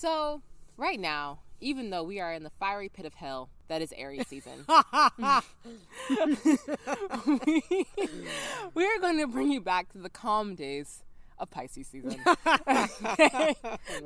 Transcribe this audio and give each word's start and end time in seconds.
So, 0.00 0.40
right 0.78 0.98
now, 0.98 1.40
even 1.60 1.90
though 1.90 2.02
we 2.02 2.20
are 2.20 2.32
in 2.32 2.42
the 2.42 2.48
fiery 2.58 2.88
pit 2.88 3.04
of 3.04 3.12
hell 3.12 3.50
that 3.68 3.82
is 3.82 3.92
Aries 3.98 4.26
season, 4.28 4.64
we, 7.46 7.62
we 8.74 8.86
are 8.86 8.98
going 8.98 9.18
to 9.18 9.26
bring 9.26 9.52
you 9.52 9.60
back 9.60 9.92
to 9.92 9.98
the 9.98 10.08
calm 10.08 10.54
days 10.54 11.02
of 11.38 11.50
Pisces 11.50 11.86
season. 11.88 12.16
okay? 12.34 13.54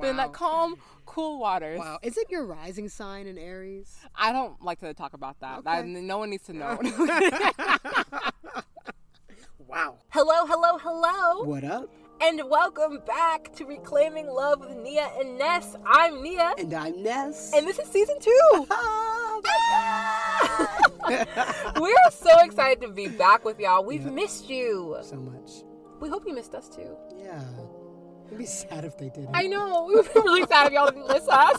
In 0.02 0.16
that 0.16 0.32
calm, 0.32 0.74
cool 1.06 1.38
waters. 1.38 1.78
Wow. 1.78 2.00
Is 2.02 2.18
it 2.18 2.28
your 2.28 2.44
rising 2.44 2.88
sign 2.88 3.28
in 3.28 3.38
Aries? 3.38 3.96
I 4.16 4.32
don't 4.32 4.60
like 4.60 4.80
to 4.80 4.94
talk 4.94 5.12
about 5.12 5.38
that. 5.42 5.58
Okay. 5.58 5.76
That- 5.76 5.86
no 5.86 6.18
one 6.18 6.30
needs 6.30 6.42
to 6.46 6.54
know. 6.54 6.76
Wow. 9.66 9.96
Hello, 10.10 10.46
hello, 10.46 10.78
hello, 10.78 11.44
What 11.44 11.64
up? 11.64 11.88
And 12.20 12.40
welcome 12.48 13.00
back 13.06 13.52
to 13.56 13.64
Reclaiming 13.64 14.26
Love 14.28 14.60
with 14.60 14.76
Nia 14.76 15.10
and 15.18 15.38
Ness. 15.38 15.76
I'm 15.86 16.22
Nia, 16.22 16.54
And 16.58 16.72
I'm 16.72 17.02
Ness. 17.02 17.52
and 17.54 17.66
this 17.66 17.78
is 17.78 17.88
season 17.88 18.16
two. 18.20 18.30
oh 18.70 19.40
my 21.08 21.26
We're 21.80 22.10
so 22.10 22.30
excited 22.40 22.80
to 22.82 22.88
be 22.92 23.08
back 23.08 23.44
with 23.44 23.58
y'all. 23.60 23.84
We've 23.84 24.04
Yeah. 24.04 24.10
missed 24.10 24.48
you. 24.48 24.96
So 25.02 25.16
much. 25.16 25.50
We 26.00 26.08
hope 26.08 26.24
you 26.26 26.34
missed 26.34 26.54
us 26.54 26.68
too. 26.68 26.96
Yeah. 27.16 27.42
It'd 28.26 28.38
be 28.38 28.46
sad 28.46 28.84
if 28.84 28.96
they 28.98 29.10
didn't. 29.10 29.30
I 29.34 29.42
know. 29.42 29.84
We 29.86 29.94
would 29.96 30.12
be 30.12 30.20
really 30.20 30.46
sad 30.46 30.68
if 30.68 30.72
y'all 30.72 30.86
didn't 30.90 31.08
miss 31.08 31.28
us. 31.28 31.58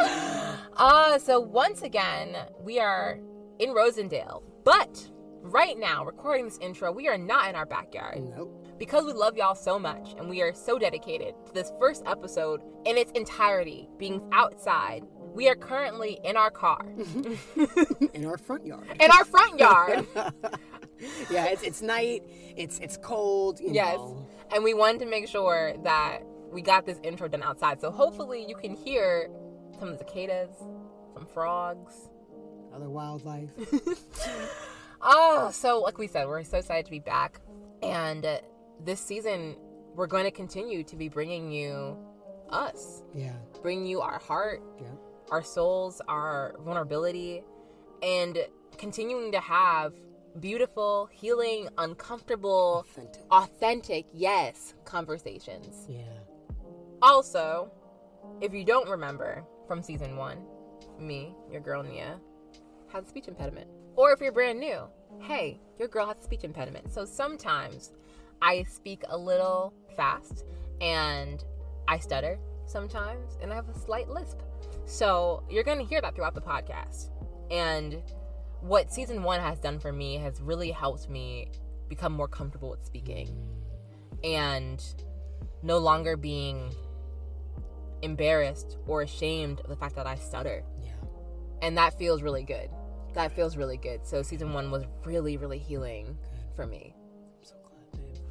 uh, 0.76 1.18
so 1.18 1.40
once 1.40 1.82
again, 1.82 2.36
we 2.62 2.78
are 2.80 3.18
in 3.58 3.70
Rosendale. 3.70 4.42
But 4.64 5.08
right 5.40 5.78
now, 5.78 6.04
recording 6.04 6.44
this 6.44 6.58
intro, 6.58 6.92
we 6.92 7.08
are 7.08 7.16
not 7.18 7.48
in 7.48 7.54
our 7.56 7.64
backyard. 7.66 8.22
Nope. 8.36 8.59
Because 8.80 9.04
we 9.04 9.12
love 9.12 9.36
y'all 9.36 9.54
so 9.54 9.78
much 9.78 10.14
and 10.16 10.26
we 10.26 10.40
are 10.40 10.54
so 10.54 10.78
dedicated 10.78 11.34
to 11.44 11.52
this 11.52 11.70
first 11.78 12.02
episode 12.06 12.62
in 12.86 12.96
its 12.96 13.12
entirety 13.12 13.90
being 13.98 14.26
outside, 14.32 15.04
we 15.34 15.50
are 15.50 15.54
currently 15.54 16.18
in 16.24 16.34
our 16.34 16.50
car, 16.50 16.86
In 18.14 18.24
our 18.24 18.38
front 18.38 18.64
yard. 18.64 18.86
in 19.00 19.10
our 19.10 19.26
front 19.26 19.60
yard. 19.60 20.06
yeah, 21.30 21.44
it's, 21.44 21.62
it's 21.62 21.82
night. 21.82 22.22
It's 22.56 22.78
it's 22.78 22.96
cold. 22.96 23.60
You 23.60 23.74
yes. 23.74 23.96
know. 23.96 24.26
And 24.52 24.64
we 24.64 24.72
wanted 24.72 25.00
to 25.00 25.06
make 25.06 25.28
sure 25.28 25.74
that 25.84 26.20
we 26.50 26.62
got 26.62 26.86
this 26.86 26.98
intro 27.04 27.28
done 27.28 27.42
outside. 27.42 27.82
So 27.82 27.90
hopefully 27.90 28.46
you 28.48 28.56
can 28.56 28.74
hear 28.74 29.28
some 29.78 29.96
cicadas, 29.98 30.50
some 31.14 31.26
frogs. 31.26 32.08
Other 32.74 32.88
wildlife. 32.88 33.50
Oh, 35.02 35.50
so 35.52 35.80
like 35.80 35.98
we 35.98 36.06
said, 36.06 36.26
we're 36.26 36.42
so 36.44 36.58
excited 36.58 36.86
to 36.86 36.90
be 36.90 36.98
back. 36.98 37.40
And 37.82 38.26
this 38.84 39.00
season, 39.00 39.56
we're 39.94 40.06
going 40.06 40.24
to 40.24 40.30
continue 40.30 40.82
to 40.84 40.96
be 40.96 41.08
bringing 41.08 41.50
you 41.50 41.96
us, 42.50 43.02
yeah. 43.14 43.32
bringing 43.62 43.86
you 43.86 44.00
our 44.00 44.18
heart, 44.18 44.62
Yeah. 44.80 44.88
our 45.30 45.42
souls, 45.42 46.00
our 46.08 46.54
vulnerability, 46.64 47.42
and 48.02 48.38
continuing 48.78 49.32
to 49.32 49.40
have 49.40 49.92
beautiful, 50.40 51.08
healing, 51.12 51.68
uncomfortable, 51.78 52.84
Authentic. 52.88 53.22
authentic, 53.30 54.06
yes, 54.12 54.74
conversations. 54.84 55.86
Yeah. 55.88 56.02
Also, 57.02 57.70
if 58.40 58.52
you 58.54 58.64
don't 58.64 58.88
remember 58.88 59.44
from 59.66 59.82
season 59.82 60.16
one, 60.16 60.38
me, 60.98 61.34
your 61.50 61.60
girl 61.60 61.82
Nia, 61.82 62.18
has 62.92 63.04
a 63.04 63.08
speech 63.08 63.28
impediment. 63.28 63.68
Or 63.96 64.12
if 64.12 64.20
you're 64.20 64.32
brand 64.32 64.60
new, 64.60 64.82
hey, 65.20 65.60
your 65.78 65.88
girl 65.88 66.06
has 66.06 66.18
a 66.18 66.22
speech 66.22 66.44
impediment. 66.44 66.92
So 66.92 67.04
sometimes 67.04 67.92
I 68.42 68.64
speak 68.64 69.02
a 69.08 69.16
little 69.16 69.72
fast 69.96 70.44
and 70.80 71.44
I 71.88 71.98
stutter 71.98 72.38
sometimes 72.66 73.38
and 73.42 73.52
I 73.52 73.56
have 73.56 73.68
a 73.68 73.78
slight 73.78 74.08
lisp. 74.08 74.38
So 74.86 75.42
you're 75.50 75.64
going 75.64 75.78
to 75.78 75.84
hear 75.84 76.00
that 76.00 76.14
throughout 76.14 76.34
the 76.34 76.40
podcast. 76.40 77.10
And 77.50 78.02
what 78.60 78.92
season 78.92 79.22
one 79.22 79.40
has 79.40 79.58
done 79.58 79.78
for 79.78 79.92
me 79.92 80.16
has 80.16 80.40
really 80.40 80.70
helped 80.70 81.08
me 81.08 81.50
become 81.88 82.12
more 82.12 82.28
comfortable 82.28 82.70
with 82.70 82.84
speaking 82.84 83.28
and 84.22 84.82
no 85.62 85.78
longer 85.78 86.16
being 86.16 86.72
embarrassed 88.02 88.78
or 88.86 89.02
ashamed 89.02 89.60
of 89.60 89.68
the 89.68 89.76
fact 89.76 89.96
that 89.96 90.06
I 90.06 90.14
stutter. 90.14 90.62
Yeah. 90.82 90.92
And 91.62 91.76
that 91.76 91.98
feels 91.98 92.22
really 92.22 92.44
good. 92.44 92.70
That 93.14 93.32
feels 93.32 93.56
really 93.56 93.76
good. 93.76 94.06
So 94.06 94.22
season 94.22 94.52
one 94.52 94.70
was 94.70 94.84
really, 95.04 95.36
really 95.36 95.58
healing 95.58 96.06
Good. 96.06 96.56
for 96.56 96.66
me. 96.66 96.94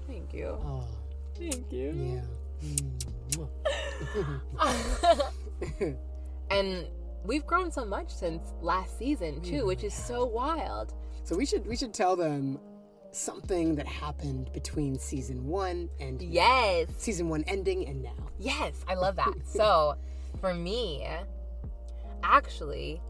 Thank 0.10 0.34
you. 0.34 0.58
Oh. 0.66 0.88
Thank 1.38 1.72
you. 1.72 2.24
Yeah. 2.62 2.68
Mm. 3.38 3.50
and 6.50 6.88
we've 7.24 7.46
grown 7.46 7.72
so 7.72 7.86
much 7.86 8.10
since 8.12 8.54
last 8.62 8.98
season 8.98 9.40
too, 9.42 9.66
which 9.66 9.84
is 9.84 9.94
so 9.94 10.26
wild. 10.26 10.94
so 11.24 11.36
we 11.36 11.46
should 11.46 11.66
we 11.68 11.76
should 11.78 11.94
tell 11.94 12.16
them 12.16 12.60
something 13.12 13.76
that 13.76 13.88
happened 13.88 14.52
between 14.54 14.98
season 14.98 15.48
one 15.48 15.90
and 16.00 16.22
Yes. 16.22 16.88
season 16.98 17.30
one 17.30 17.44
ending 17.48 17.88
and 17.88 18.02
now. 18.04 18.30
Yes, 18.40 18.74
I 18.88 18.96
love 18.96 19.16
that. 19.16 19.34
so, 19.46 19.96
for 20.42 20.54
me, 20.54 21.08
actually, 22.24 23.02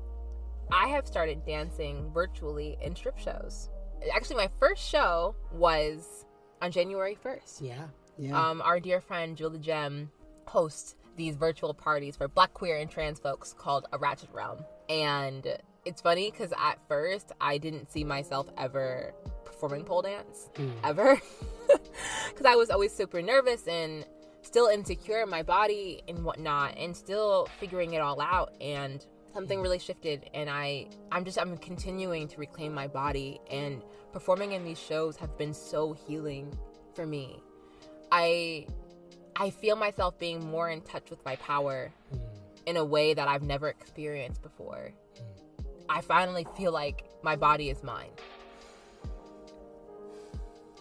I 0.72 0.88
have 0.88 1.06
started 1.08 1.46
dancing 1.46 2.12
virtually 2.14 2.78
in 2.82 2.96
strip 2.96 3.18
shows. 3.18 3.70
Actually, 4.14 4.38
my 4.38 4.50
first 4.60 4.82
show 4.88 5.36
was 5.52 6.26
on 6.62 6.72
January 6.72 7.18
1st. 7.24 7.62
Yeah. 7.62 7.86
Yeah. 8.18 8.50
Um, 8.50 8.62
our 8.62 8.80
dear 8.80 9.00
friend 9.02 9.38
the 9.38 9.58
Gem 9.58 10.12
hosts 10.46 10.96
these 11.16 11.36
virtual 11.36 11.74
parties 11.74 12.16
for 12.18 12.28
black, 12.28 12.54
queer, 12.54 12.78
and 12.78 12.90
trans 12.90 13.20
folks 13.20 13.54
called 13.54 13.86
A 13.94 13.98
Ratchet 13.98 14.30
Realm. 14.34 14.60
And 14.90 15.48
it's 15.86 16.02
funny 16.02 16.32
because 16.32 16.52
at 16.58 16.80
first 16.88 17.32
I 17.40 17.58
didn't 17.58 17.92
see 17.92 18.04
myself 18.04 18.48
ever 18.58 19.14
performing 19.46 19.84
pole 19.86 20.02
dance 20.02 20.50
Mm. 20.56 20.72
ever 20.84 21.22
because 22.30 22.46
I 22.46 22.56
was 22.56 22.70
always 22.70 22.94
super 22.94 23.22
nervous 23.22 23.68
and 23.68 24.06
still 24.42 24.68
insecure 24.68 25.22
in 25.22 25.30
my 25.30 25.44
body 25.44 26.02
and 26.08 26.24
whatnot 26.24 26.78
and 26.78 26.96
still 26.96 27.48
figuring 27.60 27.94
it 27.94 28.00
all 28.02 28.22
out 28.22 28.54
and 28.62 29.06
something 29.34 29.62
really 29.62 29.80
shifted 29.80 30.30
and 30.34 30.50
I 30.50 30.88
I'm 31.12 31.26
just 31.26 31.40
I'm 31.40 31.58
continuing 31.58 32.28
to 32.30 32.38
reclaim 32.38 32.74
my 32.74 32.88
body 32.88 33.40
and 33.50 33.82
performing 34.12 34.54
in 34.54 34.64
these 34.64 34.80
shows 34.80 35.16
have 35.18 35.38
been 35.38 35.54
so 35.54 35.94
healing 35.94 36.58
for 36.96 37.06
me. 37.06 37.42
I 38.12 38.68
I 39.36 39.52
feel 39.52 39.76
myself 39.76 40.18
being 40.20 40.46
more 40.50 40.70
in 40.70 40.82
touch 40.82 41.10
with 41.10 41.24
my 41.26 41.36
power 41.38 41.92
Mm. 42.14 42.20
in 42.66 42.78
a 42.78 42.86
way 42.86 43.14
that 43.14 43.28
I've 43.28 43.44
never 43.44 43.68
experienced 43.70 44.42
before. 44.42 44.92
I 45.88 46.02
finally 46.02 46.46
feel 46.58 46.72
like 46.72 47.04
my 47.24 47.36
body 47.36 47.70
is 47.70 47.82
mine. 47.84 48.12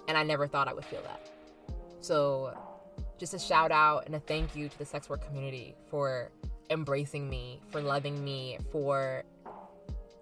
And 0.06 0.16
I 0.16 0.22
never 0.22 0.46
thought 0.46 0.68
I 0.68 0.72
would 0.72 0.84
feel 0.84 1.02
that. 1.02 1.20
So, 2.00 2.56
just 3.18 3.34
a 3.34 3.38
shout 3.38 3.72
out 3.72 4.06
and 4.06 4.14
a 4.14 4.20
thank 4.20 4.54
you 4.56 4.68
to 4.68 4.78
the 4.78 4.84
sex 4.84 5.08
work 5.08 5.24
community 5.26 5.74
for 5.90 6.30
embracing 6.70 7.28
me, 7.28 7.60
for 7.70 7.80
loving 7.80 8.22
me, 8.24 8.58
for 8.70 9.24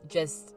just 0.08 0.54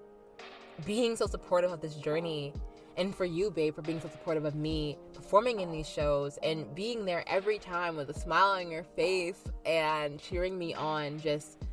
being 0.86 1.16
so 1.16 1.26
supportive 1.28 1.72
of 1.72 1.82
this 1.82 1.96
journey. 1.96 2.54
And 2.98 3.16
for 3.16 3.24
you, 3.24 3.50
babe, 3.50 3.76
for 3.76 3.82
being 3.82 4.02
so 4.02 4.10
supportive 4.10 4.44
of 4.44 4.56
me 4.56 4.98
performing 5.14 5.62
in 5.62 5.72
these 5.72 5.88
shows 5.88 6.38
and 6.44 6.74
being 6.76 7.06
there 7.06 7.24
every 7.28 7.58
time 7.58 7.96
with 7.96 8.10
a 8.10 8.14
smile 8.14 8.48
on 8.60 8.70
your 8.70 8.84
face 8.84 9.42
and 9.66 10.20
cheering 10.20 10.58
me 10.58 10.74
on. 10.74 11.18
Just, 11.20 11.64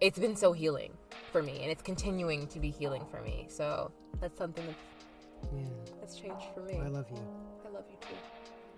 it's 0.00 0.18
been 0.18 0.36
so 0.36 0.52
healing 0.52 0.92
for 1.32 1.42
me, 1.42 1.58
and 1.62 1.72
it's 1.72 1.82
continuing 1.82 2.46
to 2.48 2.60
be 2.60 2.70
healing 2.70 3.04
for 3.10 3.20
me. 3.22 3.46
So 3.48 3.90
that's 4.20 4.38
something 4.38 4.64
that's, 4.64 5.52
Yeah. 5.52 5.68
that's 5.98 6.14
changed 6.14 6.46
for 6.54 6.60
me. 6.60 6.78
I 6.78 6.86
love 6.86 7.06
you. 7.10 7.26
I 7.66 7.70
love 7.70 7.84
you 7.90 7.96
too. 8.00 8.14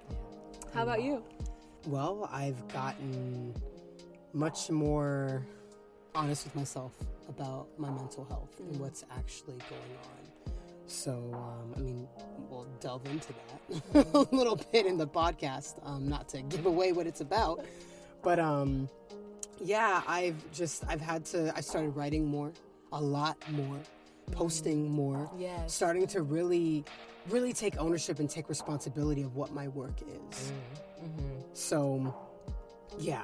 Yeah. 0.09 0.17
How 0.73 0.83
about 0.84 1.03
you? 1.03 1.23
Well, 1.87 2.29
I've 2.33 2.67
gotten 2.69 3.55
much 4.33 4.71
more 4.71 5.47
honest 6.15 6.45
with 6.45 6.55
myself 6.55 6.93
about 7.29 7.69
my 7.79 7.91
mental 7.91 8.25
health 8.25 8.59
and 8.61 8.75
Mm. 8.77 8.81
what's 8.81 9.05
actually 9.11 9.59
going 9.69 9.97
on. 9.97 10.53
So, 10.87 11.31
um, 11.33 11.73
I 11.77 11.79
mean, 11.81 12.09
we'll 12.51 12.67
delve 12.81 13.07
into 13.07 13.33
that 13.33 14.07
a 14.15 14.34
little 14.34 14.57
bit 14.73 14.84
in 14.87 14.99
the 14.99 15.07
podcast, 15.07 15.84
um, 15.87 16.09
not 16.09 16.29
to 16.31 16.43
give 16.43 16.67
away 16.67 16.93
what 16.93 17.07
it's 17.07 17.21
about. 17.21 17.65
But 18.23 18.39
um, 18.39 18.89
yeah, 19.61 20.03
I've 20.07 20.51
just, 20.53 20.84
I've 20.89 21.01
had 21.01 21.25
to, 21.27 21.53
I 21.57 21.61
started 21.61 21.91
writing 21.91 22.27
more, 22.27 22.53
a 22.93 23.01
lot 23.01 23.37
more, 23.51 23.81
posting 24.33 24.91
more, 24.91 25.31
Yes. 25.39 25.73
starting 25.73 26.07
to 26.09 26.23
really, 26.23 26.84
really 27.29 27.53
take 27.55 27.79
ownership 27.79 28.19
and 28.19 28.29
take 28.29 28.49
responsibility 28.49 29.23
of 29.23 29.34
what 29.37 29.53
my 29.53 29.69
work 29.69 30.01
is. 30.03 30.53
Mm-hmm. 31.03 31.41
So, 31.55 32.15
yeah, 32.99 33.23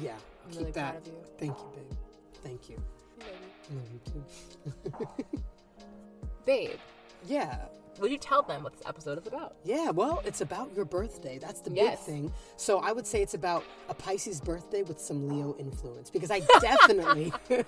yeah. 0.00 0.12
I'm 0.44 0.50
Keep 0.50 0.60
really 0.60 0.72
that. 0.72 0.92
proud 0.92 1.06
of 1.06 1.06
you. 1.06 1.24
Thank 1.38 1.58
you, 1.58 1.70
babe. 1.74 1.98
Thank 2.42 2.68
you. 2.70 2.82
I 3.20 3.74
love 3.74 3.88
you 3.92 4.00
too. 4.12 5.06
Babe, 6.46 6.78
Yeah. 7.26 7.66
Will 7.98 8.08
you 8.08 8.16
tell 8.18 8.40
them 8.42 8.62
what 8.62 8.72
this 8.72 8.82
episode 8.86 9.18
is 9.18 9.26
about? 9.26 9.56
Yeah, 9.62 9.90
well, 9.90 10.22
it's 10.24 10.40
about 10.40 10.74
your 10.74 10.86
birthday. 10.86 11.38
That's 11.38 11.60
the 11.60 11.70
Yes. 11.70 11.98
big 11.98 12.14
thing. 12.14 12.32
So 12.56 12.78
I 12.78 12.92
would 12.92 13.06
say 13.06 13.20
it's 13.20 13.34
about 13.34 13.62
a 13.90 13.94
Pisces 13.94 14.40
birthday 14.40 14.82
with 14.82 14.98
some 14.98 15.28
Leo 15.28 15.54
influence 15.58 16.08
because 16.08 16.30
I 16.30 16.40
definitely, 16.60 17.30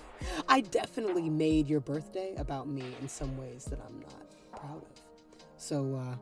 I 0.49 0.61
definitely 0.61 1.29
made 1.29 1.67
your 1.67 1.81
birthday 1.81 2.33
about 2.37 2.67
me 2.67 2.95
in 2.99 3.07
some 3.07 3.37
ways 3.37 3.65
that 3.65 3.79
I'm 3.85 3.99
not 3.99 4.59
proud 4.59 4.77
of. 4.77 5.43
So 5.57 5.93
uh, 5.95 6.15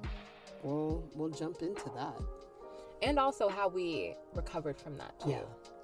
we'll 0.62 1.04
we'll 1.16 1.30
jump 1.30 1.62
into 1.62 1.90
that. 1.96 2.16
And 3.02 3.18
also 3.18 3.48
how 3.48 3.70
we 3.70 4.14
recovered 4.34 4.78
from 4.78 4.98
that 4.98 5.18
too. 5.22 5.30
Yeah, 5.30 5.40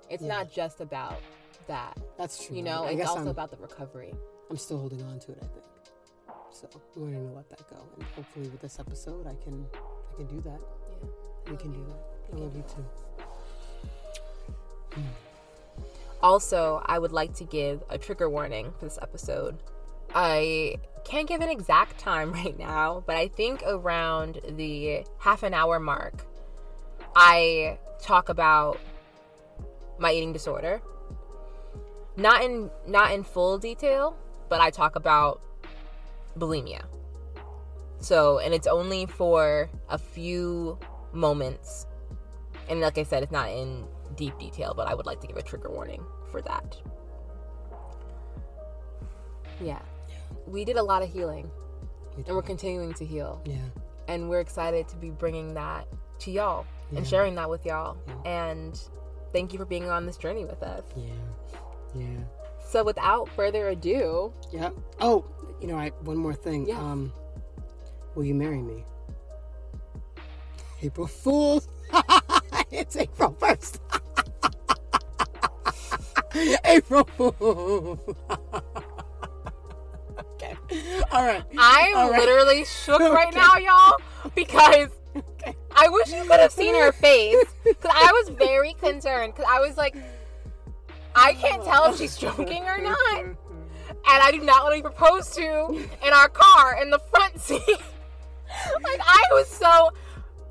It's 0.09 0.23
Yeah. 0.23 0.29
not 0.29 0.51
just 0.51 0.81
about 0.81 1.19
that. 1.67 1.97
that's 2.17 2.45
true. 2.45 2.55
You 2.55 2.63
know, 2.63 2.85
I 2.85 2.91
it's 2.91 3.07
also 3.09 3.21
I'm, 3.21 3.27
about 3.27 3.51
the 3.51 3.57
recovery. 3.57 4.13
I'm 4.49 4.57
still 4.57 4.79
holding 4.79 5.01
on 5.03 5.19
to 5.19 5.31
it. 5.31 5.39
I 5.41 5.47
think. 5.47 5.63
So 6.51 6.67
going 6.95 7.13
to 7.13 7.19
let 7.35 7.49
that 7.49 7.69
go, 7.69 7.77
and 7.95 8.03
hopefully 8.15 8.47
with 8.49 8.61
this 8.61 8.79
episode, 8.79 9.27
I 9.27 9.35
can 9.43 9.65
I 10.11 10.15
can 10.17 10.25
do 10.27 10.41
that. 10.41 10.59
Yeah. 10.89 11.51
We 11.51 11.57
can 11.57 11.71
do 11.71 11.85
that. 11.85 12.33
I 12.33 12.39
love 12.39 12.55
you 12.55 12.63
too. 12.63 12.85
Also, 16.21 16.81
I 16.85 16.97
would 16.97 17.11
like 17.11 17.33
to 17.35 17.43
give 17.43 17.83
a 17.89 17.97
trigger 17.97 18.29
warning 18.29 18.73
for 18.79 18.85
this 18.85 18.97
episode. 19.01 19.57
I 20.15 20.77
can't 21.03 21.27
give 21.27 21.41
an 21.41 21.49
exact 21.49 21.99
time 21.99 22.31
right 22.41 22.57
now, 22.57 23.03
but 23.05 23.15
I 23.15 23.27
think 23.27 23.61
around 23.67 24.39
the 24.49 25.05
half 25.19 25.43
an 25.43 25.53
hour 25.53 25.79
mark, 25.79 26.25
I 27.15 27.77
talk 28.01 28.29
about 28.29 28.79
my 29.99 30.11
eating 30.11 30.33
disorder. 30.33 30.81
Not 32.15 32.43
in 32.43 32.71
not 32.87 33.11
in 33.11 33.23
full 33.23 33.57
detail, 33.57 34.15
but 34.49 34.59
I 34.59 34.69
talk 34.69 34.95
about 34.95 35.41
bulimia. 36.37 36.83
So, 37.99 38.39
and 38.39 38.53
it's 38.53 38.67
only 38.67 39.05
for 39.05 39.69
a 39.89 39.97
few 39.97 40.77
moments. 41.13 41.87
And 42.69 42.79
like 42.81 42.97
I 42.97 43.03
said, 43.03 43.23
it's 43.23 43.31
not 43.31 43.49
in 43.49 43.85
deep 44.15 44.37
detail, 44.37 44.73
but 44.75 44.87
I 44.87 44.93
would 44.93 45.05
like 45.05 45.19
to 45.21 45.27
give 45.27 45.37
a 45.37 45.41
trigger 45.41 45.69
warning 45.69 46.03
for 46.31 46.41
that. 46.41 46.77
Yeah. 49.61 49.79
We 50.45 50.63
did 50.65 50.77
a 50.77 50.83
lot 50.83 51.01
of 51.01 51.11
healing, 51.11 51.49
We 52.15 52.23
and 52.25 52.35
we're 52.35 52.41
continuing 52.41 52.93
to 52.95 53.05
heal. 53.05 53.41
Yeah. 53.45 53.57
And 54.07 54.29
we're 54.29 54.39
excited 54.39 54.87
to 54.89 54.95
be 54.97 55.09
bringing 55.09 55.53
that 55.55 55.87
to 56.19 56.31
y'all 56.31 56.65
Yeah. 56.91 56.99
and 56.99 57.07
sharing 57.07 57.35
that 57.35 57.49
with 57.49 57.65
y'all. 57.65 57.97
Yeah. 58.07 58.31
And 58.31 58.81
thank 59.37 59.53
you 59.53 59.59
for 59.59 59.65
being 59.65 59.87
on 59.87 60.07
this 60.07 60.17
journey 60.17 60.45
with 60.45 60.63
us. 60.63 60.83
Yeah. 60.95 61.13
Yeah. 61.93 62.07
So, 62.67 62.83
without 62.83 63.29
further 63.29 63.69
ado, 63.69 64.33
Yeah. 64.51 64.71
Oh, 64.99 65.25
you 65.61 65.67
know, 65.67 65.75
I 65.77 65.89
one 66.01 66.17
more 66.17 66.33
thing. 66.33 66.67
Yes. 66.67 66.79
Um, 66.79 67.13
will 68.15 68.23
you 68.25 68.33
marry 68.33 68.63
me? 68.63 68.83
April 70.81 71.05
Fools. 71.05 71.67
it's 72.71 72.95
April 72.97 73.37
first. 73.39 73.79
April 76.65 77.03
Fools. 77.15 77.99
okay. 80.33 80.55
All 81.11 81.25
right. 81.25 81.43
I'm 81.59 81.95
All 81.95 82.09
right. 82.09 82.19
literally 82.19 82.65
shook 82.65 82.99
right 83.01 83.27
Okay. 83.27 83.37
now, 83.39 83.57
y'all, 83.57 83.97
because. 84.33 84.89
I 85.77 85.89
wish 85.89 86.11
you 86.11 86.23
could 86.23 86.39
have 86.39 86.51
seen 86.51 86.73
her 86.75 86.91
face. 87.07 87.45
Because 87.63 87.91
I 87.93 88.11
was 88.11 88.29
very 88.35 88.73
concerned. 88.73 89.35
Because 89.35 89.49
I 89.49 89.59
was 89.59 89.77
like, 89.77 89.95
I 91.15 91.33
can't 91.33 91.63
tell 91.63 91.91
if 91.91 91.97
she's 91.97 92.17
joking 92.17 92.63
or 92.63 92.79
not. 92.79 93.19
And 93.19 94.23
I 94.23 94.31
do 94.31 94.39
not 94.39 94.63
want 94.63 94.75
to 94.75 94.79
be 94.79 94.81
proposed 94.81 95.33
to 95.35 95.67
in 96.05 96.13
our 96.13 96.29
car 96.29 96.81
in 96.81 96.89
the 96.89 96.99
front 96.99 97.39
seat. 97.39 97.61
like, 97.67 99.01
I 99.01 99.23
was 99.31 99.47
so. 99.47 99.91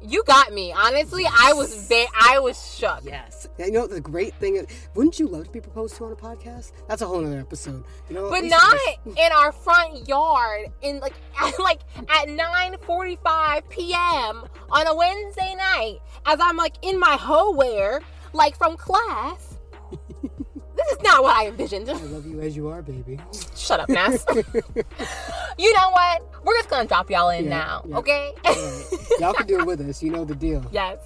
You 0.02 0.22
got 0.24 0.52
me. 0.52 0.72
Honestly, 0.72 1.24
I 1.26 1.52
was 1.52 1.88
very. 1.88 2.06
I 2.18 2.38
was 2.38 2.74
shook. 2.76 3.00
Yes. 3.04 3.48
You 3.58 3.70
know 3.72 3.86
the 3.86 4.00
great 4.00 4.34
thing 4.34 4.56
is, 4.56 4.66
wouldn't 4.94 5.18
you 5.18 5.26
love 5.26 5.44
to 5.46 5.50
be 5.50 5.60
proposed 5.60 5.96
to 5.96 6.04
on 6.04 6.12
a 6.12 6.16
podcast? 6.16 6.72
That's 6.88 7.02
a 7.02 7.06
whole 7.06 7.24
other 7.26 7.40
episode. 7.40 7.84
You 8.08 8.14
know, 8.16 8.30
But 8.30 8.44
not 8.44 8.60
just- 9.04 9.18
in 9.18 9.32
our 9.32 9.52
front 9.52 10.06
yard 10.08 10.66
in 10.82 11.00
like 11.00 11.14
at 11.40 11.58
like 11.58 11.80
at 12.08 12.28
9:45 12.28 13.68
p.m. 13.68 14.44
on 14.70 14.86
a 14.86 14.94
Wednesday 14.94 15.54
night 15.56 15.98
as 16.26 16.38
I'm 16.40 16.56
like 16.56 16.74
in 16.82 16.98
my 17.00 17.16
hoe 17.16 17.52
wear 17.52 18.00
like 18.32 18.56
from 18.56 18.76
class. 18.76 19.55
This 20.88 20.98
is 20.98 21.02
not 21.02 21.22
what 21.22 21.36
I 21.36 21.46
envisioned. 21.48 21.88
I 21.90 21.94
love 21.94 22.26
you 22.26 22.40
as 22.40 22.56
you 22.56 22.68
are, 22.68 22.82
baby. 22.82 23.18
Shut 23.56 23.80
up, 23.80 23.88
Ness. 23.88 24.24
you 24.34 25.72
know 25.74 25.90
what? 25.90 26.22
We're 26.44 26.54
just 26.56 26.68
gonna 26.70 26.86
drop 26.88 27.10
y'all 27.10 27.30
in 27.30 27.44
Yeah, 27.44 27.50
now, 27.50 27.82
yeah. 27.86 27.96
okay? 27.98 28.32
All 28.44 28.54
right. 28.54 28.84
Y'all 29.20 29.32
can 29.32 29.46
do 29.46 29.58
it 29.60 29.66
with 29.66 29.80
us. 29.80 30.02
You 30.02 30.10
know 30.10 30.24
the 30.24 30.34
deal. 30.34 30.64
yes. 30.72 30.98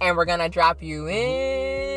and 0.00 0.16
we're 0.16 0.24
gonna 0.26 0.48
drop 0.48 0.82
you 0.82 1.08
in. 1.08 1.94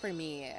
For 0.00 0.12
me, 0.12 0.52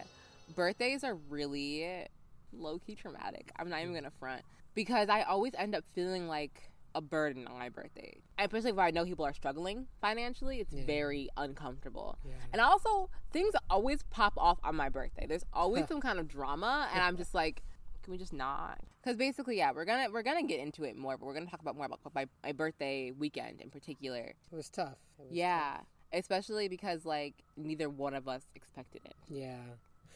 birthdays 0.56 1.04
are 1.04 1.16
really 1.30 2.06
low 2.54 2.80
key 2.80 2.96
traumatic. 2.96 3.52
I'm 3.58 3.70
not 3.70 3.82
even 3.82 3.94
gonna 3.94 4.12
front 4.12 4.44
because 4.76 5.10
I 5.10 5.24
always 5.24 5.54
end 5.58 5.76
up 5.76 5.84
feeling 5.94 6.28
like 6.28 6.70
a 6.96 7.02
burden 7.02 7.46
on 7.48 7.58
my 7.60 7.70
birthday. 7.70 8.18
Especially 8.40 8.72
if 8.72 8.80
I 8.80 8.90
know 8.92 9.06
people 9.06 9.24
are 9.26 9.34
struggling 9.34 9.86
financially, 10.02 10.60
it's 10.60 10.74
Yeah. 10.74 10.86
very 10.86 11.30
uncomfortable. 11.38 12.18
Yeah. 12.26 12.34
And 12.52 12.62
also, 12.62 13.10
things 13.32 13.54
always 13.70 14.02
pop 14.10 14.34
off 14.38 14.58
on 14.64 14.76
my 14.76 14.90
birthday. 14.90 15.28
There's 15.28 15.46
always 15.54 15.88
some 15.88 16.02
kind 16.02 16.18
of 16.20 16.28
drama, 16.28 16.90
and 16.94 17.04
I'm 17.04 17.16
just 17.16 17.36
like, 17.36 17.62
can 18.02 18.12
we 18.12 18.18
just 18.18 18.34
not? 18.34 18.80
Because 19.04 19.18
basically, 19.18 19.58
yeah, 19.58 19.72
we're 19.72 19.86
gonna 19.86 20.10
we're 20.12 20.24
gonna 20.24 20.44
get 20.48 20.60
into 20.60 20.84
it 20.84 20.96
more, 20.98 21.16
but 21.18 21.26
we're 21.28 21.34
gonna 21.36 21.46
talk 21.46 21.62
about 21.62 21.76
more 21.76 21.86
about 21.86 22.00
my, 22.16 22.26
my 22.44 22.54
birthday 22.54 23.12
weekend 23.12 23.62
in 23.62 23.70
particular. 23.70 24.34
It 24.52 24.56
was 24.56 24.70
tough. 24.70 24.98
It 25.20 25.28
was 25.28 25.32
Yeah, 25.32 25.82
especially 26.12 26.70
because 26.70 27.06
like 27.06 27.36
neither 27.56 27.88
one 27.88 28.16
of 28.16 28.28
us 28.28 28.48
expected 28.56 29.02
it. 29.06 29.16
Yeah. 29.28 29.60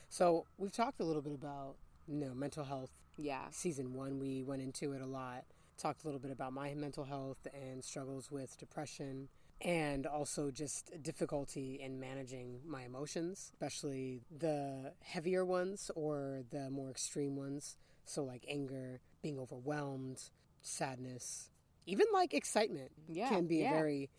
So 0.09 0.45
we've 0.57 0.71
talked 0.71 0.99
a 1.01 1.03
little 1.03 1.21
bit 1.21 1.33
about 1.33 1.75
know 2.07 2.33
mental 2.33 2.63
health. 2.65 2.91
Yeah, 3.17 3.45
Season 3.51 3.93
one, 3.93 4.19
we 4.19 4.43
went 4.43 4.61
into 4.61 4.93
it 4.93 5.01
a 5.01 5.05
lot. 5.05 5.45
Talked 5.77 6.03
a 6.03 6.07
little 6.07 6.19
bit 6.19 6.31
about 6.31 6.53
my 6.53 6.73
mental 6.75 7.03
health 7.05 7.47
and 7.53 7.83
struggles 7.83 8.29
with 8.31 8.57
depression, 8.57 9.29
and 9.61 10.05
also 10.05 10.51
just 10.51 10.91
difficulty 11.01 11.79
in 11.81 11.99
managing 11.99 12.59
my 12.65 12.83
emotions, 12.83 13.51
especially 13.53 14.21
the 14.39 14.93
heavier 15.01 15.45
ones 15.45 15.89
or 15.95 16.43
the 16.51 16.69
more 16.69 16.89
extreme 16.89 17.35
ones. 17.35 17.77
So 18.05 18.23
like 18.23 18.45
anger, 18.49 18.99
being 19.21 19.39
overwhelmed, 19.39 20.29
sadness, 20.61 21.49
even 21.85 22.05
like 22.13 22.33
excitement 22.33 22.91
Yeah, 23.07 23.29
can 23.29 23.47
be 23.47 23.57
yeah. 23.57 23.71
a 23.71 23.73
very 23.73 24.09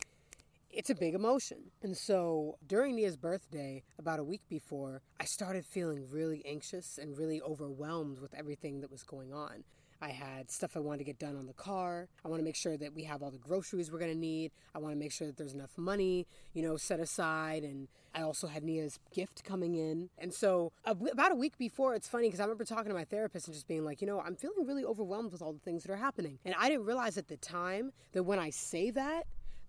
it's 0.74 0.90
a 0.90 0.94
big 0.94 1.14
emotion. 1.14 1.58
And 1.82 1.96
so 1.96 2.56
during 2.66 2.96
Nia's 2.96 3.16
birthday, 3.16 3.84
about 3.98 4.18
a 4.18 4.24
week 4.24 4.42
before, 4.48 5.02
I 5.20 5.24
started 5.24 5.64
feeling 5.64 6.06
really 6.10 6.44
anxious 6.44 6.98
and 6.98 7.16
really 7.16 7.40
overwhelmed 7.40 8.18
with 8.18 8.34
everything 8.34 8.80
that 8.80 8.90
was 8.90 9.02
going 9.02 9.32
on. 9.32 9.64
I 10.02 10.10
had 10.10 10.50
stuff 10.50 10.76
I 10.76 10.80
wanted 10.80 10.98
to 10.98 11.04
get 11.04 11.18
done 11.18 11.36
on 11.36 11.46
the 11.46 11.54
car. 11.54 12.08
I 12.24 12.28
want 12.28 12.40
to 12.40 12.44
make 12.44 12.56
sure 12.56 12.76
that 12.76 12.92
we 12.92 13.04
have 13.04 13.22
all 13.22 13.30
the 13.30 13.38
groceries 13.38 13.90
we're 13.90 14.00
going 14.00 14.12
to 14.12 14.18
need. 14.18 14.50
I 14.74 14.78
want 14.78 14.92
to 14.92 14.98
make 14.98 15.12
sure 15.12 15.26
that 15.26 15.38
there's 15.38 15.54
enough 15.54 15.78
money, 15.78 16.26
you 16.52 16.62
know, 16.62 16.76
set 16.76 17.00
aside. 17.00 17.62
And 17.62 17.88
I 18.14 18.20
also 18.20 18.48
had 18.48 18.64
Nia's 18.64 18.98
gift 19.14 19.44
coming 19.44 19.76
in. 19.76 20.10
And 20.18 20.34
so 20.34 20.72
about 20.84 21.32
a 21.32 21.36
week 21.36 21.56
before, 21.56 21.94
it's 21.94 22.08
funny 22.08 22.26
because 22.26 22.40
I 22.40 22.42
remember 22.42 22.64
talking 22.64 22.90
to 22.90 22.94
my 22.94 23.04
therapist 23.04 23.46
and 23.46 23.54
just 23.54 23.66
being 23.66 23.84
like, 23.84 24.02
you 24.02 24.06
know, 24.06 24.20
I'm 24.20 24.36
feeling 24.36 24.66
really 24.66 24.84
overwhelmed 24.84 25.32
with 25.32 25.40
all 25.40 25.52
the 25.54 25.60
things 25.60 25.84
that 25.84 25.92
are 25.92 25.96
happening. 25.96 26.38
And 26.44 26.54
I 26.58 26.68
didn't 26.68 26.84
realize 26.84 27.16
at 27.16 27.28
the 27.28 27.38
time 27.38 27.92
that 28.12 28.24
when 28.24 28.38
I 28.38 28.50
say 28.50 28.90
that, 28.90 29.24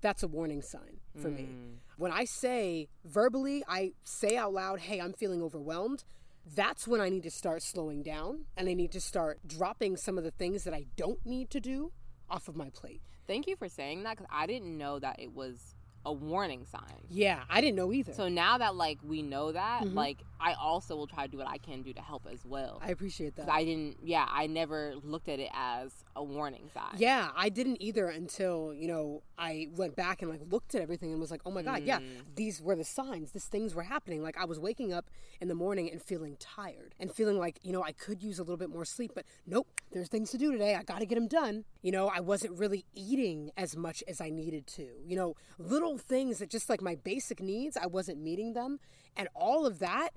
that's 0.05 0.21
a 0.21 0.27
warning 0.27 0.61
sign 0.61 0.99
for 1.19 1.29
me. 1.29 1.45
Hmm. 1.45 1.73
When 1.97 2.11
I 2.11 2.25
say 2.25 2.89
verbally, 3.03 3.63
I 3.67 3.93
say 4.03 4.37
out 4.37 4.53
loud, 4.53 4.81
hey, 4.81 5.01
I'm 5.01 5.13
feeling 5.13 5.41
overwhelmed. 5.41 6.03
That's 6.45 6.87
when 6.87 7.01
I 7.01 7.09
need 7.09 7.23
to 7.23 7.31
start 7.31 7.63
slowing 7.63 8.03
down 8.03 8.45
and 8.55 8.69
I 8.69 8.75
need 8.75 8.91
to 8.91 9.01
start 9.01 9.39
dropping 9.47 9.97
some 9.97 10.19
of 10.19 10.23
the 10.23 10.29
things 10.29 10.63
that 10.65 10.75
I 10.75 10.85
don't 10.95 11.25
need 11.25 11.49
to 11.49 11.59
do 11.59 11.91
off 12.29 12.47
of 12.47 12.55
my 12.55 12.69
plate. 12.69 13.01
thank 13.27 13.47
you 13.47 13.55
for 13.55 13.67
saying 13.67 14.03
that 14.03 14.17
because 14.17 14.29
I 14.31 14.45
didn't 14.45 14.77
know 14.77 14.99
that 14.99 15.19
it 15.19 15.33
was 15.33 15.74
a 16.05 16.13
warning 16.13 16.65
sign. 16.65 17.03
Yeah, 17.09 17.43
I 17.49 17.61
didn't 17.61 17.75
know 17.75 17.91
either. 17.91 18.13
So 18.13 18.29
now 18.29 18.57
that 18.59 18.75
like 18.75 18.99
we 19.03 19.21
know 19.21 19.51
that, 19.51 19.83
mm-hmm. 19.83 19.95
like 19.95 20.19
I 20.39 20.53
also 20.53 20.95
will 20.95 21.07
try 21.07 21.25
to 21.25 21.31
do 21.31 21.37
what 21.37 21.47
I 21.47 21.57
can 21.57 21.81
do 21.81 21.93
to 21.93 22.01
help 22.01 22.27
as 22.31 22.45
well. 22.45 22.81
I 22.83 22.91
appreciate 22.91 23.35
that. 23.37 23.49
I 23.49 23.63
didn't, 23.63 23.97
yeah, 24.03 24.27
I 24.29 24.47
never 24.47 24.93
looked 25.03 25.29
at 25.29 25.39
it 25.39 25.49
as 25.53 25.91
a 26.15 26.23
warning 26.23 26.69
sign. 26.73 26.95
Yeah, 26.97 27.29
I 27.35 27.49
didn't 27.49 27.81
either 27.81 28.07
until, 28.07 28.73
you 28.73 28.87
know, 28.87 29.23
I 29.37 29.69
went 29.75 29.95
back 29.95 30.21
and 30.21 30.29
like 30.29 30.41
looked 30.49 30.75
at 30.75 30.81
everything 30.81 31.11
and 31.11 31.19
was 31.19 31.31
like, 31.31 31.41
oh 31.45 31.51
my 31.51 31.61
God, 31.61 31.83
yeah, 31.83 31.99
mm. 31.99 32.05
these 32.35 32.61
were 32.61 32.75
the 32.75 32.83
signs. 32.83 33.31
These 33.31 33.45
things 33.45 33.73
were 33.73 33.83
happening. 33.83 34.21
Like 34.21 34.37
I 34.37 34.45
was 34.45 34.59
waking 34.59 34.93
up 34.93 35.09
in 35.41 35.47
the 35.47 35.55
morning 35.55 35.89
and 35.91 36.01
feeling 36.01 36.37
tired 36.39 36.93
and 36.99 37.11
feeling 37.11 37.39
like, 37.39 37.59
you 37.63 37.71
know, 37.71 37.83
I 37.83 37.91
could 37.91 38.21
use 38.21 38.37
a 38.37 38.43
little 38.43 38.57
bit 38.57 38.69
more 38.69 38.85
sleep, 38.85 39.11
but 39.15 39.25
nope, 39.47 39.67
there's 39.91 40.09
things 40.09 40.31
to 40.31 40.37
do 40.37 40.51
today. 40.51 40.75
I 40.75 40.83
got 40.83 40.99
to 40.99 41.05
get 41.05 41.15
them 41.15 41.27
done. 41.27 41.65
You 41.81 41.91
know, 41.91 42.07
I 42.07 42.19
wasn't 42.19 42.57
really 42.57 42.85
eating 42.93 43.51
as 43.57 43.75
much 43.75 44.03
as 44.07 44.21
I 44.21 44.29
needed 44.29 44.67
to. 44.67 44.87
You 45.05 45.15
know, 45.15 45.35
little 45.57 45.94
little 45.95 46.07
things 46.07 46.39
that 46.39 46.49
just 46.49 46.69
like 46.69 46.81
my 46.81 46.95
basic 46.95 47.41
needs, 47.41 47.77
I 47.77 47.87
wasn't 47.87 48.21
meeting 48.21 48.53
them. 48.53 48.79
And 49.15 49.27
all 49.33 49.65
of 49.65 49.79
that 49.79 50.09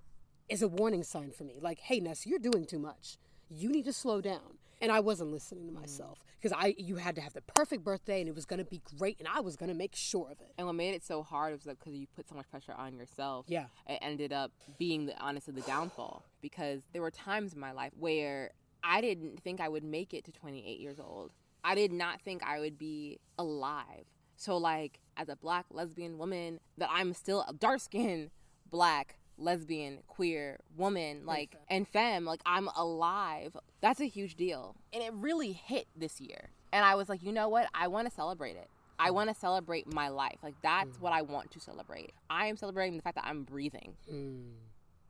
is 0.48 0.62
a 0.62 0.68
warning 0.68 1.04
sign 1.04 1.30
for 1.30 1.44
me. 1.44 1.58
Like, 1.60 1.78
hey, 1.80 2.00
Ness, 2.00 2.26
you're 2.26 2.38
doing 2.38 2.64
too 2.64 2.78
much. 2.78 3.16
You 3.48 3.70
need 3.70 3.84
to 3.84 3.92
slow 3.92 4.20
down. 4.20 4.58
And 4.80 4.92
I 4.92 5.00
wasn't 5.00 5.32
listening 5.32 5.66
to 5.66 5.72
mm. 5.72 5.80
myself 5.80 6.24
because 6.40 6.56
I 6.56 6.74
you 6.78 6.96
had 6.96 7.16
to 7.16 7.20
have 7.20 7.32
the 7.32 7.40
perfect 7.40 7.82
birthday 7.82 8.20
and 8.20 8.28
it 8.28 8.34
was 8.34 8.44
going 8.44 8.60
to 8.60 8.64
be 8.64 8.80
great 8.96 9.18
and 9.18 9.26
I 9.26 9.40
was 9.40 9.56
going 9.56 9.70
to 9.70 9.74
make 9.74 9.96
sure 9.96 10.30
of 10.30 10.40
it. 10.40 10.52
And 10.56 10.68
what 10.68 10.76
made 10.76 10.94
it 10.94 11.04
so 11.04 11.24
hard 11.24 11.52
was 11.52 11.66
like 11.66 11.80
because 11.80 11.94
you 11.94 12.06
put 12.14 12.28
so 12.28 12.36
much 12.36 12.48
pressure 12.48 12.74
on 12.78 12.94
yourself. 12.94 13.46
Yeah. 13.48 13.66
It 13.88 13.98
ended 14.02 14.32
up 14.32 14.52
being 14.78 15.06
the 15.06 15.18
honest 15.18 15.48
of 15.48 15.56
the 15.56 15.62
downfall 15.62 16.22
because 16.40 16.82
there 16.92 17.02
were 17.02 17.10
times 17.10 17.54
in 17.54 17.60
my 17.60 17.72
life 17.72 17.92
where 17.98 18.52
I 18.84 19.00
didn't 19.00 19.40
think 19.40 19.60
I 19.60 19.68
would 19.68 19.82
make 19.82 20.14
it 20.14 20.24
to 20.26 20.32
28 20.32 20.78
years 20.78 21.00
old. 21.00 21.32
I 21.64 21.74
did 21.74 21.92
not 21.92 22.20
think 22.20 22.44
I 22.46 22.60
would 22.60 22.78
be 22.78 23.18
alive. 23.36 24.04
So 24.38 24.56
like 24.56 25.00
as 25.16 25.28
a 25.28 25.36
black 25.36 25.66
lesbian 25.70 26.16
woman 26.16 26.60
that 26.78 26.88
I'm 26.90 27.12
still 27.12 27.44
a 27.46 27.52
dark 27.52 27.80
skinned 27.80 28.30
black 28.70 29.18
lesbian 29.36 29.98
queer 30.08 30.58
woman 30.76 31.24
like 31.24 31.56
and 31.68 31.86
femme 31.86 32.24
like 32.24 32.40
i'm 32.46 32.68
alive. 32.76 33.56
That's 33.80 34.00
a 34.00 34.06
huge 34.06 34.36
deal. 34.36 34.76
And 34.92 35.02
it 35.02 35.12
really 35.12 35.52
hit 35.52 35.86
this 35.96 36.20
year. 36.20 36.50
And 36.72 36.84
i 36.84 36.94
was 36.94 37.08
like 37.08 37.22
you 37.22 37.32
know 37.32 37.48
what? 37.48 37.68
I 37.74 37.88
want 37.88 38.08
to 38.08 38.14
celebrate 38.14 38.56
it. 38.56 38.68
I 38.98 39.10
want 39.10 39.28
to 39.28 39.34
celebrate 39.34 39.92
my 39.92 40.08
life. 40.08 40.38
Like 40.42 40.54
that's 40.62 41.00
what 41.00 41.12
i 41.12 41.22
want 41.22 41.50
to 41.52 41.60
celebrate. 41.60 42.12
I 42.30 42.46
am 42.46 42.56
celebrating 42.56 42.96
the 42.96 43.02
fact 43.02 43.16
that 43.16 43.26
i'm 43.26 43.42
breathing. 43.42 43.94
Mm. 44.10 44.50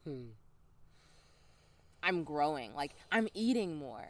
Hmm. 0.04 0.24
i'm 2.02 2.24
growing. 2.24 2.74
Like 2.74 2.94
i'm 3.12 3.28
eating 3.34 3.76
more. 3.76 4.08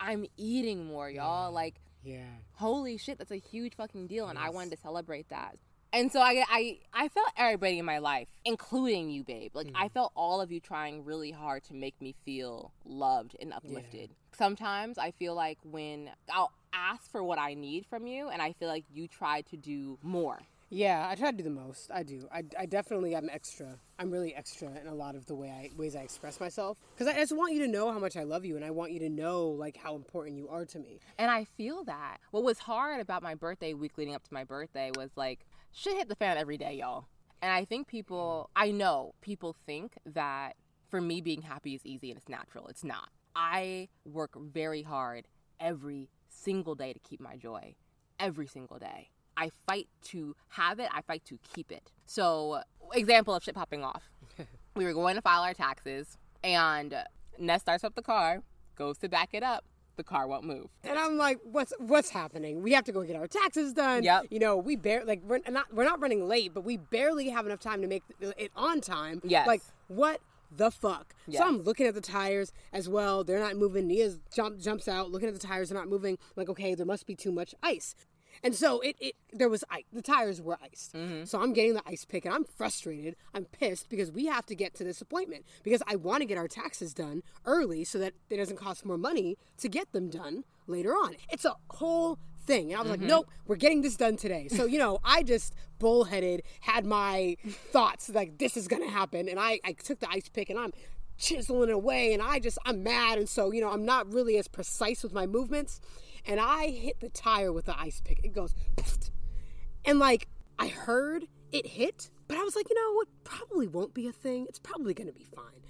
I'm 0.00 0.24
eating 0.38 0.86
more 0.86 1.10
y'all. 1.10 1.52
Like 1.52 1.80
Yeah. 2.02 2.22
holy 2.52 2.96
shit, 2.96 3.18
that's 3.18 3.30
a 3.30 3.36
huge 3.36 3.74
fucking 3.74 4.06
deal, 4.06 4.28
and 4.28 4.38
I 4.38 4.50
wanted 4.50 4.70
to 4.72 4.76
celebrate 4.78 5.28
that. 5.28 5.56
And 5.92 6.12
so 6.12 6.20
I, 6.20 6.44
I, 6.48 6.78
I 6.92 7.08
felt 7.08 7.28
everybody 7.36 7.78
in 7.78 7.84
my 7.84 7.98
life, 7.98 8.28
including 8.44 9.10
you, 9.10 9.24
babe. 9.24 9.52
Like 9.54 9.70
I 9.74 9.88
mm. 9.88 9.92
felt 9.92 10.12
all 10.14 10.40
of 10.40 10.52
you 10.52 10.60
trying 10.60 11.04
really 11.04 11.30
hard 11.30 11.64
to 11.64 11.74
make 11.74 12.00
me 12.00 12.14
feel 12.24 12.72
loved 12.84 13.36
and 13.40 13.52
uplifted. 13.52 14.10
Sometimes 14.36 14.98
I 14.98 15.12
feel 15.12 15.34
like 15.34 15.58
when 15.64 16.10
I'll 16.30 16.52
ask 16.72 17.10
for 17.10 17.22
what 17.22 17.38
I 17.38 17.54
need 17.54 17.86
from 17.86 18.06
you, 18.06 18.28
and 18.28 18.42
I 18.42 18.52
feel 18.52 18.68
like 18.68 18.84
you 18.92 19.08
try 19.08 19.40
to 19.42 19.56
do 19.56 19.98
more. 20.02 20.40
Yeah, 20.70 21.08
I 21.08 21.14
try 21.14 21.30
to 21.30 21.36
do 21.36 21.42
the 21.42 21.50
most. 21.50 21.90
I 21.92 22.02
do. 22.02 22.28
I, 22.30 22.42
I 22.58 22.66
definitely 22.66 23.14
am 23.14 23.30
extra. 23.30 23.78
I'm 23.98 24.10
really 24.10 24.34
extra 24.34 24.68
in 24.78 24.86
a 24.86 24.94
lot 24.94 25.14
of 25.14 25.24
the 25.24 25.34
way 25.34 25.48
I 25.50 25.70
ways 25.76 25.96
I 25.96 26.00
express 26.00 26.40
myself 26.40 26.76
because 26.94 27.06
I 27.06 27.18
just 27.18 27.34
want 27.34 27.54
you 27.54 27.60
to 27.60 27.68
know 27.68 27.90
how 27.90 27.98
much 27.98 28.16
I 28.16 28.24
love 28.24 28.44
you 28.44 28.54
and 28.56 28.64
I 28.64 28.70
want 28.70 28.92
you 28.92 28.98
to 29.00 29.08
know 29.08 29.48
like 29.48 29.78
how 29.78 29.96
important 29.96 30.36
you 30.36 30.46
are 30.48 30.66
to 30.66 30.78
me. 30.78 31.00
And 31.18 31.30
I 31.30 31.44
feel 31.44 31.84
that. 31.84 32.18
What 32.32 32.44
was 32.44 32.58
hard 32.58 33.00
about 33.00 33.22
my 33.22 33.34
birthday 33.34 33.72
week 33.72 33.96
leading 33.96 34.14
up 34.14 34.24
to 34.24 34.34
my 34.34 34.44
birthday 34.44 34.90
was 34.94 35.10
like 35.16 35.46
shit 35.72 35.96
hit 35.96 36.08
the 36.08 36.16
fan 36.16 36.36
every 36.36 36.58
day, 36.58 36.74
y'all. 36.74 37.06
And 37.40 37.50
I 37.50 37.64
think 37.64 37.86
people, 37.86 38.50
I 38.54 38.70
know 38.70 39.14
people 39.22 39.56
think 39.64 39.94
that 40.04 40.56
for 40.90 41.00
me 41.00 41.20
being 41.20 41.42
happy 41.42 41.74
is 41.74 41.80
easy 41.84 42.10
and 42.10 42.18
it's 42.18 42.28
natural. 42.28 42.66
It's 42.68 42.84
not. 42.84 43.08
I 43.34 43.88
work 44.04 44.36
very 44.38 44.82
hard 44.82 45.28
every 45.60 46.10
single 46.28 46.74
day 46.74 46.92
to 46.92 46.98
keep 46.98 47.20
my 47.20 47.36
joy. 47.36 47.74
Every 48.18 48.46
single 48.46 48.78
day. 48.78 49.10
I 49.38 49.50
fight 49.66 49.88
to 50.06 50.34
have 50.48 50.80
it, 50.80 50.88
I 50.92 51.00
fight 51.02 51.24
to 51.26 51.38
keep 51.54 51.70
it. 51.70 51.92
So, 52.06 52.62
example 52.92 53.34
of 53.34 53.42
shit 53.44 53.54
popping 53.54 53.84
off. 53.84 54.10
we 54.74 54.84
were 54.84 54.92
going 54.92 55.14
to 55.14 55.22
file 55.22 55.42
our 55.42 55.54
taxes 55.54 56.18
and 56.42 56.94
Ness 57.38 57.62
starts 57.62 57.84
up 57.84 57.94
the 57.94 58.02
car, 58.02 58.42
goes 58.76 58.98
to 58.98 59.08
back 59.08 59.30
it 59.32 59.42
up. 59.42 59.64
The 59.96 60.04
car 60.04 60.28
won't 60.28 60.44
move. 60.44 60.68
And 60.84 60.96
I'm 60.96 61.16
like, 61.16 61.40
what's 61.42 61.72
what's 61.78 62.10
happening? 62.10 62.62
We 62.62 62.72
have 62.72 62.84
to 62.84 62.92
go 62.92 63.02
get 63.02 63.16
our 63.16 63.26
taxes 63.26 63.72
done. 63.72 64.04
Yep. 64.04 64.26
You 64.30 64.38
know, 64.38 64.56
we 64.56 64.76
barely 64.76 65.06
like 65.06 65.22
we're 65.24 65.40
not 65.48 65.74
we're 65.74 65.84
not 65.84 66.00
running 66.00 66.28
late, 66.28 66.54
but 66.54 66.62
we 66.62 66.76
barely 66.76 67.30
have 67.30 67.46
enough 67.46 67.58
time 67.58 67.82
to 67.82 67.88
make 67.88 68.04
it 68.20 68.52
on 68.54 68.80
time. 68.80 69.20
Yes. 69.24 69.48
Like 69.48 69.60
what 69.88 70.20
the 70.56 70.70
fuck? 70.70 71.14
Yes. 71.26 71.40
So 71.40 71.48
I'm 71.48 71.62
looking 71.62 71.86
at 71.86 71.94
the 71.94 72.00
tires 72.00 72.52
as 72.72 72.88
well. 72.88 73.24
They're 73.24 73.40
not 73.40 73.56
moving. 73.56 73.88
Nia's 73.88 74.20
jump 74.32 74.60
jumps 74.60 74.86
out, 74.86 75.10
looking 75.10 75.28
at 75.28 75.34
the 75.34 75.44
tires. 75.44 75.70
They're 75.70 75.78
not 75.78 75.88
moving. 75.88 76.16
Like 76.36 76.48
okay, 76.48 76.76
there 76.76 76.86
must 76.86 77.04
be 77.04 77.16
too 77.16 77.32
much 77.32 77.52
ice. 77.60 77.96
And 78.42 78.54
so 78.54 78.80
it, 78.80 78.96
it 79.00 79.14
there 79.32 79.48
was 79.48 79.64
ice. 79.70 79.84
The 79.92 80.02
tires 80.02 80.40
were 80.40 80.58
iced. 80.62 80.94
Mm-hmm. 80.94 81.24
So 81.24 81.40
I'm 81.40 81.52
getting 81.52 81.74
the 81.74 81.82
ice 81.86 82.04
pick 82.04 82.24
and 82.24 82.34
I'm 82.34 82.44
frustrated. 82.44 83.16
I'm 83.34 83.44
pissed 83.44 83.88
because 83.88 84.10
we 84.10 84.26
have 84.26 84.46
to 84.46 84.54
get 84.54 84.74
to 84.74 84.84
this 84.84 85.00
appointment 85.00 85.44
because 85.62 85.82
I 85.86 85.96
want 85.96 86.20
to 86.20 86.26
get 86.26 86.38
our 86.38 86.48
taxes 86.48 86.94
done 86.94 87.22
early 87.44 87.84
so 87.84 87.98
that 87.98 88.14
it 88.30 88.36
doesn't 88.36 88.56
cost 88.56 88.84
more 88.84 88.98
money 88.98 89.36
to 89.58 89.68
get 89.68 89.92
them 89.92 90.10
done 90.10 90.44
later 90.66 90.92
on. 90.92 91.16
It's 91.30 91.44
a 91.44 91.54
whole 91.70 92.18
thing. 92.48 92.72
And 92.72 92.78
I 92.78 92.82
was 92.82 92.90
like, 92.90 93.00
mm-hmm. 93.00 93.08
nope, 93.08 93.30
we're 93.46 93.56
getting 93.56 93.82
this 93.82 93.96
done 93.96 94.16
today. 94.16 94.48
So, 94.48 94.64
you 94.64 94.78
know, 94.78 94.98
I 95.04 95.22
just 95.22 95.54
bullheaded, 95.78 96.42
had 96.60 96.84
my 96.84 97.36
thoughts 97.46 98.08
like 98.08 98.38
this 98.38 98.56
is 98.56 98.66
going 98.66 98.82
to 98.82 98.90
happen. 98.90 99.28
And 99.28 99.38
I, 99.38 99.60
I 99.64 99.72
took 99.72 100.00
the 100.00 100.08
ice 100.10 100.28
pick 100.28 100.50
and 100.50 100.58
I'm 100.58 100.72
chiseling 101.18 101.70
away 101.70 102.12
and 102.12 102.22
I 102.22 102.38
just, 102.38 102.58
I'm 102.64 102.82
mad. 102.82 103.18
And 103.18 103.28
so, 103.28 103.52
you 103.52 103.60
know, 103.60 103.70
I'm 103.70 103.84
not 103.84 104.12
really 104.12 104.38
as 104.38 104.48
precise 104.48 105.02
with 105.02 105.12
my 105.12 105.26
movements. 105.26 105.80
And 106.26 106.40
I 106.40 106.68
hit 106.68 107.00
the 107.00 107.08
tire 107.08 107.52
with 107.52 107.66
the 107.66 107.78
ice 107.78 108.00
pick. 108.04 108.20
It 108.24 108.32
goes, 108.32 108.54
and 109.84 109.98
like 109.98 110.28
I 110.58 110.68
heard 110.68 111.26
it 111.52 111.66
hit, 111.66 112.10
but 112.26 112.36
I 112.36 112.42
was 112.42 112.56
like, 112.56 112.68
you 112.68 112.74
know, 112.74 112.94
what? 112.94 113.08
probably 113.24 113.66
won't 113.66 113.94
be 113.94 114.08
a 114.08 114.12
thing. 114.12 114.46
It's 114.48 114.58
probably 114.58 114.94
going 114.94 115.06
to 115.06 115.12
be 115.12 115.24
fine. 115.24 115.62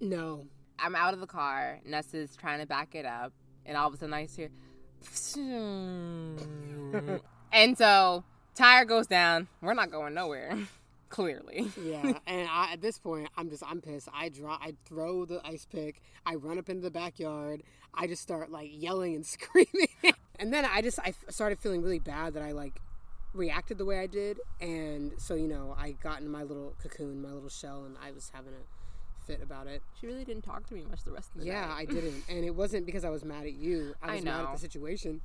No. 0.00 0.46
I'm 0.78 0.94
out 0.94 1.14
of 1.14 1.20
the 1.20 1.26
car. 1.26 1.80
Ness 1.84 2.12
is 2.14 2.36
trying 2.36 2.60
to 2.60 2.66
back 2.66 2.94
it 2.94 3.06
up, 3.06 3.32
and 3.64 3.76
all 3.76 3.88
of 3.88 3.94
a 3.94 3.96
sudden 3.96 4.14
I 4.14 4.26
hear, 4.26 4.50
and 7.52 7.78
so 7.78 8.24
tire 8.54 8.84
goes 8.84 9.06
down. 9.06 9.48
We're 9.60 9.74
not 9.74 9.90
going 9.90 10.14
nowhere, 10.14 10.58
clearly. 11.08 11.70
Yeah, 11.82 12.18
and 12.26 12.48
I, 12.50 12.72
at 12.72 12.80
this 12.80 12.98
point, 12.98 13.28
I'm 13.36 13.48
just 13.48 13.62
I'm 13.66 13.80
pissed. 13.80 14.08
I 14.12 14.28
draw, 14.28 14.58
I 14.60 14.74
throw 14.84 15.24
the 15.24 15.40
ice 15.44 15.66
pick. 15.66 16.02
I 16.24 16.34
run 16.34 16.58
up 16.58 16.68
into 16.68 16.82
the 16.82 16.90
backyard. 16.90 17.62
I 17.96 18.06
just 18.06 18.22
start 18.22 18.50
like 18.50 18.70
yelling 18.72 19.14
and 19.14 19.24
screaming, 19.36 19.88
and 20.38 20.52
then 20.52 20.64
I 20.64 20.82
just 20.82 20.98
I 20.98 21.14
started 21.28 21.58
feeling 21.58 21.82
really 21.82 21.98
bad 21.98 22.34
that 22.34 22.42
I 22.42 22.52
like 22.52 22.80
reacted 23.34 23.78
the 23.78 23.84
way 23.84 23.98
I 23.98 24.06
did, 24.06 24.38
and 24.60 25.12
so 25.18 25.34
you 25.34 25.48
know 25.48 25.74
I 25.78 25.92
got 25.92 26.20
in 26.20 26.28
my 26.30 26.42
little 26.42 26.74
cocoon, 26.82 27.22
my 27.22 27.30
little 27.32 27.48
shell, 27.48 27.84
and 27.84 27.96
I 28.04 28.10
was 28.12 28.30
having 28.34 28.52
a 28.54 29.26
fit 29.26 29.42
about 29.42 29.66
it. 29.66 29.82
She 30.00 30.06
really 30.06 30.24
didn't 30.24 30.42
talk 30.44 30.66
to 30.68 30.74
me 30.74 30.84
much 30.88 31.04
the 31.04 31.12
rest 31.12 31.30
of 31.34 31.40
the 31.40 31.46
Yeah, 31.46 31.66
night. 31.66 31.76
I 31.78 31.84
didn't, 31.86 32.24
and 32.28 32.44
it 32.44 32.54
wasn't 32.54 32.86
because 32.86 33.04
I 33.04 33.10
was 33.10 33.24
mad 33.24 33.44
at 33.44 33.54
you. 33.54 33.94
I 34.02 34.08
I 34.08 34.14
was 34.16 34.24
mad 34.24 34.44
at 34.44 34.52
the 34.52 34.58
situation, 34.58 35.20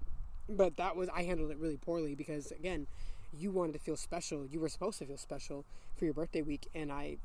but 0.50 0.78
that 0.78 0.96
was 0.96 1.10
I 1.14 1.24
handled 1.24 1.52
it 1.52 1.58
really 1.58 1.78
poorly 1.78 2.16
because 2.16 2.52
again, 2.52 2.88
you 3.38 3.52
wanted 3.52 3.74
to 3.74 3.80
feel 3.80 3.96
special. 3.96 4.46
You 4.46 4.60
were 4.60 4.70
supposed 4.70 5.00
to 5.00 5.06
feel 5.06 5.18
special 5.18 5.66
for 5.98 6.06
your 6.06 6.14
birthday 6.14 6.42
week, 6.42 6.68
and 6.76 6.92
I 6.92 7.18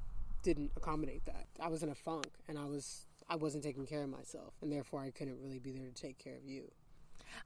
didn't 0.42 0.70
accommodate 0.76 1.24
that. 1.26 1.46
I 1.60 1.68
was 1.68 1.82
in 1.82 1.88
a 1.88 1.94
funk, 1.94 2.28
and 2.48 2.58
I 2.58 2.66
was 2.66 3.06
I 3.28 3.36
wasn't 3.36 3.64
taking 3.64 3.86
care 3.86 4.02
of 4.02 4.10
myself, 4.10 4.54
and 4.62 4.72
therefore 4.72 5.00
I 5.00 5.10
couldn't 5.10 5.38
really 5.42 5.58
be 5.58 5.72
there 5.72 5.86
to 5.86 5.94
take 5.94 6.18
care 6.18 6.36
of 6.36 6.44
you. 6.44 6.70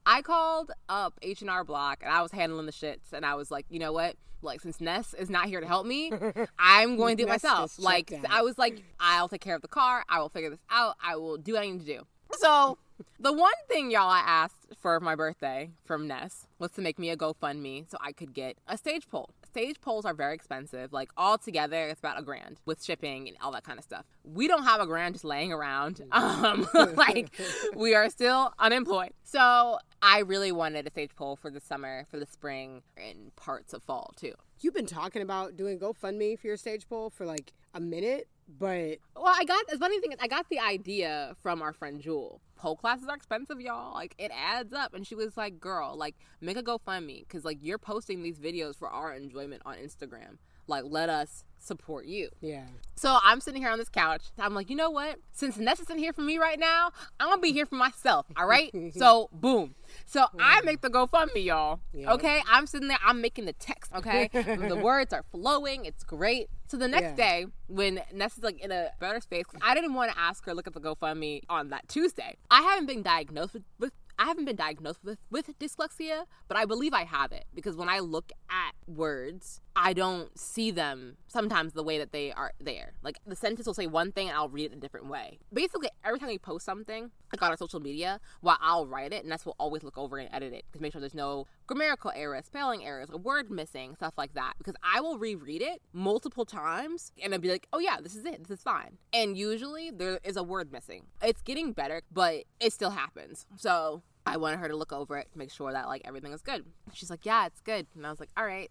I 0.05 0.21
called 0.21 0.71
up 0.89 1.17
H 1.21 1.41
and 1.41 1.49
R 1.49 1.63
Block, 1.63 1.99
and 2.01 2.11
I 2.11 2.21
was 2.21 2.31
handling 2.31 2.65
the 2.65 2.71
shits, 2.71 3.13
and 3.13 3.25
I 3.25 3.35
was 3.35 3.51
like, 3.51 3.65
you 3.69 3.79
know 3.79 3.91
what? 3.91 4.15
Like, 4.43 4.61
since 4.61 4.81
Ness 4.81 5.13
is 5.13 5.29
not 5.29 5.47
here 5.47 5.61
to 5.61 5.67
help 5.67 5.85
me, 5.85 6.11
I'm 6.59 6.97
going 6.97 7.17
to 7.17 7.23
do 7.23 7.27
it 7.27 7.31
myself. 7.31 7.77
Like. 7.77 8.11
I 8.29 8.41
was 8.41 8.57
like, 8.57 8.83
I'll 8.99 9.27
take 9.27 9.41
care 9.41 9.55
of 9.55 9.61
the 9.61 9.67
car. 9.67 10.03
I 10.09 10.19
will 10.19 10.29
figure 10.29 10.49
this 10.49 10.59
out. 10.69 10.95
I 11.03 11.15
will 11.15 11.37
do 11.37 11.53
what 11.53 11.63
I 11.63 11.69
need 11.69 11.79
to 11.81 11.85
do. 11.85 12.01
So, 12.39 12.77
the 13.19 13.33
one 13.33 13.51
thing 13.67 13.91
y'all 13.91 14.09
I 14.09 14.19
asked 14.19 14.67
for 14.79 14.99
my 14.99 15.15
birthday 15.15 15.71
from 15.83 16.07
Ness 16.07 16.47
was 16.57 16.71
to 16.71 16.81
make 16.81 16.97
me 16.97 17.09
a 17.09 17.17
GoFundMe 17.17 17.89
so 17.89 17.97
I 18.01 18.11
could 18.11 18.33
get 18.33 18.57
a 18.67 18.77
stage 18.77 19.07
pole. 19.09 19.29
Stage 19.51 19.81
poles 19.81 20.05
are 20.05 20.13
very 20.13 20.33
expensive. 20.33 20.93
Like 20.93 21.11
all 21.17 21.37
together, 21.37 21.87
it's 21.89 21.99
about 21.99 22.17
a 22.17 22.21
grand 22.21 22.61
with 22.65 22.81
shipping 22.83 23.27
and 23.27 23.37
all 23.41 23.51
that 23.51 23.63
kind 23.63 23.77
of 23.77 23.83
stuff. 23.83 24.05
We 24.23 24.47
don't 24.47 24.63
have 24.63 24.79
a 24.79 24.85
grand 24.85 25.15
just 25.15 25.25
laying 25.25 25.51
around. 25.51 26.01
Um, 26.13 26.67
like 26.95 27.29
we 27.75 27.93
are 27.93 28.09
still 28.09 28.53
unemployed. 28.59 29.11
So 29.23 29.77
I 30.01 30.19
really 30.19 30.53
wanted 30.53 30.87
a 30.87 30.89
stage 30.89 31.15
pole 31.15 31.35
for 31.35 31.51
the 31.51 31.59
summer, 31.59 32.05
for 32.09 32.17
the 32.17 32.25
spring, 32.25 32.81
and 32.95 33.35
parts 33.35 33.73
of 33.73 33.83
fall 33.83 34.13
too. 34.15 34.33
You've 34.61 34.73
been 34.73 34.85
talking 34.85 35.21
about 35.21 35.57
doing 35.57 35.79
GoFundMe 35.79 36.39
for 36.39 36.47
your 36.47 36.57
stage 36.57 36.87
pole 36.87 37.09
for 37.09 37.25
like 37.25 37.51
a 37.73 37.79
minute, 37.79 38.27
but 38.59 38.97
Well, 39.15 39.33
I 39.37 39.43
got 39.45 39.67
the 39.67 39.77
funny 39.77 39.99
thing 39.99 40.11
is 40.11 40.17
I 40.21 40.27
got 40.27 40.49
the 40.49 40.59
idea 40.59 41.35
from 41.41 41.61
our 41.61 41.73
friend 41.73 42.01
Jewel. 42.01 42.41
Pole 42.57 42.75
classes 42.75 43.07
are 43.07 43.15
expensive, 43.15 43.59
y'all. 43.59 43.93
Like 43.93 44.13
it 44.17 44.31
adds 44.35 44.73
up, 44.73 44.93
and 44.93 45.05
she 45.05 45.15
was 45.15 45.35
like, 45.35 45.59
"Girl, 45.59 45.95
like 45.97 46.15
make 46.41 46.57
a 46.57 46.63
GoFundMe 46.63 47.27
because 47.27 47.43
like 47.43 47.57
you're 47.61 47.79
posting 47.79 48.21
these 48.21 48.39
videos 48.39 48.77
for 48.77 48.87
our 48.87 49.13
enjoyment 49.13 49.63
on 49.65 49.75
Instagram. 49.77 50.37
Like 50.67 50.83
let 50.85 51.09
us 51.09 51.43
support 51.57 52.05
you." 52.05 52.29
yeah, 52.39 52.65
So 52.95 53.17
I'm 53.23 53.41
sitting 53.41 53.61
here 53.61 53.71
on 53.71 53.79
this 53.79 53.89
couch. 53.89 54.21
I'm 54.37 54.53
like, 54.53 54.69
you 54.69 54.75
know 54.75 54.91
what? 54.91 55.17
Since 55.31 55.57
Ness 55.57 55.79
isn't 55.79 55.97
here 55.97 56.13
for 56.13 56.21
me 56.21 56.37
right 56.37 56.59
now, 56.59 56.91
I'm 57.19 57.29
gonna 57.29 57.41
be 57.41 57.51
here 57.51 57.65
for 57.65 57.75
myself. 57.75 58.27
All 58.37 58.45
right. 58.45 58.71
so 58.93 59.29
boom. 59.33 59.73
So 60.05 60.25
I 60.39 60.59
hmm. 60.59 60.65
make 60.65 60.81
the 60.81 60.89
GoFundMe, 60.89 61.43
y'all. 61.45 61.79
Yeah. 61.93 62.13
Okay. 62.13 62.43
I'm 62.47 62.67
sitting 62.67 62.89
there. 62.89 62.99
I'm 63.03 63.21
making 63.21 63.45
the 63.45 63.53
text. 63.53 63.91
Okay. 63.95 64.29
the 64.33 64.79
words 64.81 65.13
are 65.13 65.23
flowing. 65.31 65.85
It's 65.85 66.03
great. 66.03 66.49
So 66.71 66.77
the 66.77 66.87
next 66.87 67.03
Yeah. 67.03 67.15
day, 67.15 67.45
when 67.67 68.01
Ness 68.13 68.37
is 68.37 68.43
like 68.45 68.57
in 68.61 68.71
a 68.71 68.91
better 68.97 69.19
space, 69.19 69.43
I 69.61 69.75
didn't 69.75 69.93
want 69.93 70.09
to 70.13 70.17
ask 70.17 70.45
her 70.45 70.51
to 70.53 70.55
look 70.55 70.67
at 70.67 70.73
the 70.73 70.79
GoFundMe 70.79 71.41
on 71.49 71.67
that 71.71 71.89
Tuesday. 71.89 72.37
I 72.49 72.61
haven't 72.61 72.85
been 72.85 73.01
diagnosed 73.03 73.55
with, 73.55 73.63
with 73.77 73.91
I 74.17 74.23
haven't 74.23 74.45
been 74.45 74.55
diagnosed 74.55 75.03
with 75.03 75.19
with 75.29 75.49
dyslexia, 75.59 76.27
but 76.47 76.55
I 76.55 76.63
believe 76.63 76.93
I 76.93 77.03
have 77.03 77.33
it 77.33 77.43
because 77.53 77.75
when 77.75 77.89
I 77.89 77.99
look 77.99 78.31
at 78.49 78.73
words, 78.87 79.59
I 79.75 79.93
don't 79.93 80.37
see 80.37 80.71
them 80.71 81.17
sometimes 81.27 81.73
the 81.73 81.83
way 81.83 81.97
that 81.97 82.11
they 82.11 82.31
are 82.33 82.51
there. 82.59 82.93
Like 83.03 83.19
the 83.25 83.35
sentence 83.35 83.65
will 83.65 83.73
say 83.73 83.87
one 83.87 84.11
thing 84.11 84.27
and 84.27 84.37
I'll 84.37 84.49
read 84.49 84.71
it 84.71 84.75
a 84.75 84.79
different 84.79 85.07
way. 85.07 85.39
Basically, 85.53 85.89
every 86.03 86.19
time 86.19 86.29
we 86.29 86.37
post 86.37 86.65
something, 86.65 87.11
like 87.31 87.41
on 87.41 87.51
our 87.51 87.57
social 87.57 87.79
media, 87.79 88.19
while 88.41 88.57
I'll 88.61 88.85
write 88.85 89.13
it, 89.13 89.23
and 89.23 89.31
that's 89.31 89.45
we'll 89.45 89.55
always 89.57 89.83
look 89.83 89.97
over 89.97 90.17
and 90.17 90.29
edit 90.33 90.53
it 90.53 90.65
to 90.73 90.81
make 90.81 90.91
sure 90.91 90.99
there's 90.99 91.13
no 91.13 91.47
grammatical 91.67 92.11
errors, 92.13 92.45
spelling 92.45 92.83
errors, 92.83 93.09
a 93.11 93.17
word 93.17 93.49
missing, 93.49 93.95
stuff 93.95 94.13
like 94.17 94.33
that. 94.33 94.53
Because 94.57 94.75
I 94.83 94.99
will 94.99 95.17
reread 95.17 95.61
it 95.61 95.81
multiple 95.93 96.45
times 96.45 97.11
and 97.21 97.33
I'll 97.33 97.39
be 97.39 97.49
like, 97.49 97.67
oh 97.71 97.79
yeah, 97.79 97.97
this 98.01 98.15
is 98.15 98.25
it, 98.25 98.43
this 98.47 98.59
is 98.59 98.63
fine. 98.63 98.97
And 99.13 99.37
usually 99.37 99.91
there 99.91 100.19
is 100.23 100.35
a 100.35 100.43
word 100.43 100.71
missing. 100.71 101.05
It's 101.21 101.41
getting 101.41 101.71
better, 101.71 102.01
but 102.11 102.43
it 102.59 102.73
still 102.73 102.91
happens. 102.91 103.45
So 103.55 104.03
I 104.25 104.37
wanted 104.37 104.59
her 104.59 104.67
to 104.67 104.75
look 104.75 104.93
over 104.93 105.17
it 105.17 105.31
to 105.31 105.37
make 105.37 105.51
sure 105.51 105.71
that 105.71 105.87
like 105.87 106.01
everything 106.05 106.33
is 106.33 106.41
good. 106.41 106.65
She's 106.93 107.09
like, 107.09 107.25
yeah, 107.25 107.45
it's 107.45 107.61
good. 107.61 107.87
And 107.95 108.05
I 108.05 108.09
was 108.09 108.19
like, 108.19 108.29
all 108.37 108.45
right. 108.45 108.69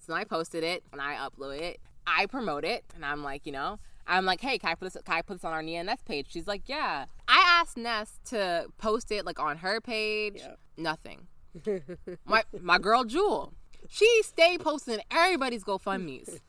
So 0.00 0.12
then 0.12 0.20
I 0.20 0.24
posted 0.24 0.64
it 0.64 0.82
and 0.92 1.00
I 1.00 1.16
upload 1.16 1.60
it. 1.60 1.80
I 2.06 2.26
promote 2.26 2.64
it 2.64 2.84
and 2.94 3.04
I'm 3.04 3.22
like, 3.22 3.46
you 3.46 3.52
know, 3.52 3.78
I'm 4.06 4.24
like, 4.24 4.40
hey, 4.40 4.58
can 4.58 4.70
I 4.70 4.74
put 4.74 4.92
this? 4.92 5.02
Can 5.04 5.14
I 5.14 5.22
put 5.22 5.34
this 5.34 5.44
on 5.44 5.52
our 5.52 5.62
Nia 5.62 5.84
Ness 5.84 6.02
page? 6.02 6.26
She's 6.30 6.46
like, 6.46 6.62
yeah. 6.66 7.04
I 7.28 7.60
asked 7.60 7.76
Ness 7.76 8.18
to 8.26 8.66
post 8.78 9.12
it 9.12 9.24
like 9.24 9.38
on 9.38 9.58
her 9.58 9.80
page. 9.80 10.36
Yeah. 10.38 10.54
Nothing. 10.76 11.26
my 12.24 12.42
my 12.60 12.78
girl 12.78 13.04
Jewel, 13.04 13.52
she 13.88 14.22
stay 14.22 14.56
posting 14.58 14.98
everybody's 15.10 15.64
GoFundmes. 15.64 16.40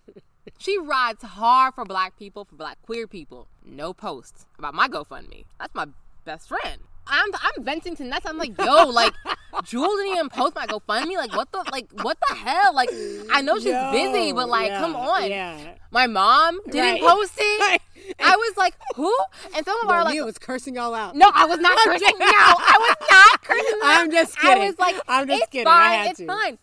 She 0.57 0.77
rides 0.77 1.23
hard 1.23 1.75
for 1.75 1.85
black 1.85 2.17
people, 2.17 2.45
for 2.45 2.55
black 2.55 2.81
queer 2.81 3.07
people. 3.07 3.47
No 3.63 3.93
posts 3.93 4.45
about 4.57 4.73
my 4.73 4.87
GoFundMe. 4.87 5.45
That's 5.59 5.73
my 5.75 5.87
best 6.25 6.49
friend. 6.49 6.81
I'm 7.07 7.29
I'm 7.33 7.63
venting 7.63 7.95
to 7.97 8.03
Ness. 8.03 8.21
I'm 8.25 8.37
like, 8.37 8.57
yo, 8.57 8.87
like 8.87 9.13
Jewel 9.63 9.95
didn't 9.97 10.13
even 10.13 10.29
post 10.29 10.55
my 10.55 10.65
GoFundMe. 10.67 11.15
Like, 11.17 11.35
what 11.35 11.51
the 11.51 11.65
like 11.71 11.87
what 12.03 12.17
the 12.29 12.35
hell? 12.35 12.73
Like, 12.73 12.89
I 13.31 13.41
know 13.41 13.55
she's 13.57 13.65
Yo, 13.67 13.91
busy, 13.91 14.31
but 14.33 14.47
like, 14.49 14.69
yeah, 14.69 14.79
come 14.79 14.95
on. 14.95 15.29
Yeah. 15.29 15.73
My 15.91 16.07
mom 16.07 16.59
didn't 16.69 16.79
Right. 16.79 17.01
post 17.01 17.33
it. 17.37 17.81
I 18.19 18.35
was 18.35 18.57
like, 18.57 18.75
who? 18.95 19.13
And 19.55 19.65
some 19.65 19.77
of 19.81 19.87
No, 19.89 19.93
our 19.95 20.03
like, 20.05 20.13
Nia 20.13 20.25
was 20.25 20.37
cursing 20.37 20.75
y'all 20.75 20.93
out. 20.93 21.15
no, 21.15 21.29
I 21.33 21.45
was 21.45 21.59
not 21.59 21.77
cursing. 21.83 22.17
No, 22.19 22.25
I 22.27 22.95
was 22.99 23.07
not 23.09 23.41
cursing. 23.43 23.65
them. 23.71 23.79
I'm 23.83 24.11
just 24.11 24.37
kidding. 24.37 24.51
I 24.51 24.55
kidding. 24.55 24.67
was 24.69 24.79
like, 24.79 24.95
I'm 25.07 25.27
just 25.27 25.41
it's 25.43 25.51
kidding. 25.51 25.65
Fine, 25.65 25.81
I 25.81 25.93
had 25.93 26.09
it's 26.11 26.19
to. 26.19 26.27
fine. 26.27 26.57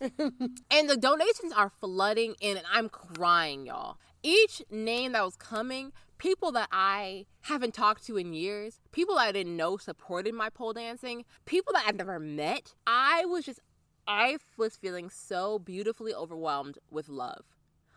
and 0.70 0.88
the 0.90 0.96
donations 0.96 1.52
are 1.54 1.70
flooding 1.80 2.34
in, 2.40 2.56
and 2.56 2.66
I'm 2.72 2.88
crying, 2.88 3.66
y'all. 3.66 3.98
Each 4.22 4.62
name 4.70 5.12
that 5.12 5.24
was 5.24 5.36
coming, 5.36 5.92
people 6.18 6.52
that 6.52 6.68
I 6.70 7.26
haven't 7.42 7.74
talked 7.74 8.04
to 8.06 8.16
in 8.16 8.32
years, 8.32 8.80
people 8.92 9.16
that 9.16 9.28
I 9.28 9.32
didn't 9.32 9.56
know 9.56 9.76
supported 9.76 10.34
my 10.34 10.50
pole 10.50 10.72
dancing, 10.72 11.24
people 11.46 11.72
that 11.72 11.84
I've 11.86 11.96
never 11.96 12.18
met. 12.18 12.74
I 12.86 13.24
was 13.24 13.44
just, 13.44 13.60
I 14.06 14.38
was 14.56 14.76
feeling 14.76 15.10
so 15.10 15.58
beautifully 15.58 16.12
overwhelmed 16.14 16.78
with 16.90 17.08
love. 17.08 17.44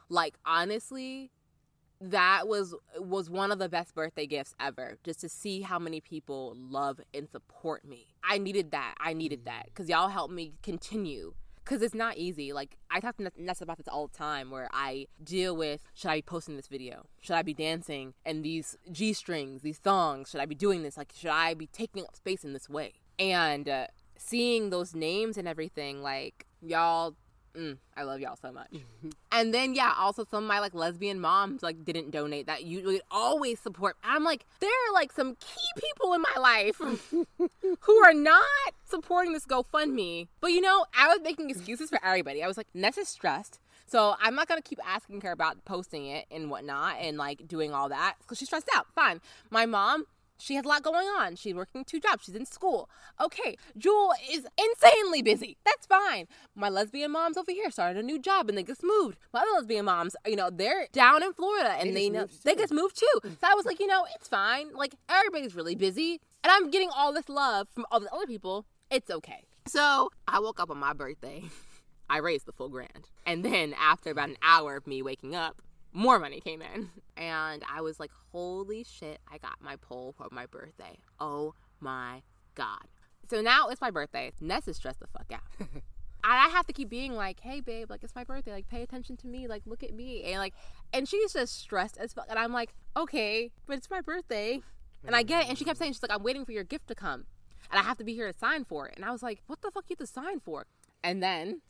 Like 0.09 0.35
honestly, 0.45 1.31
that 2.01 2.47
was 2.47 2.75
was 2.97 3.29
one 3.29 3.51
of 3.51 3.59
the 3.59 3.69
best 3.69 3.93
birthday 3.93 4.25
gifts 4.25 4.55
ever 4.59 4.97
just 5.03 5.21
to 5.21 5.29
see 5.29 5.61
how 5.61 5.77
many 5.77 6.01
people 6.01 6.55
love 6.57 6.99
and 7.13 7.29
support 7.29 7.85
me 7.85 8.07
i 8.23 8.39
needed 8.39 8.71
that 8.71 8.95
i 8.99 9.13
needed 9.13 9.41
mm. 9.41 9.45
that 9.45 9.65
because 9.65 9.87
y'all 9.87 10.07
helped 10.07 10.33
me 10.33 10.53
continue 10.63 11.33
because 11.63 11.81
it's 11.81 11.95
not 11.95 12.17
easy. 12.17 12.53
Like 12.53 12.77
i 12.89 12.99
talk 12.99 13.17
to 13.17 13.31
ness 13.37 13.61
about 13.61 13.77
this 13.77 13.87
all 13.87 14.07
the 14.07 14.17
time 14.17 14.51
where 14.51 14.69
i 14.73 15.07
deal 15.23 15.55
with 15.55 15.81
should 15.93 16.09
i 16.09 16.17
be 16.17 16.21
posting 16.21 16.55
this 16.55 16.67
video? 16.67 17.05
Should 17.21 17.35
i 17.35 17.41
be 17.41 17.53
dancing? 17.53 18.13
And 18.25 18.43
these 18.43 18.77
g 18.91 19.13
strings 19.13 19.61
these 19.61 19.77
thongs 19.77 20.29
should 20.29 20.41
i 20.41 20.45
be 20.45 20.55
doing 20.55 20.83
this? 20.83 20.97
Like 20.97 21.13
should 21.15 21.31
i 21.31 21.53
be 21.53 21.67
taking 21.67 22.03
up 22.03 22.15
space 22.15 22.43
in 22.43 22.53
this 22.53 22.69
way? 22.69 22.93
And 23.19 23.69
uh, 23.69 23.87
seeing 24.17 24.69
those 24.69 24.95
names 24.95 25.37
and 25.37 25.47
everything 25.47 26.01
like 26.01 26.45
y'all 26.61 27.15
Mm, 27.55 27.77
I 27.97 28.03
love 28.03 28.21
y'all 28.21 28.37
so 28.41 28.51
much. 28.51 28.69
and 29.31 29.53
then 29.53 29.75
yeah, 29.75 29.93
also 29.97 30.25
some 30.29 30.43
of 30.43 30.47
my 30.47 30.59
like 30.59 30.73
lesbian 30.73 31.19
moms 31.19 31.61
like 31.61 31.83
didn't 31.83 32.11
donate 32.11 32.47
that 32.47 32.63
you 32.63 32.83
would 32.85 33.01
always 33.11 33.59
support. 33.59 33.97
I'm 34.03 34.23
like, 34.23 34.45
there 34.59 34.69
are 34.69 34.93
like 34.93 35.11
some 35.11 35.35
key 35.35 35.81
people 35.81 36.13
in 36.13 36.21
my 36.21 36.39
life 36.39 36.77
who 37.81 37.95
are 37.97 38.13
not 38.13 38.43
supporting 38.85 39.33
this 39.33 39.45
GoFundMe. 39.45 40.27
But 40.39 40.51
you 40.51 40.61
know, 40.61 40.85
I 40.97 41.07
was 41.07 41.19
making 41.23 41.49
excuses 41.49 41.89
for 41.89 41.99
everybody. 42.03 42.41
I 42.43 42.47
was 42.47 42.57
like, 42.57 42.67
Ness 42.73 42.97
is 42.97 43.07
stressed. 43.07 43.59
So 43.85 44.15
I'm 44.21 44.35
not 44.35 44.47
gonna 44.47 44.61
keep 44.61 44.79
asking 44.87 45.19
her 45.21 45.31
about 45.31 45.65
posting 45.65 46.05
it 46.05 46.25
and 46.31 46.49
whatnot 46.49 46.95
and 47.01 47.17
like 47.17 47.47
doing 47.47 47.73
all 47.73 47.89
that 47.89 48.15
because 48.19 48.37
she's 48.37 48.47
stressed 48.47 48.69
out. 48.73 48.87
Fine. 48.95 49.19
My 49.49 49.65
mom, 49.65 50.05
she 50.41 50.55
has 50.55 50.65
a 50.65 50.67
lot 50.67 50.83
going 50.83 51.07
on. 51.07 51.35
She's 51.35 51.53
working 51.53 51.85
two 51.85 51.99
jobs. 51.99 52.25
She's 52.25 52.35
in 52.35 52.45
school. 52.45 52.89
Okay, 53.21 53.57
Jewel 53.77 54.11
is 54.29 54.47
insanely 54.57 55.21
busy. 55.21 55.57
That's 55.63 55.85
fine. 55.85 56.27
My 56.55 56.69
lesbian 56.69 57.11
moms 57.11 57.37
over 57.37 57.51
here 57.51 57.69
started 57.69 57.99
a 57.99 58.03
new 58.03 58.19
job 58.19 58.49
and 58.49 58.57
they 58.57 58.63
just 58.63 58.83
moved. 58.83 59.17
My 59.33 59.41
other 59.41 59.51
lesbian 59.55 59.85
moms, 59.85 60.15
you 60.25 60.35
know, 60.35 60.49
they're 60.49 60.87
down 60.91 61.23
in 61.23 61.33
Florida 61.33 61.75
and 61.79 61.91
They 61.91 61.93
they, 61.93 62.09
know 62.09 62.27
they 62.43 62.55
just 62.55 62.73
moved 62.73 62.97
too. 62.97 63.19
So 63.23 63.47
I 63.47 63.53
was 63.53 63.65
like, 63.65 63.79
you 63.79 63.87
know, 63.87 64.05
it's 64.15 64.27
fine. 64.27 64.73
Like 64.73 64.95
everybody's 65.09 65.55
really 65.55 65.75
busy, 65.75 66.19
and 66.43 66.51
I'm 66.51 66.71
getting 66.71 66.89
all 66.95 67.13
this 67.13 67.29
love 67.29 67.67
from 67.69 67.85
all 67.91 67.99
the 67.99 68.11
other 68.13 68.25
people. 68.25 68.65
It's 68.89 69.11
okay. 69.11 69.43
So 69.67 70.09
I 70.27 70.39
woke 70.39 70.59
up 70.59 70.71
on 70.71 70.77
my 70.77 70.93
birthday. 70.93 71.43
I 72.09 72.17
raised 72.17 72.45
the 72.45 72.51
full 72.51 72.67
grand, 72.67 73.09
and 73.25 73.45
then 73.45 73.73
after 73.79 74.11
about 74.11 74.29
an 74.29 74.37
hour 74.43 74.75
of 74.75 74.85
me 74.85 75.01
waking 75.01 75.33
up, 75.33 75.61
more 75.93 76.19
money 76.19 76.39
came 76.39 76.61
in. 76.61 76.89
And 77.17 77.63
I 77.71 77.81
was 77.81 77.99
like, 77.99 78.09
holy 78.31 78.83
shit, 78.83 79.19
I 79.31 79.37
got 79.37 79.61
my 79.61 79.75
pole 79.75 80.15
for 80.17 80.25
my 80.31 80.47
birthday. 80.47 80.97
Oh 81.19 81.53
my 81.79 82.23
God. 82.55 82.87
So 83.29 83.41
now 83.41 83.67
it's 83.67 83.79
my 83.79 83.91
birthday. 83.91 84.31
Ness 84.41 84.67
is 84.67 84.77
stressed 84.77 85.01
the 85.01 85.07
fuck 85.07 85.31
out. 85.31 85.41
and 85.59 85.81
I 86.23 86.47
have 86.47 86.65
to 86.65 86.73
keep 86.73 86.89
being 86.89 87.13
like, 87.13 87.39
hey 87.41 87.61
babe, 87.61 87.91
like 87.91 88.03
it's 88.03 88.15
my 88.15 88.23
birthday. 88.23 88.53
Like 88.53 88.67
pay 88.69 88.81
attention 88.81 89.17
to 89.17 89.27
me. 89.27 89.47
Like 89.47 89.61
look 89.67 89.83
at 89.83 89.93
me. 89.93 90.23
And 90.23 90.37
like 90.39 90.55
and 90.91 91.07
she's 91.07 91.33
just 91.33 91.59
stressed 91.59 91.97
as 91.97 92.13
fuck. 92.13 92.25
And 92.27 92.39
I'm 92.39 92.51
like, 92.51 92.73
okay, 92.97 93.51
but 93.67 93.77
it's 93.77 93.91
my 93.91 94.01
birthday. 94.01 94.61
And 95.05 95.15
I 95.15 95.21
get 95.21 95.43
it. 95.43 95.49
And 95.49 95.57
she 95.59 95.65
kept 95.65 95.77
saying, 95.77 95.93
she's 95.93 96.01
like, 96.01 96.11
I'm 96.11 96.23
waiting 96.23 96.43
for 96.43 96.53
your 96.53 96.63
gift 96.63 96.87
to 96.87 96.95
come. 96.95 97.25
And 97.69 97.79
I 97.79 97.83
have 97.83 97.97
to 97.99 98.03
be 98.03 98.15
here 98.15 98.31
to 98.31 98.37
sign 98.37 98.65
for 98.65 98.87
it. 98.87 98.95
And 98.95 99.05
I 99.05 99.11
was 99.11 99.21
like, 99.21 99.43
what 99.45 99.61
the 99.61 99.69
fuck 99.69 99.85
you 99.89 99.95
have 99.99 100.07
to 100.07 100.11
sign 100.11 100.39
for? 100.39 100.65
And 101.03 101.21
then 101.21 101.61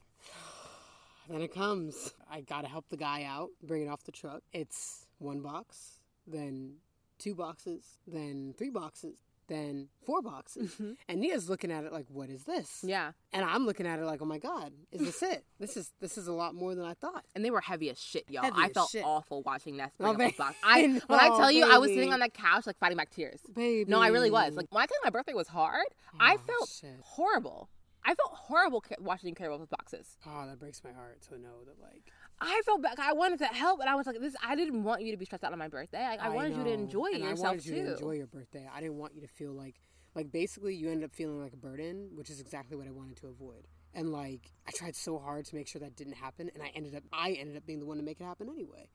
Then 1.30 1.42
it 1.42 1.54
comes. 1.54 2.14
I 2.30 2.42
gotta 2.42 2.68
help 2.68 2.90
the 2.90 2.98
guy 2.98 3.24
out, 3.24 3.50
bring 3.64 3.84
it 3.84 3.88
off 3.88 4.04
the 4.04 4.12
truck. 4.12 4.42
It's 4.54 5.08
one 5.20 5.42
box, 5.42 6.00
then 6.28 6.76
two 7.20 7.36
boxes, 7.36 7.84
then 8.08 8.54
three 8.58 8.70
boxes, 8.72 9.16
then 9.48 9.88
four 10.06 10.22
boxes. 10.22 10.72
Mm-hmm. 10.74 10.92
And 11.08 11.22
Nia's 11.22 11.50
looking 11.50 11.72
at 11.72 11.84
it 11.84 11.92
like, 11.94 12.06
"What 12.10 12.30
is 12.30 12.44
this?" 12.46 12.84
yeah. 12.84 13.12
And 13.34 13.46
I'm 13.46 13.66
looking 13.66 13.86
at 13.86 14.00
it 14.00 14.06
like, 14.06 14.22
"Oh 14.22 14.26
my 14.26 14.40
god, 14.40 14.72
is 14.92 15.02
this 15.02 15.22
it? 15.24 15.44
This 15.60 15.78
is 15.78 15.92
this 16.00 16.18
is 16.18 16.28
a 16.28 16.34
lot 16.34 16.56
more 16.56 16.74
than 16.74 16.86
I 16.86 16.94
thought." 16.96 17.24
and 17.36 17.46
they 17.46 17.52
were 17.52 17.62
heavy 17.62 17.90
as 17.92 18.02
shit, 18.02 18.26
y'all. 18.30 18.44
Heavy 18.44 18.56
I 18.60 18.70
felt 18.70 18.90
shit. 18.90 19.04
awful 19.06 19.42
watching 19.44 19.78
Ness 19.78 19.92
Oh, 20.00 20.14
baby. 20.14 20.32
those 20.32 20.38
box. 20.38 20.56
I 20.64 20.80
I 20.80 20.88
when 20.88 21.20
I 21.20 21.28
know, 21.30 21.38
tell 21.38 21.52
you, 21.52 21.70
I 21.70 21.78
was 21.78 21.90
sitting 21.92 22.12
on 22.14 22.20
that 22.22 22.34
couch 22.34 22.66
like 22.66 22.78
fighting 22.80 22.98
back 22.98 23.10
tears. 23.12 23.42
Baby. 23.54 23.90
No, 23.90 24.00
I 24.02 24.08
really 24.08 24.32
was. 24.32 24.56
Like 24.56 24.68
when 24.72 24.82
I 24.82 24.86
tell 24.86 24.98
you 24.98 25.02
my 25.04 25.10
birthday 25.12 25.34
was 25.34 25.48
hard, 25.50 25.86
oh, 26.14 26.18
I 26.20 26.36
Oh, 26.36 26.38
felt 26.38 26.70
shit. 26.70 27.00
horrible. 27.04 27.70
I 28.04 28.16
felt 28.16 28.32
horrible 28.34 28.84
watching 29.00 29.30
you 29.30 29.36
carry 29.36 29.52
all 29.52 29.60
those 29.60 29.68
boxes. 29.68 30.18
Oh, 30.26 30.46
that 30.48 30.60
breaks 30.60 30.84
my 30.84 30.92
heart 30.92 31.22
to 31.30 31.38
know 31.38 31.64
that 31.66 31.80
like 31.82 32.12
I 32.40 32.62
felt 32.66 32.82
bad. 32.82 33.00
I 33.00 33.14
wanted 33.14 33.40
to 33.40 33.46
help, 33.46 33.80
and 33.80 33.90
I 33.90 33.96
was 33.96 34.08
like, 34.08 34.20
"This. 34.20 34.36
I 34.44 34.56
didn't 34.56 34.84
want 34.84 35.04
you 35.04 35.12
to 35.12 35.18
be 35.18 35.26
stressed 35.26 35.44
out 35.44 35.54
on 35.54 35.60
my 35.60 35.68
birthday. 35.68 36.02
Like, 36.02 36.20
I, 36.20 36.30
wanted 36.30 36.58
you 36.58 36.64
to 36.64 36.72
enjoy 36.72 37.08
and 37.14 37.20
yourself 37.20 37.46
I 37.46 37.50
wanted 37.50 37.66
you 37.66 37.76
too." 37.76 37.86
to 37.86 37.94
enjoy 37.94 38.12
your 38.14 38.28
birthday. 38.28 38.68
I 38.74 38.82
didn't 38.82 38.98
want 38.98 39.14
you 39.14 39.22
to 39.22 39.28
feel 39.28 39.52
like 39.52 39.76
like 40.16 40.32
basically 40.32 40.76
you 40.76 40.90
ended 40.90 41.06
up 41.06 41.12
feeling 41.12 41.42
like 41.42 41.54
a 41.54 41.58
burden, 41.58 42.10
which 42.16 42.30
is 42.30 42.40
exactly 42.40 42.76
what 42.76 42.88
I 42.88 42.92
wanted 42.92 43.18
to 43.18 43.28
avoid. 43.28 43.68
And 43.94 44.12
like 44.12 44.52
I 44.68 44.72
tried 44.72 44.96
so 44.96 45.20
hard 45.20 45.46
to 45.46 45.56
make 45.56 45.68
sure 45.68 45.80
that 45.82 45.96
didn't 45.96 46.14
happen, 46.14 46.50
and 46.54 46.64
I 46.64 46.72
ended 46.76 46.96
up 46.96 47.04
I 47.14 47.32
ended 47.32 47.56
up 47.58 47.66
being 47.66 47.80
the 47.80 47.86
one 47.86 47.98
to 47.98 48.04
make 48.04 48.20
it 48.20 48.24
happen 48.24 48.50
anyway. 48.50 48.90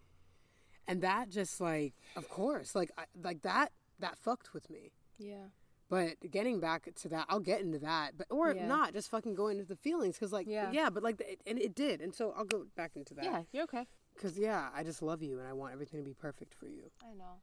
And 0.88 1.02
that 1.02 1.30
just 1.30 1.60
like, 1.60 1.94
of 2.16 2.28
course, 2.28 2.74
like 2.74 2.90
I, 2.98 3.04
like 3.22 3.42
that 3.42 3.72
that 4.00 4.18
fucked 4.18 4.52
with 4.52 4.68
me. 4.70 4.92
yeah. 5.18 5.46
But 5.88 6.16
getting 6.30 6.58
back 6.58 6.88
to 6.94 7.08
that, 7.10 7.26
I'll 7.28 7.38
get 7.40 7.60
into 7.60 7.78
that, 7.78 8.16
but 8.18 8.26
or 8.30 8.52
Yeah. 8.52 8.66
not, 8.66 8.92
just 8.92 9.08
fucking 9.10 9.34
go 9.34 9.46
into 9.48 9.64
the 9.64 9.76
feelings 9.76 10.16
because 10.16 10.32
like 10.32 10.46
Yeah. 10.48 10.72
yeah, 10.72 10.90
but 10.90 11.02
like 11.02 11.40
and 11.46 11.58
it 11.60 11.74
did, 11.74 12.00
and 12.00 12.14
so 12.14 12.32
I'll 12.36 12.44
go 12.44 12.66
back 12.76 12.96
into 12.96 13.14
that. 13.14 13.24
Yeah, 13.24 13.42
you're 13.52 13.64
okay. 13.64 13.86
Because 14.14 14.36
yeah, 14.38 14.70
I 14.74 14.82
just 14.82 15.00
love 15.02 15.22
you, 15.22 15.38
and 15.38 15.46
I 15.46 15.52
want 15.52 15.72
everything 15.72 16.00
to 16.00 16.04
be 16.04 16.14
perfect 16.14 16.54
for 16.54 16.66
you. 16.66 16.90
I 17.02 17.14
know. 17.14 17.40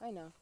I 0.00 0.10
know. 0.10 0.32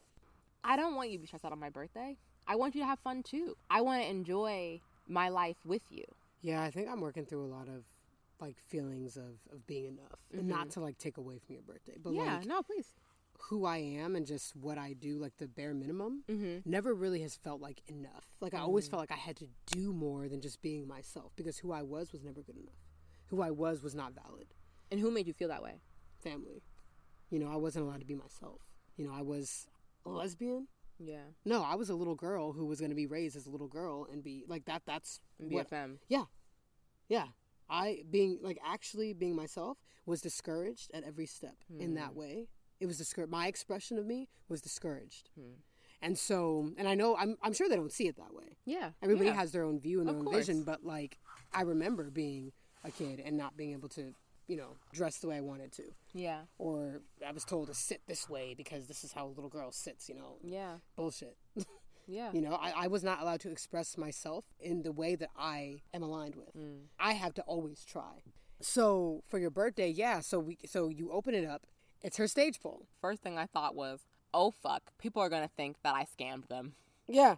I 0.62 0.76
don't 0.76 0.94
want 0.94 1.10
you 1.10 1.16
to 1.18 1.20
be 1.22 1.26
stressed 1.26 1.44
out 1.44 1.52
on 1.52 1.58
my 1.58 1.70
birthday. 1.70 2.16
I 2.46 2.54
want 2.56 2.74
you 2.74 2.82
to 2.82 2.86
have 2.86 2.98
fun 3.00 3.22
too. 3.22 3.56
I 3.68 3.80
want 3.80 4.02
to 4.02 4.08
enjoy 4.08 4.80
my 5.08 5.28
life 5.28 5.56
with 5.64 5.82
you. 5.90 6.04
Yeah, 6.42 6.62
I 6.62 6.70
think 6.70 6.88
I'm 6.88 7.00
working 7.00 7.24
through 7.26 7.44
a 7.44 7.52
lot 7.52 7.68
of 7.68 7.84
like 8.40 8.58
feelings 8.58 9.16
of, 9.16 9.38
of 9.52 9.66
being 9.66 9.84
enough 9.86 10.18
and 10.32 10.48
not 10.48 10.70
to 10.70 10.80
like 10.80 10.96
take 10.98 11.18
away 11.18 11.38
from 11.38 11.54
your 11.54 11.62
birthday, 11.62 11.96
but 12.02 12.12
Mm-hmm. 12.12 12.24
yeah, 12.24 12.36
like 12.38 12.46
no, 12.46 12.62
please. 12.62 12.86
Who 13.48 13.64
I 13.64 13.78
am 13.78 14.14
and 14.16 14.26
just 14.26 14.54
what 14.54 14.78
I 14.78 14.92
do, 14.92 15.18
like 15.18 15.36
the 15.38 15.48
bare 15.48 15.74
minimum, 15.74 16.22
Mm-hmm. 16.30 16.70
never 16.70 16.94
really 16.94 17.20
has 17.22 17.34
felt 17.34 17.60
like 17.60 17.82
enough. 17.88 18.24
Like 18.40 18.54
I 18.54 18.58
always 18.60 18.86
felt 18.88 19.00
like 19.00 19.10
I 19.12 19.16
had 19.20 19.36
to 19.38 19.46
do 19.66 19.92
more 19.92 20.28
than 20.28 20.40
just 20.40 20.60
being 20.62 20.86
myself 20.86 21.32
because 21.36 21.58
who 21.58 21.72
I 21.72 21.82
was 21.82 22.12
was 22.12 22.22
never 22.22 22.42
good 22.42 22.56
enough. 22.56 22.74
Who 23.26 23.42
I 23.42 23.50
was 23.50 23.82
was 23.82 23.94
not 23.94 24.12
valid. 24.14 24.46
And 24.90 25.00
who 25.00 25.10
made 25.10 25.26
you 25.26 25.32
feel 25.32 25.48
that 25.48 25.62
way? 25.62 25.80
Family. 26.22 26.62
You 27.30 27.38
know, 27.38 27.48
I 27.50 27.56
wasn't 27.56 27.86
allowed 27.86 28.00
to 28.00 28.06
be 28.06 28.14
myself. 28.14 28.60
You 28.96 29.06
know, 29.06 29.12
I 29.14 29.22
was 29.22 29.66
a 30.04 30.10
lesbian, 30.10 30.66
Yeah. 30.98 31.22
No, 31.44 31.62
I 31.62 31.76
was 31.76 31.90
a 31.90 31.94
little 31.94 32.16
girl 32.16 32.52
who 32.52 32.66
was 32.66 32.80
going 32.80 32.90
to 32.90 32.96
be 32.96 33.06
raised 33.06 33.36
as 33.36 33.46
a 33.46 33.50
little 33.50 33.68
girl 33.68 34.06
and 34.12 34.22
be 34.22 34.44
like 34.48 34.64
that. 34.66 34.82
That's 34.86 35.20
what. 35.38 35.70
BFM. 35.70 35.98
Yeah, 36.08 36.24
yeah. 37.08 37.26
I 37.68 38.02
being 38.10 38.38
like 38.42 38.58
actually 38.66 39.12
being 39.14 39.36
myself 39.36 39.78
was 40.06 40.20
discouraged 40.20 40.90
at 40.92 41.04
every 41.04 41.26
step 41.26 41.54
in 41.78 41.94
that 41.94 42.14
way. 42.16 42.48
It 42.80 42.86
was 42.86 42.98
discouraged. 42.98 43.30
My 43.30 43.46
expression 43.46 43.98
of 43.98 44.06
me 44.06 44.28
was 44.48 44.60
discouraged, 44.60 45.30
hmm. 45.38 45.54
and 46.02 46.18
so 46.18 46.70
and 46.78 46.88
I 46.88 46.94
know 46.94 47.16
I'm 47.16 47.36
I'm 47.42 47.52
sure 47.52 47.68
they 47.68 47.76
don't 47.76 47.92
see 47.92 48.08
it 48.08 48.16
that 48.16 48.34
way. 48.34 48.56
Yeah. 48.64 48.90
Everybody 49.02 49.28
yeah. 49.28 49.34
has 49.34 49.52
their 49.52 49.64
own 49.64 49.78
view 49.78 50.00
and 50.00 50.08
their 50.08 50.14
Of 50.14 50.20
own 50.20 50.26
course. 50.26 50.46
vision, 50.46 50.62
but 50.64 50.84
like 50.84 51.18
I 51.52 51.62
remember 51.62 52.10
being 52.10 52.52
a 52.84 52.90
kid 52.90 53.20
and 53.24 53.36
not 53.36 53.56
being 53.56 53.72
able 53.72 53.90
to, 53.90 54.14
you 54.48 54.56
know, 54.56 54.76
dress 54.92 55.18
the 55.18 55.28
way 55.28 55.36
I 55.36 55.40
wanted 55.42 55.72
to, 55.72 55.82
Yeah. 56.14 56.40
or 56.58 57.02
I 57.26 57.32
was 57.32 57.44
told 57.44 57.66
to 57.68 57.74
sit 57.74 58.00
this 58.06 58.28
way 58.30 58.54
because 58.54 58.86
this 58.86 59.04
is 59.04 59.12
how 59.12 59.26
a 59.26 59.28
little 59.28 59.50
girl 59.50 59.70
sits. 59.72 60.08
You 60.08 60.14
know, 60.14 60.38
Yeah. 60.42 60.78
bullshit. 60.96 61.36
Yeah. 62.06 62.32
You 62.32 62.40
know, 62.40 62.54
I, 62.54 62.72
I 62.76 62.86
was 62.88 63.04
not 63.04 63.20
allowed 63.22 63.38
to 63.42 63.50
express 63.52 63.96
myself 63.96 64.44
in 64.58 64.82
the 64.82 64.90
way 64.90 65.14
that 65.14 65.28
I 65.38 65.82
am 65.94 66.02
aligned 66.02 66.34
with. 66.34 66.56
Mm. 66.56 66.86
I 66.98 67.12
have 67.12 67.34
to 67.34 67.42
always 67.42 67.84
try. 67.84 68.22
So 68.60 69.22
for 69.28 69.38
your 69.38 69.50
birthday, 69.50 69.88
yeah. 69.88 70.18
So 70.18 70.40
we 70.40 70.58
so 70.66 70.88
you 70.88 71.12
open 71.12 71.34
it 71.34 71.44
up. 71.44 71.66
It's 72.02 72.16
her 72.16 72.26
stage 72.28 72.60
pole. 72.60 72.86
First 73.00 73.22
thing 73.22 73.38
I 73.38 73.46
thought 73.46 73.74
was, 73.74 74.00
oh 74.32 74.50
fuck, 74.50 74.82
people 74.98 75.22
are 75.22 75.28
gonna 75.28 75.50
think 75.56 75.76
that 75.82 75.94
I 75.94 76.06
scammed 76.18 76.48
them. 76.48 76.72
Yeah, 77.08 77.36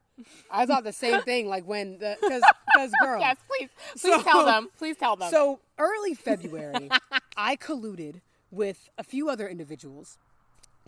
I 0.50 0.66
thought 0.66 0.84
the 0.84 0.92
same 0.92 1.22
thing. 1.22 1.48
Like 1.48 1.66
when 1.66 1.98
the 1.98 2.16
because 2.20 2.92
girl. 3.02 3.20
Yes, 3.20 3.36
please, 3.48 3.70
please 3.92 4.00
So- 4.00 4.22
tell 4.22 4.44
them. 4.44 4.68
Please 4.78 4.96
tell 4.96 5.16
them. 5.16 5.30
So 5.30 5.60
early 5.78 6.14
February, 6.14 6.90
I 7.36 7.56
colluded 7.56 8.20
with 8.50 8.90
a 8.98 9.02
few 9.02 9.30
other 9.30 9.48
individuals 9.48 10.18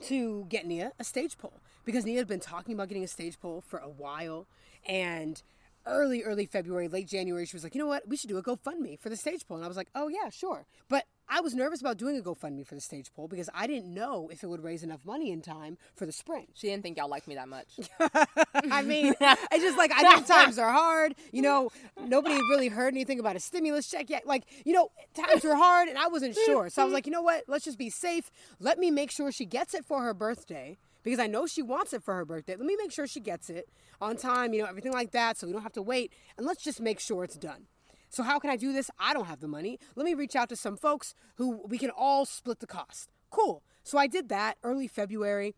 to 0.03 0.45
get 0.49 0.67
Nia 0.67 0.93
a 0.99 1.05
stage 1.05 1.39
pole 1.39 1.61
because 1.85 2.05
Nia 2.05 2.19
had 2.19 2.29
been 2.29 2.41
talking 2.41 2.75
about 2.75 2.89
getting 2.89 3.05
a 3.05 3.09
stage 3.09 3.41
pole 3.41 3.63
for 3.67 3.79
a 3.79 3.89
while. 3.89 4.47
And 4.87 5.41
early, 5.87 6.23
early 6.23 6.47
February, 6.47 6.89
late 6.89 7.09
January, 7.09 7.47
she 7.47 7.57
was 7.57 7.63
like, 7.65 7.75
you 7.75 7.81
know 7.81 7.87
what? 7.87 8.09
We 8.09 8.17
should 8.17 8.29
do 8.29 8.39
a 8.39 8.43
GoFundMe 8.43 8.99
for 8.99 9.09
the 9.09 9.17
stage 9.17 9.47
pole. 9.47 9.57
And 9.57 9.65
I 9.65 9.69
was 9.69 9.77
like, 9.77 9.89
oh, 9.95 10.09
yeah, 10.09 10.31
sure. 10.31 10.67
But 10.89 11.05
I 11.29 11.41
was 11.41 11.55
nervous 11.55 11.81
about 11.81 11.97
doing 11.97 12.19
a 12.19 12.23
GoFundMe 12.23 12.67
for 12.67 12.75
the 12.75 12.81
stage 12.81 13.13
pole 13.15 13.29
because 13.29 13.49
I 13.55 13.67
didn't 13.67 13.93
know 13.93 14.29
if 14.31 14.43
it 14.43 14.47
would 14.47 14.63
raise 14.63 14.83
enough 14.83 15.05
money 15.05 15.31
in 15.31 15.41
time 15.41 15.79
for 15.95 16.07
the 16.07 16.13
spring. 16.13 16.49
she 16.55 16.69
didn't 16.69 16.83
think 16.83 16.99
y'all 16.99 17.09
liked 17.09 17.27
me 17.27 17.35
that 17.37 17.49
much. 17.49 17.81
I 18.71 18.83
mean, 18.83 19.15
it's 19.21 19.63
just 19.63 19.79
like 19.79 19.91
I 19.93 20.03
think 20.15 20.27
times 20.27 20.59
are 20.59 20.73
hard. 20.73 21.15
You 21.33 21.43
know, 21.43 21.71
nobody 22.01 22.35
really 22.51 22.69
heard 22.69 22.93
anything 22.93 23.21
about 23.21 23.37
a 23.37 23.41
stimulus 23.41 23.91
check 23.91 24.11
yet. 24.11 24.27
Like, 24.27 24.45
you 24.65 24.73
know, 24.73 24.91
times 25.15 25.45
were 25.45 25.57
hard, 25.57 25.89
and 25.89 25.99
I 25.99 26.09
wasn't 26.09 26.37
sure. 26.45 26.69
So 26.69 26.83
I 26.83 26.85
was 26.85 26.93
like, 26.93 27.07
you 27.07 27.13
know 27.13 27.23
what? 27.23 27.45
Let's 27.49 27.65
just 27.65 27.79
be 27.79 27.91
safe. 27.91 28.31
Let 28.61 28.79
me 28.79 28.91
make 28.91 29.11
sure 29.11 29.33
she 29.33 29.47
gets 29.47 29.75
it 29.75 29.85
for 29.85 30.03
her 30.03 30.15
birthday 30.15 30.77
because 31.05 31.21
I 31.21 31.29
know 31.29 31.47
she 31.47 31.63
wants 31.63 31.93
it 31.93 32.03
for 32.03 32.15
her 32.15 32.25
birthday. 32.25 32.57
Let 32.57 32.67
me 32.67 32.77
make 32.77 32.91
sure 32.91 33.07
she 33.07 33.21
gets 33.21 33.49
it 33.49 33.69
on 34.01 34.17
time. 34.17 34.53
You 34.53 34.63
know, 34.63 34.69
everything 34.69 34.93
like 34.93 35.13
that, 35.13 35.39
so 35.39 35.47
we 35.47 35.53
don't 35.53 35.63
have 35.63 35.73
to 35.75 35.83
wait. 35.83 36.13
And 36.37 36.47
let's 36.47 36.65
just 36.65 36.81
make 36.81 36.99
sure 36.99 37.23
it's 37.23 37.37
done. 37.37 37.67
So 38.09 38.23
how 38.23 38.39
can 38.39 38.51
I 38.51 38.57
do 38.57 38.73
this? 38.73 38.91
I 38.99 39.13
don't 39.15 39.27
have 39.27 39.41
the 39.41 39.49
money. 39.49 39.79
Let 39.95 40.05
me 40.05 40.15
reach 40.15 40.35
out 40.35 40.49
to 40.49 40.57
some 40.57 40.77
folks 40.77 41.15
who 41.37 41.63
we 41.67 41.79
can 41.79 41.91
all 41.91 42.25
split 42.25 42.61
the 42.61 42.67
cost. 42.67 43.11
Cool. 43.31 43.63
So 43.83 43.99
I 43.99 44.07
did 44.07 44.29
that 44.31 44.57
early 44.63 44.89
February 44.89 45.55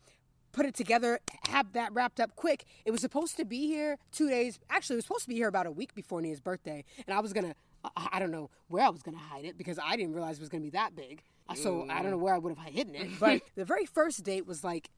put 0.57 0.67
it 0.67 0.75
together, 0.75 1.21
have 1.49 1.75
that 1.75 1.93
wrapped 1.93 2.19
up 2.19 2.35
quick. 2.35 2.65
It 2.87 2.91
was 2.91 3.03
supposed 3.03 3.37
to 3.37 3.45
be 3.45 3.67
here 3.67 3.99
two 4.11 4.29
days. 4.29 4.59
Actually, 4.71 4.95
it 4.95 4.99
was 4.99 5.05
supposed 5.05 5.25
to 5.25 5.29
be 5.29 5.35
here 5.35 5.49
about 5.49 5.67
a 5.67 5.71
week 5.71 5.95
before 5.95 6.23
Nia's 6.23 6.41
birthday, 6.41 6.83
and 7.07 7.15
I 7.15 7.21
was 7.21 7.33
gonna. 7.33 7.55
I 7.85 8.09
I 8.13 8.19
don't 8.19 8.31
know 8.31 8.51
where 8.69 8.83
I 8.83 8.89
was 8.89 9.03
gonna 9.03 9.19
hide 9.19 9.45
it 9.45 9.59
because 9.59 9.79
I 9.79 9.97
didn't 9.97 10.15
realize 10.15 10.39
it 10.39 10.41
was 10.41 10.49
gonna 10.49 10.63
be 10.63 10.71
that 10.71 10.97
big. 10.97 11.23
So 11.55 11.87
I 11.89 11.99
don't 11.99 12.07
mm. 12.07 12.11
know 12.13 12.17
where 12.17 12.35
I 12.35 12.39
would 12.39 12.57
have 12.57 12.75
hidden 12.75 12.97
it. 12.97 13.21
But 13.21 13.41
the 13.55 13.65
very 13.65 13.87
first 13.87 14.25
date 14.25 14.47
was 14.47 14.65
like 14.65 14.91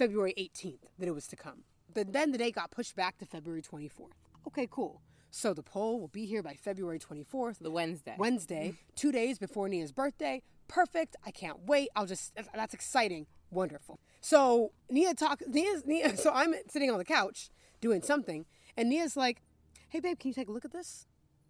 February 0.00 0.32
18th 0.38 0.88
that 0.98 1.08
it 1.08 1.14
was 1.14 1.26
to 1.26 1.36
come. 1.36 1.64
But 1.92 2.14
then 2.14 2.32
the 2.32 2.38
date 2.38 2.54
got 2.54 2.70
pushed 2.70 2.96
back 2.96 3.18
to 3.18 3.26
February 3.26 3.60
24th. 3.60 4.16
Okay, 4.46 4.66
cool. 4.70 5.02
So 5.30 5.52
the 5.52 5.62
pole 5.62 6.00
will 6.00 6.08
be 6.08 6.24
here 6.24 6.42
by 6.42 6.54
February 6.54 6.98
24th. 6.98 7.58
The 7.58 7.70
Wednesday. 7.70 8.14
Wednesday, 8.16 8.72
two 8.96 9.12
days 9.12 9.38
before 9.38 9.68
Nia's 9.68 9.92
birthday. 9.92 10.42
Perfect. 10.68 11.16
I 11.26 11.30
can't 11.30 11.66
wait. 11.66 11.90
I'll 11.94 12.06
just, 12.06 12.34
that's 12.54 12.72
exciting. 12.72 13.26
Wonderful. 13.50 14.00
So 14.22 14.72
Nia 14.88 15.12
talk, 15.12 15.42
Nia's, 15.46 15.84
Nia, 15.84 16.16
so 16.24 16.32
I'm 16.32 16.54
sitting 16.70 16.90
on 16.90 16.96
the 16.96 17.04
couch 17.04 17.50
doing 17.82 18.00
something, 18.00 18.46
and 18.78 18.88
Nia's 18.88 19.18
like, 19.18 19.42
hey 19.90 20.00
babe, 20.00 20.18
can 20.18 20.28
you 20.28 20.34
take 20.34 20.48
a 20.48 20.52
look 20.52 20.64
at 20.64 20.72
this? 20.72 21.06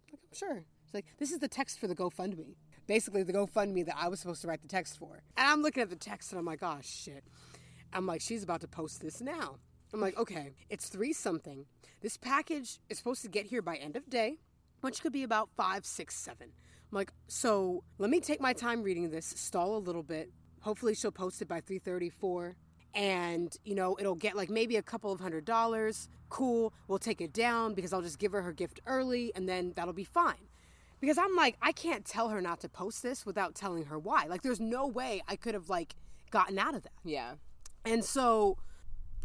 I'm 0.09 0.17
like, 0.25 0.37
sure. 0.37 0.65
She's 0.85 0.93
like, 0.93 1.05
this 1.19 1.31
is 1.31 1.39
the 1.39 1.47
text 1.47 1.79
for 1.79 1.87
the 1.87 1.95
GoFundMe. 1.95 2.55
Basically, 2.85 3.23
the 3.23 3.31
GoFundMe 3.31 3.85
that 3.85 3.95
I 3.97 4.09
was 4.09 4.19
supposed 4.19 4.41
to 4.41 4.49
write 4.49 4.61
the 4.61 4.67
text 4.67 4.97
for. 4.97 5.21
And 5.37 5.47
I'm 5.47 5.61
looking 5.61 5.81
at 5.81 5.89
the 5.89 5.95
text 5.95 6.33
and 6.33 6.39
I'm 6.39 6.45
like, 6.45 6.59
oh 6.61 6.79
shit. 6.81 7.23
I'm 7.93 8.05
like, 8.05 8.21
she's 8.21 8.43
about 8.43 8.61
to 8.61 8.67
post 8.67 9.01
this 9.01 9.21
now. 9.21 9.57
I'm 9.93 9.99
like, 9.99 10.17
okay, 10.17 10.51
it's 10.69 10.87
three 10.87 11.13
something. 11.13 11.65
This 12.01 12.17
package 12.17 12.79
is 12.89 12.97
supposed 12.97 13.21
to 13.23 13.29
get 13.29 13.45
here 13.45 13.61
by 13.61 13.75
end 13.75 13.95
of 13.95 14.09
day, 14.09 14.39
which 14.81 15.01
could 15.01 15.11
be 15.11 15.23
about 15.23 15.49
five, 15.55 15.85
six, 15.85 16.15
seven. 16.15 16.47
I'm 16.91 16.95
like, 16.95 17.11
so 17.27 17.83
let 17.97 18.09
me 18.09 18.19
take 18.19 18.39
my 18.39 18.53
time 18.53 18.83
reading 18.83 19.09
this, 19.11 19.25
stall 19.25 19.75
a 19.75 19.79
little 19.79 20.03
bit. 20.03 20.31
Hopefully 20.61 20.95
she'll 20.95 21.11
post 21.11 21.41
it 21.41 21.47
by 21.47 21.59
334 21.59 22.55
and 22.93 23.55
you 23.63 23.73
know 23.73 23.95
it'll 23.99 24.15
get 24.15 24.35
like 24.35 24.49
maybe 24.49 24.75
a 24.75 24.81
couple 24.81 25.11
of 25.11 25.19
hundred 25.19 25.45
dollars 25.45 26.09
cool 26.29 26.73
we'll 26.87 26.99
take 26.99 27.21
it 27.21 27.31
down 27.31 27.73
because 27.73 27.93
i'll 27.93 28.01
just 28.01 28.19
give 28.19 28.33
her 28.33 28.41
her 28.41 28.51
gift 28.51 28.81
early 28.85 29.31
and 29.33 29.47
then 29.47 29.71
that'll 29.75 29.93
be 29.93 30.03
fine 30.03 30.49
because 30.99 31.17
i'm 31.17 31.33
like 31.35 31.55
i 31.61 31.71
can't 31.71 32.03
tell 32.03 32.29
her 32.29 32.41
not 32.41 32.59
to 32.59 32.67
post 32.67 33.01
this 33.01 33.25
without 33.25 33.55
telling 33.55 33.85
her 33.85 33.97
why 33.97 34.25
like 34.25 34.41
there's 34.41 34.59
no 34.59 34.85
way 34.87 35.21
i 35.27 35.35
could 35.35 35.53
have 35.53 35.69
like 35.69 35.95
gotten 36.31 36.59
out 36.59 36.75
of 36.75 36.83
that 36.83 36.91
yeah. 37.03 37.33
And 37.85 38.03
so 38.03 38.57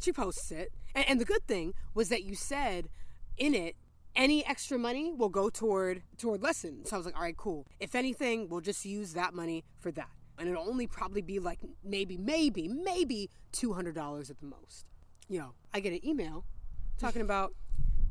she 0.00 0.12
posts 0.12 0.50
it. 0.50 0.72
And, 0.94 1.08
and 1.08 1.20
the 1.20 1.24
good 1.24 1.46
thing 1.46 1.74
was 1.94 2.08
that 2.08 2.24
you 2.24 2.34
said 2.34 2.88
in 3.36 3.54
it, 3.54 3.76
any 4.14 4.44
extra 4.46 4.78
money 4.78 5.12
will 5.12 5.28
go 5.28 5.50
toward 5.50 6.02
toward 6.16 6.42
lessons. 6.42 6.88
So 6.88 6.96
I 6.96 6.98
was 6.98 7.06
like, 7.06 7.16
all 7.16 7.22
right, 7.22 7.36
cool. 7.36 7.66
If 7.78 7.94
anything, 7.94 8.48
we'll 8.48 8.62
just 8.62 8.84
use 8.84 9.12
that 9.12 9.34
money 9.34 9.64
for 9.78 9.92
that. 9.92 10.08
And 10.38 10.48
it'll 10.48 10.68
only 10.68 10.86
probably 10.86 11.22
be 11.22 11.38
like 11.38 11.60
maybe, 11.84 12.16
maybe, 12.16 12.68
maybe 12.68 13.30
two 13.52 13.74
hundred 13.74 13.94
dollars 13.94 14.30
at 14.30 14.38
the 14.38 14.46
most. 14.46 14.86
You 15.28 15.40
know, 15.40 15.52
I 15.74 15.80
get 15.80 15.92
an 15.92 16.06
email 16.06 16.44
talking 16.98 17.22
about, 17.28 17.54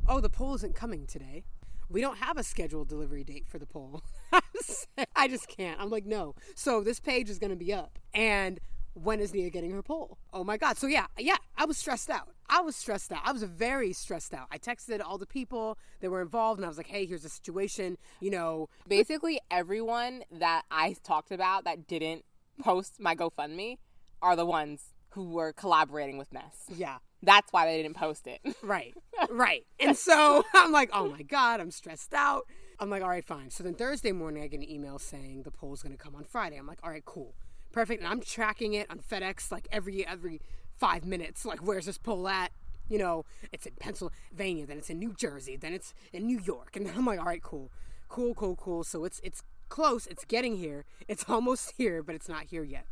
oh, 0.08 0.20
the 0.20 0.30
pole 0.30 0.54
isn't 0.54 0.74
coming 0.74 1.06
today. 1.06 1.44
We 1.88 2.00
don't 2.00 2.18
have 2.18 2.36
a 2.36 2.42
scheduled 2.42 2.88
delivery 2.88 3.22
date 3.22 3.46
for 3.46 3.58
the 3.58 3.66
pole. 3.66 4.02
I 5.14 5.28
just 5.28 5.48
can't. 5.48 5.80
I'm 5.80 5.88
like, 5.88 6.04
no. 6.04 6.34
So 6.56 6.82
this 6.82 6.98
page 6.98 7.30
is 7.30 7.38
going 7.38 7.50
to 7.50 7.56
be 7.56 7.72
up. 7.72 7.98
And 8.12 8.58
when 9.02 9.20
is 9.20 9.34
Nia 9.34 9.50
getting 9.50 9.70
her 9.72 9.82
pole? 9.82 10.18
Oh 10.32 10.42
my 10.42 10.56
God. 10.56 10.76
So 10.78 10.86
yeah, 10.86 11.06
yeah, 11.18 11.36
I 11.56 11.64
was 11.66 11.76
stressed 11.76 12.08
out. 12.10 12.28
I 12.48 12.60
was 12.60 12.76
stressed 12.76 13.12
out. 13.12 13.20
I 13.24 13.32
was 13.32 13.42
very 13.42 13.92
stressed 13.92 14.32
out. 14.32 14.46
I 14.50 14.58
texted 14.58 15.00
all 15.04 15.18
the 15.18 15.26
people 15.26 15.76
that 16.00 16.10
were 16.10 16.22
involved 16.22 16.58
and 16.58 16.64
I 16.64 16.68
was 16.68 16.76
like, 16.78 16.86
hey, 16.86 17.04
here's 17.04 17.22
the 17.22 17.28
situation. 17.28 17.98
You 18.20 18.30
know, 18.30 18.68
Basically, 18.88 19.40
everyone 19.50 20.22
that 20.30 20.62
I 20.70 20.94
talked 21.02 21.30
about 21.30 21.64
that 21.64 21.86
didn't 21.86 22.24
post 22.62 22.94
my 22.98 23.14
GoFundMe 23.14 23.76
are 24.22 24.34
the 24.36 24.46
ones 24.46 24.94
who 25.10 25.30
were 25.30 25.52
collaborating 25.52 26.18
with 26.18 26.32
Ness. 26.32 26.64
yeah. 26.74 26.98
That's 27.22 27.50
why 27.52 27.66
they 27.66 27.82
didn't 27.82 27.96
post 27.96 28.26
it. 28.26 28.40
Right, 28.62 28.94
right. 29.30 29.64
And 29.80 29.96
so 29.96 30.44
I'm 30.54 30.70
like, 30.70 30.90
oh 30.92 31.08
my 31.10 31.22
God, 31.22 31.60
I'm 31.60 31.70
stressed 31.70 32.14
out. 32.14 32.42
I'm 32.78 32.90
like, 32.90 33.02
all 33.02 33.08
right, 33.08 33.24
fine. 33.24 33.50
So 33.50 33.64
then 33.64 33.74
Thursday 33.74 34.12
morning, 34.12 34.42
I 34.42 34.48
get 34.48 34.60
an 34.60 34.70
email 34.70 34.98
saying 34.98 35.42
the 35.42 35.50
pole's 35.50 35.82
going 35.82 35.96
to 35.96 36.02
come 36.02 36.14
on 36.14 36.24
Friday. 36.24 36.56
I'm 36.56 36.66
like, 36.66 36.78
all 36.84 36.90
right, 36.90 37.04
cool, 37.04 37.34
perfect. 37.76 38.02
And 38.02 38.10
I'm 38.10 38.22
tracking 38.22 38.72
it 38.72 38.90
on 38.90 39.00
FedEx 39.00 39.52
like 39.52 39.68
every 39.70 40.06
every 40.06 40.40
five 40.72 41.04
minutes. 41.04 41.44
Like, 41.44 41.58
where's 41.60 41.84
this 41.84 41.98
pole 41.98 42.26
at? 42.26 42.50
You 42.88 42.98
know, 42.98 43.26
it's 43.52 43.66
in 43.66 43.74
Pennsylvania, 43.78 44.64
then 44.64 44.78
it's 44.78 44.88
in 44.88 44.98
New 44.98 45.12
Jersey, 45.12 45.56
then 45.56 45.74
it's 45.74 45.92
in 46.12 46.24
New 46.24 46.38
York, 46.38 46.76
and 46.76 46.88
I'm 46.88 47.04
like, 47.04 47.18
all 47.18 47.26
right, 47.26 47.42
cool, 47.42 47.70
cool, 48.08 48.32
cool, 48.34 48.56
cool. 48.56 48.82
So 48.82 49.04
it's 49.04 49.20
it's 49.22 49.42
close. 49.68 50.06
It's 50.06 50.24
getting 50.24 50.56
here. 50.56 50.86
It's 51.06 51.24
almost 51.28 51.74
here, 51.76 52.02
but 52.02 52.14
it's 52.14 52.30
not 52.30 52.44
here 52.44 52.64
yet. 52.64 52.86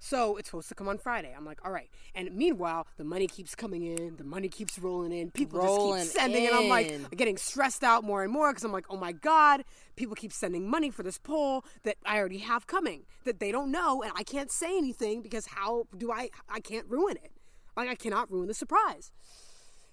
So 0.00 0.36
it's 0.36 0.48
supposed 0.48 0.68
to 0.68 0.74
come 0.74 0.88
on 0.88 0.98
Friday. 0.98 1.34
I'm 1.36 1.44
like, 1.44 1.58
all 1.64 1.72
right. 1.72 1.90
And 2.14 2.32
meanwhile, 2.34 2.86
the 2.96 3.04
money 3.04 3.26
keeps 3.26 3.54
coming 3.54 3.82
in, 3.84 4.16
the 4.16 4.24
money 4.24 4.48
keeps 4.48 4.78
rolling 4.78 5.12
in, 5.12 5.30
people 5.32 5.58
Rolling 5.60 6.02
just 6.02 6.12
keep 6.12 6.20
sending, 6.20 6.46
and 6.46 6.54
I'm 6.54 6.68
like 6.68 6.88
in. 6.90 7.06
getting 7.16 7.36
stressed 7.36 7.82
out 7.82 8.04
more 8.04 8.22
and 8.22 8.32
more 8.32 8.50
because 8.52 8.62
I'm 8.64 8.72
like, 8.72 8.86
oh 8.90 8.96
my 8.96 9.12
god, 9.12 9.64
people 9.96 10.14
keep 10.14 10.32
sending 10.32 10.68
money 10.70 10.90
for 10.90 11.02
this 11.02 11.18
pole 11.18 11.64
that 11.82 11.96
I 12.06 12.18
already 12.18 12.38
have 12.38 12.66
coming 12.66 13.06
that 13.24 13.40
they 13.40 13.50
don't 13.50 13.70
know, 13.72 14.02
and 14.02 14.12
I 14.14 14.22
can't 14.22 14.50
say 14.50 14.76
anything 14.78 15.20
because 15.20 15.46
how 15.46 15.86
do 15.96 16.12
I? 16.12 16.30
I 16.48 16.60
can't 16.60 16.86
ruin 16.88 17.16
it. 17.16 17.32
Like 17.76 17.88
I 17.88 17.94
cannot 17.94 18.30
ruin 18.30 18.46
the 18.48 18.54
surprise 18.54 19.10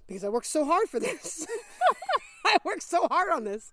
because 0.08 0.24
I 0.24 0.30
worked 0.30 0.48
so 0.48 0.65
hard 0.65 0.88
for 0.88 1.00
this. 1.00 1.46
I 2.46 2.58
worked 2.63 2.84
so 2.84 3.08
hard 3.08 3.32
on 3.32 3.44
this. 3.44 3.72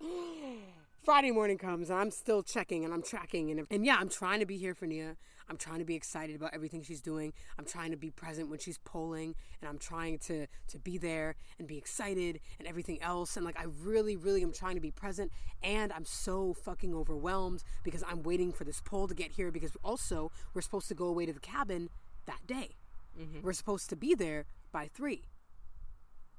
Friday 1.04 1.30
morning 1.30 1.58
comes 1.58 1.90
and 1.90 1.98
I'm 1.98 2.10
still 2.10 2.42
checking 2.42 2.84
and 2.84 2.94
I'm 2.94 3.02
tracking 3.02 3.50
and 3.50 3.66
and 3.70 3.84
yeah, 3.84 3.96
I'm 4.00 4.08
trying 4.08 4.40
to 4.40 4.46
be 4.46 4.56
here 4.56 4.74
for 4.74 4.86
Nia. 4.86 5.16
I'm 5.52 5.58
trying 5.58 5.80
to 5.80 5.84
be 5.84 5.94
excited 5.94 6.34
about 6.34 6.54
everything 6.54 6.82
she's 6.82 7.02
doing. 7.02 7.34
I'm 7.58 7.66
trying 7.66 7.90
to 7.90 7.98
be 7.98 8.10
present 8.10 8.48
when 8.48 8.58
she's 8.58 8.78
polling 8.78 9.34
and 9.60 9.68
I'm 9.68 9.76
trying 9.76 10.18
to 10.20 10.46
to 10.68 10.78
be 10.78 10.96
there 10.96 11.34
and 11.58 11.68
be 11.68 11.76
excited 11.76 12.40
and 12.58 12.66
everything 12.66 13.02
else 13.02 13.36
and 13.36 13.44
like 13.44 13.60
I 13.60 13.66
really 13.82 14.16
really 14.16 14.42
am 14.42 14.54
trying 14.54 14.76
to 14.76 14.80
be 14.80 14.90
present 14.90 15.30
and 15.62 15.92
I'm 15.92 16.06
so 16.06 16.54
fucking 16.54 16.94
overwhelmed 16.94 17.64
because 17.84 18.02
I'm 18.02 18.22
waiting 18.22 18.50
for 18.50 18.64
this 18.64 18.80
pole 18.80 19.06
to 19.08 19.14
get 19.14 19.32
here 19.32 19.50
because 19.50 19.76
also 19.84 20.32
we're 20.54 20.62
supposed 20.62 20.88
to 20.88 20.94
go 20.94 21.04
away 21.04 21.26
to 21.26 21.34
the 21.34 21.40
cabin 21.40 21.90
that 22.24 22.46
day. 22.46 22.76
Mm-hmm. 23.20 23.42
We're 23.42 23.52
supposed 23.52 23.90
to 23.90 23.96
be 23.96 24.14
there 24.14 24.46
by 24.72 24.88
three. 24.88 25.24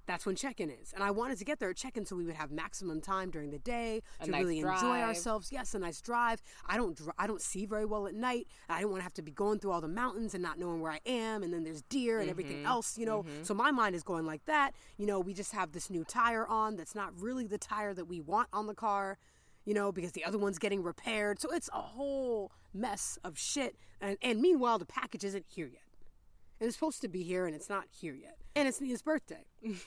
That's 0.05 0.25
when 0.25 0.35
check-in 0.35 0.69
is, 0.69 0.91
and 0.93 1.01
I 1.01 1.11
wanted 1.11 1.37
to 1.37 1.45
get 1.45 1.59
there 1.59 1.69
at 1.69 1.77
check-in 1.77 2.05
so 2.05 2.15
we 2.15 2.25
would 2.25 2.35
have 2.35 2.51
maximum 2.51 2.99
time 2.99 3.29
during 3.29 3.51
the 3.51 3.59
day 3.59 4.01
A 4.19 4.25
to 4.25 4.31
nice 4.31 4.41
really 4.41 4.59
enjoy 4.59 4.99
ourselves. 4.99 5.49
Yes, 5.51 5.73
a 5.75 5.79
nice 5.79 6.01
drive. 6.01 6.41
I 6.65 6.75
don't 6.75 6.95
dr- 6.97 7.15
I 7.17 7.25
don't 7.25 7.41
see 7.41 7.65
very 7.65 7.85
well 7.85 8.05
at 8.07 8.13
night. 8.13 8.47
I 8.67 8.81
don't 8.81 8.89
want 8.91 8.99
to 8.99 9.03
have 9.03 9.13
to 9.13 9.21
be 9.21 9.31
going 9.31 9.59
through 9.59 9.71
all 9.71 9.81
the 9.81 9.87
mountains 9.87 10.33
and 10.33 10.43
not 10.43 10.59
knowing 10.59 10.81
where 10.81 10.91
I 10.91 10.99
am, 11.05 11.41
and 11.41 11.53
then 11.53 11.63
there's 11.63 11.83
deer 11.83 12.19
and 12.19 12.29
everything 12.29 12.57
mm-hmm. 12.57 12.65
else, 12.65 12.97
you 12.97 13.05
know. 13.05 13.23
Mm-hmm. 13.23 13.43
So 13.43 13.53
my 13.53 13.71
mind 13.71 13.95
is 13.95 14.03
going 14.03 14.25
like 14.25 14.43
that. 14.45 14.71
You 14.97 15.05
know, 15.05 15.19
we 15.21 15.33
just 15.33 15.53
have 15.53 15.71
this 15.71 15.89
new 15.89 16.03
tire 16.03 16.45
on 16.47 16.75
that's 16.75 16.95
not 16.95 17.13
really 17.17 17.47
the 17.47 17.57
tire 17.57 17.93
that 17.93 18.05
we 18.05 18.19
want 18.19 18.49
on 18.51 18.67
the 18.67 18.75
car 18.75 19.17
you 19.65 19.73
know, 19.73 19.91
because 19.91 20.11
the 20.11 20.25
other 20.25 20.37
one's 20.37 20.59
getting 20.59 20.83
repaired. 20.83 21.39
So 21.39 21.49
it's 21.51 21.69
a 21.73 21.81
whole 21.81 22.51
mess 22.73 23.17
of 23.23 23.37
shit. 23.37 23.77
And, 24.01 24.17
and 24.21 24.41
meanwhile, 24.41 24.77
the 24.77 24.85
package 24.85 25.23
isn't 25.23 25.45
here 25.47 25.67
yet. 25.67 25.82
It's 26.63 26.75
supposed 26.75 27.01
to 27.01 27.09
be 27.09 27.23
here 27.23 27.45
and 27.45 27.53
it's 27.53 27.69
not 27.69 27.85
here 27.91 28.15
yet. 28.15 28.37
And 28.55 28.69
it's 28.69 28.79
Nia's 28.79 29.01
birthday. 29.01 29.45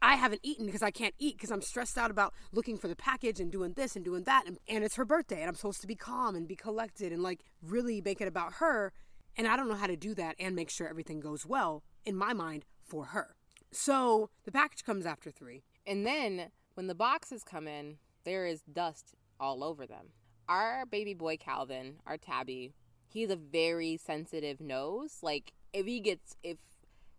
I 0.00 0.16
haven't 0.16 0.40
eaten 0.42 0.64
because 0.64 0.82
I 0.82 0.90
can't 0.90 1.14
eat 1.18 1.36
because 1.36 1.50
I'm 1.50 1.60
stressed 1.60 1.98
out 1.98 2.10
about 2.10 2.32
looking 2.52 2.78
for 2.78 2.88
the 2.88 2.96
package 2.96 3.38
and 3.38 3.52
doing 3.52 3.74
this 3.74 3.96
and 3.96 4.04
doing 4.04 4.22
that. 4.24 4.44
And, 4.46 4.58
and 4.66 4.82
it's 4.82 4.96
her 4.96 5.04
birthday 5.04 5.40
and 5.40 5.48
I'm 5.48 5.54
supposed 5.54 5.82
to 5.82 5.86
be 5.86 5.94
calm 5.94 6.34
and 6.34 6.48
be 6.48 6.56
collected 6.56 7.12
and 7.12 7.22
like 7.22 7.40
really 7.62 8.00
make 8.00 8.22
it 8.22 8.28
about 8.28 8.54
her. 8.54 8.94
And 9.36 9.46
I 9.46 9.56
don't 9.56 9.68
know 9.68 9.74
how 9.74 9.88
to 9.88 9.96
do 9.96 10.14
that 10.14 10.36
and 10.40 10.56
make 10.56 10.70
sure 10.70 10.88
everything 10.88 11.20
goes 11.20 11.44
well 11.44 11.82
in 12.06 12.16
my 12.16 12.32
mind 12.32 12.64
for 12.80 13.06
her. 13.06 13.36
So 13.70 14.30
the 14.44 14.52
package 14.52 14.84
comes 14.84 15.04
after 15.04 15.30
three. 15.30 15.64
And 15.86 16.06
then 16.06 16.50
when 16.74 16.86
the 16.86 16.94
boxes 16.94 17.44
come 17.44 17.68
in, 17.68 17.98
there 18.24 18.46
is 18.46 18.62
dust 18.62 19.14
all 19.38 19.62
over 19.62 19.86
them. 19.86 20.06
Our 20.48 20.86
baby 20.86 21.12
boy 21.12 21.36
Calvin, 21.36 21.96
our 22.06 22.16
tabby, 22.16 22.72
he 23.08 23.22
has 23.22 23.30
a 23.30 23.36
very 23.36 23.96
sensitive 23.96 24.60
nose. 24.60 25.18
Like 25.22 25.52
if 25.72 25.86
he 25.86 26.00
gets 26.00 26.36
if 26.42 26.58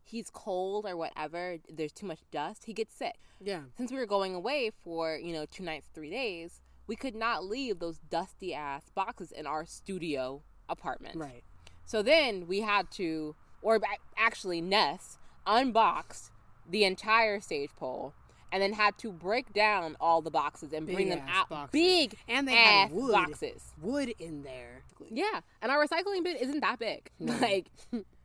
he's 0.03 0.29
cold 0.31 0.85
or 0.85 0.95
whatever, 0.95 1.57
there's 1.69 1.91
too 1.91 2.05
much 2.05 2.19
dust, 2.31 2.63
he 2.65 2.73
gets 2.73 2.93
sick. 2.95 3.15
Yeah. 3.43 3.61
Since 3.77 3.91
we 3.91 3.97
were 3.97 4.05
going 4.05 4.33
away 4.33 4.71
for, 4.83 5.17
you 5.17 5.33
know, 5.33 5.45
two 5.45 5.63
nights, 5.63 5.87
three 5.93 6.09
days, 6.09 6.61
we 6.87 6.95
could 6.95 7.13
not 7.15 7.43
leave 7.43 7.79
those 7.79 7.99
dusty 8.09 8.53
ass 8.53 8.83
boxes 8.95 9.31
in 9.31 9.45
our 9.45 9.65
studio 9.65 10.41
apartment. 10.69 11.17
Right. 11.17 11.43
So 11.85 12.01
then 12.01 12.47
we 12.47 12.61
had 12.61 12.89
to, 12.91 13.35
or 13.61 13.79
actually, 14.17 14.61
Ness 14.61 15.17
unboxed 15.45 16.31
the 16.69 16.83
entire 16.83 17.39
stage 17.39 17.69
pole 17.77 18.13
and 18.51 18.61
then 18.63 18.73
had 18.73 18.97
to 18.99 19.11
break 19.11 19.53
down 19.53 19.97
all 19.99 20.21
the 20.21 20.31
boxes 20.31 20.71
and 20.73 20.85
bring 20.85 21.09
them 21.09 21.19
Big-ass 21.19 21.35
out. 21.37 21.49
boxes. 21.49 21.71
Big 21.71 22.17
And 22.29 22.47
they 22.47 22.53
ass 22.57 22.89
had 22.89 22.91
wood. 22.93 23.11
boxes. 23.11 23.73
Wood 23.81 24.13
in 24.19 24.43
there. 24.43 24.83
Yeah, 25.11 25.41
and 25.61 25.71
our 25.71 25.85
recycling 25.85 26.23
bin 26.23 26.37
isn't 26.37 26.61
that 26.61 26.79
big. 26.79 27.09
Like, 27.19 27.67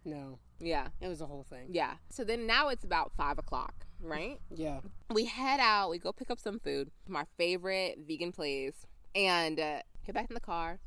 No. 0.05 0.39
yeah, 0.61 0.89
It 1.01 1.09
was 1.09 1.21
a 1.21 1.27
whole 1.27 1.45
thing. 1.45 1.69
yeah. 1.71 1.95
So 2.11 2.25
then 2.25 2.47
now 2.47 2.69
it's 2.69 2.85
about 2.85 3.13
five 3.17 3.39
o'clock, 3.39 3.87
right? 4.01 4.39
Yeah. 4.55 4.81
we 5.13 5.27
head 5.27 5.61
out. 5.61 5.91
We 5.91 5.99
go 5.99 6.13
pick 6.13 6.31
up 6.31 6.39
some 6.41 6.59
food 6.59 6.91
from 7.05 7.17
our 7.17 7.27
favorite 7.37 7.99
vegan 8.07 8.33
place, 8.33 8.87
and 9.15 9.59
uh, 9.61 9.81
get 10.05 10.15
back 10.15 10.29
in 10.31 10.35
the 10.35 10.41
car, 10.41 10.79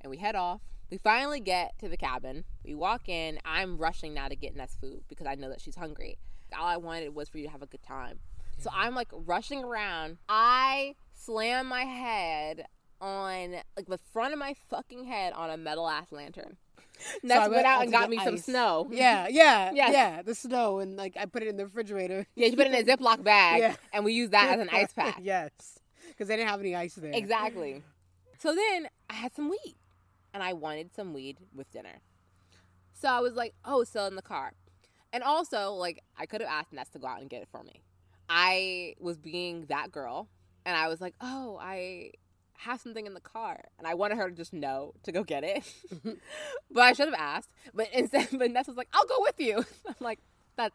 and 0.00 0.10
we 0.10 0.16
head 0.18 0.34
off. 0.36 0.60
We 0.90 0.98
finally 0.98 1.40
get 1.40 1.78
to 1.78 1.88
the 1.88 1.96
cabin. 1.96 2.44
We 2.64 2.74
walk 2.74 3.08
in. 3.08 3.38
I'm 3.44 3.78
rushing 3.78 4.12
now 4.14 4.28
to 4.28 4.36
get 4.36 4.54
Ness 4.54 4.76
food 4.80 5.04
because 5.08 5.26
I 5.26 5.34
know 5.36 5.48
that 5.48 5.60
she's 5.60 5.76
hungry. 5.76 6.18
All 6.58 6.66
I 6.66 6.76
wanted 6.76 7.14
was 7.14 7.28
for 7.30 7.38
you 7.38 7.44
to 7.46 7.50
have 7.50 7.62
a 7.62 7.66
good 7.66 7.82
time. 7.82 8.18
So 8.58 8.68
I'm 8.74 8.94
like 8.94 9.08
rushing 9.12 9.64
around. 9.64 10.18
I 10.28 10.94
slam 11.14 11.66
my 11.66 11.84
head 11.84 12.66
on 13.00 13.52
like 13.76 13.86
the 13.86 13.98
front 14.12 14.32
of 14.34 14.38
my 14.38 14.54
fucking 14.68 15.04
head 15.04 15.32
on 15.32 15.48
a 15.50 15.56
metal 15.56 15.88
ass 15.88 16.12
lantern. 16.12 16.58
Ness 17.22 17.38
I 17.38 17.48
went, 17.48 17.66
out 17.66 17.82
and 17.82 17.92
got 17.92 18.08
me 18.10 18.18
some 18.18 18.36
snow. 18.38 18.88
Yeah, 18.92 19.26
yeah, 19.28 19.70
Yes. 19.72 19.92
yeah. 19.92 20.22
The 20.22 20.34
snow 20.34 20.78
and 20.80 20.96
like 20.96 21.16
I 21.18 21.26
put 21.26 21.42
it 21.42 21.48
in 21.48 21.56
the 21.56 21.64
refrigerator. 21.66 22.26
Yeah, 22.34 22.46
you 22.48 22.56
put 22.56 22.66
it 22.66 22.74
in 22.74 22.88
a 22.88 22.96
Ziploc 22.96 23.22
bag 23.22 23.60
Yeah. 23.60 23.76
and 23.92 24.04
we 24.04 24.12
use 24.12 24.30
that 24.30 24.54
as 24.54 24.60
an 24.60 24.68
ice 24.72 24.92
pack. 24.92 25.18
yes, 25.22 25.50
because 26.08 26.28
they 26.28 26.36
didn't 26.36 26.48
have 26.50 26.60
any 26.60 26.74
ice 26.74 26.94
there. 26.94 27.12
Exactly. 27.14 27.82
So 28.38 28.54
then 28.54 28.88
I 29.08 29.14
had 29.14 29.34
some 29.34 29.48
weed, 29.48 29.76
and 30.34 30.42
I 30.42 30.52
wanted 30.52 30.94
some 30.94 31.12
weed 31.14 31.38
with 31.54 31.70
dinner. 31.70 32.00
So 32.94 33.08
I 33.08 33.20
was 33.20 33.34
like, 33.34 33.54
"Oh, 33.64 33.84
still 33.84 34.06
in 34.06 34.16
the 34.16 34.22
car," 34.22 34.52
and 35.12 35.22
also 35.22 35.72
like 35.72 36.02
I 36.18 36.26
could 36.26 36.40
have 36.40 36.50
asked 36.50 36.72
Ness 36.72 36.88
to 36.90 36.98
go 36.98 37.06
out 37.06 37.20
and 37.20 37.30
get 37.30 37.42
it 37.42 37.48
for 37.50 37.62
me. 37.62 37.82
I 38.28 38.94
was 38.98 39.16
being 39.18 39.66
that 39.68 39.90
girl, 39.92 40.28
and 40.64 40.76
I 40.76 40.88
was 40.88 41.00
like, 41.00 41.14
"Oh, 41.20 41.58
I 41.60 42.12
have 42.64 42.80
something 42.80 43.06
in 43.06 43.14
the 43.14 43.20
car," 43.20 43.64
and 43.78 43.86
I 43.86 43.94
wanted 43.94 44.18
her 44.18 44.30
to 44.30 44.36
just 44.36 44.52
know 44.52 44.94
to 45.04 45.12
go 45.12 45.22
get 45.24 45.44
it, 45.44 45.62
mm-hmm. 45.92 46.12
but 46.70 46.80
I 46.82 46.92
should 46.92 47.08
have 47.08 47.18
asked. 47.18 47.50
But 47.74 47.88
instead, 47.92 48.28
but 48.38 48.50
Ness 48.50 48.66
was 48.66 48.76
like, 48.76 48.88
"I'll 48.92 49.06
go 49.06 49.18
with 49.20 49.38
you." 49.38 49.64
I'm 49.86 49.94
like, 50.00 50.18
"That." 50.56 50.72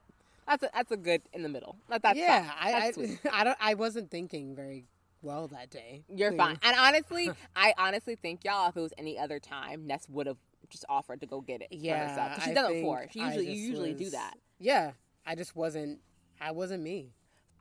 That's 0.48 0.64
a, 0.64 0.70
that's 0.74 0.92
a 0.94 0.96
good 0.96 1.24
in 1.34 1.44
the 1.44 1.50
middle. 1.50 1.76
That, 1.90 2.02
that's 2.02 2.18
yeah, 2.18 2.44
fine. 2.44 2.58
I, 2.58 2.72
That's 2.72 2.98
I. 2.98 3.42
I 3.42 3.44
don't. 3.44 3.58
I 3.60 3.74
wasn't 3.74 4.10
thinking 4.10 4.56
very 4.56 4.86
well 5.22 5.50
that 5.50 5.70
day. 5.70 6.04
You're 6.08 6.32
Please. 6.32 6.38
fine. 6.38 6.60
And 6.64 6.76
honestly, 6.80 7.30
I 7.54 7.74
honestly 7.78 8.16
think 8.16 8.46
y'all, 8.46 8.70
if 8.70 8.78
it 8.78 8.80
was 8.80 8.94
any 8.98 9.20
other 9.20 9.40
time, 9.40 9.86
Ness 9.88 10.08
would 10.08 10.26
have 10.26 10.38
just 10.70 10.86
offered 10.90 11.22
to 11.22 11.28
go 11.28 11.42
get 11.42 11.62
it 11.62 11.68
Yeah, 11.72 12.00
for 12.00 12.10
herself. 12.10 12.44
She's 12.44 12.52
I 12.52 12.54
done 12.54 12.72
it 12.72 12.76
before. 12.76 13.08
She 13.12 13.20
usually 13.20 13.52
you 13.52 13.68
usually 13.68 13.94
do 13.94 14.10
that. 14.12 14.36
Yeah, 14.60 14.92
I 15.26 15.36
just 15.36 15.56
wasn't. 15.56 16.00
I 16.40 16.52
wasn't 16.52 16.84
me. 16.84 17.12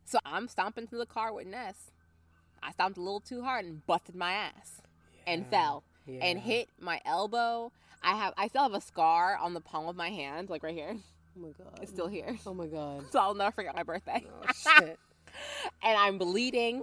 So 0.05 0.19
I'm 0.25 0.49
stomping 0.49 0.87
to 0.89 0.97
the 0.97 1.07
car 1.07 1.33
with 1.33 1.47
Ness. 1.47 1.91
I 2.63 2.73
stomped 2.73 2.99
a 2.99 3.01
little 3.01 3.21
too 3.21 3.43
hard 3.43 3.65
and 3.65 3.87
busted 3.87 4.15
my 4.15 4.33
ass 4.33 4.81
and 5.27 5.43
Yeah, 5.43 5.51
fell 5.51 5.85
and 6.21 6.39
hit 6.39 6.69
my 6.81 7.01
elbow. 7.05 7.73
I 8.03 8.17
have 8.17 8.35
I 8.37 8.49
still 8.49 8.63
have 8.63 8.75
a 8.75 8.81
scar 8.81 9.37
on 9.37 9.55
the 9.55 9.61
palm 9.61 9.89
of 9.89 9.97
my 9.97 10.11
hand, 10.11 10.49
like 10.51 10.63
right 10.63 10.75
here. 10.75 10.97
Oh 11.37 11.41
my 11.41 11.49
god. 11.49 11.79
It's 11.83 11.91
still 11.91 12.09
here. 12.09 12.37
Oh 12.47 12.55
my 12.55 12.67
god. 12.67 13.05
So 13.11 13.19
I'll 13.19 13.35
never 13.35 13.53
forget 13.53 13.75
my 13.75 13.83
birthday. 13.83 14.25
Oh 14.27 14.47
shit. 14.79 14.99
and 15.83 15.99
I'm 15.99 16.19
bleeding. 16.19 16.83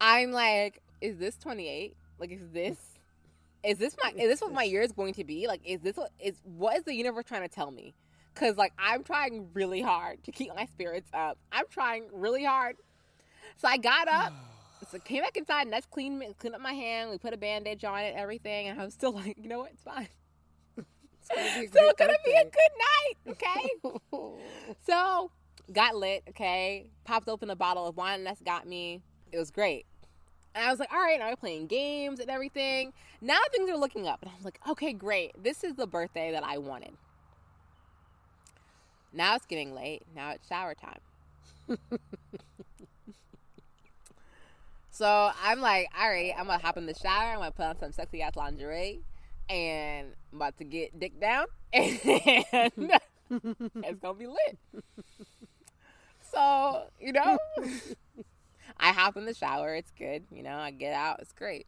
I'm 0.00 0.30
like, 0.32 0.82
is 1.00 1.16
this 1.16 1.36
28? 1.36 1.96
Like, 2.18 2.30
is 2.30 2.50
this, 2.52 2.76
is 3.64 3.78
this 3.78 3.96
my, 4.02 4.10
is 4.10 4.28
this 4.28 4.40
what 4.40 4.52
my 4.52 4.62
year 4.62 4.82
is 4.82 4.92
going 4.92 5.14
to 5.14 5.24
be? 5.24 5.46
Like, 5.46 5.60
is 5.64 5.80
this 5.80 5.96
what 5.96 6.10
is 6.18 6.36
what 6.44 6.76
is 6.76 6.84
the 6.84 6.94
universe 6.94 7.24
trying 7.26 7.42
to 7.42 7.54
tell 7.54 7.70
me? 7.70 7.94
Cause 8.34 8.56
like 8.58 8.74
I'm 8.78 9.02
trying 9.02 9.48
really 9.54 9.80
hard 9.80 10.22
to 10.24 10.32
keep 10.32 10.54
my 10.54 10.66
spirits 10.66 11.08
up. 11.14 11.38
I'm 11.50 11.64
trying 11.70 12.08
really 12.12 12.44
hard. 12.44 12.76
So 13.56 13.68
I 13.68 13.78
got 13.78 14.08
up. 14.08 14.32
So 14.90 14.98
came 14.98 15.22
back 15.22 15.36
inside 15.36 15.62
and 15.62 15.72
that's 15.72 15.86
clean 15.86 16.22
clean 16.38 16.54
up 16.54 16.60
my 16.60 16.72
hand. 16.72 17.10
We 17.10 17.18
put 17.18 17.32
a 17.32 17.36
bandage 17.36 17.84
on 17.84 18.00
it, 18.00 18.14
everything, 18.16 18.68
and 18.68 18.80
I 18.80 18.84
was 18.84 18.94
still 18.94 19.12
like, 19.12 19.36
you 19.40 19.48
know 19.48 19.60
what, 19.60 19.72
it's 19.72 19.82
fine. 19.82 20.08
It's 20.76 21.28
gonna 21.28 21.60
be 21.60 21.66
a 21.66 21.68
Still 21.70 21.92
gonna 21.98 22.18
be 22.24 22.32
a 22.32 22.44
good 22.44 22.72
night, 22.78 23.14
okay? 23.28 23.70
So 24.86 25.30
got 25.72 25.96
lit, 25.96 26.22
okay. 26.28 26.90
Popped 27.04 27.28
open 27.28 27.50
a 27.50 27.56
bottle 27.56 27.86
of 27.86 27.96
wine 27.96 28.24
that's 28.24 28.40
got 28.42 28.66
me. 28.66 29.02
It 29.32 29.38
was 29.38 29.50
great. 29.50 29.86
And 30.54 30.64
I 30.64 30.70
was 30.70 30.78
like, 30.78 30.92
all 30.92 31.00
right, 31.00 31.18
now 31.18 31.28
we're 31.28 31.36
playing 31.36 31.66
games 31.66 32.20
and 32.20 32.30
everything. 32.30 32.92
Now 33.20 33.38
things 33.52 33.68
are 33.68 33.76
looking 33.76 34.06
up. 34.06 34.22
And 34.22 34.30
I 34.30 34.34
was 34.34 34.44
like, 34.44 34.58
okay, 34.68 34.92
great. 34.92 35.32
This 35.42 35.62
is 35.64 35.74
the 35.74 35.86
birthday 35.86 36.32
that 36.32 36.44
I 36.44 36.58
wanted. 36.58 36.96
Now 39.12 39.34
it's 39.34 39.46
getting 39.46 39.74
late. 39.74 40.02
Now 40.14 40.30
it's 40.30 40.48
shower 40.48 40.74
time. 40.74 41.00
so 44.96 45.30
I'm 45.42 45.60
like, 45.60 45.88
all 45.98 46.08
right, 46.08 46.32
I'm 46.38 46.46
gonna 46.46 46.58
hop 46.58 46.78
in 46.78 46.86
the 46.86 46.94
shower. 46.94 47.32
I'm 47.32 47.38
gonna 47.38 47.50
put 47.50 47.66
on 47.66 47.78
some 47.78 47.92
sexy 47.92 48.22
ass 48.22 48.34
lingerie, 48.34 49.00
and 49.50 50.08
I'm 50.32 50.38
about 50.38 50.56
to 50.58 50.64
get 50.64 50.98
dick 50.98 51.20
down, 51.20 51.46
and 51.72 52.00
it's 53.30 54.00
gonna 54.00 54.14
be 54.18 54.26
lit. 54.26 54.58
So 56.32 56.84
you 57.00 57.12
know, 57.12 57.38
I 58.78 58.92
hop 58.92 59.16
in 59.16 59.26
the 59.26 59.34
shower. 59.34 59.74
It's 59.74 59.90
good. 59.90 60.24
You 60.30 60.42
know, 60.42 60.56
I 60.56 60.70
get 60.70 60.94
out. 60.94 61.20
It's 61.20 61.32
great. 61.32 61.66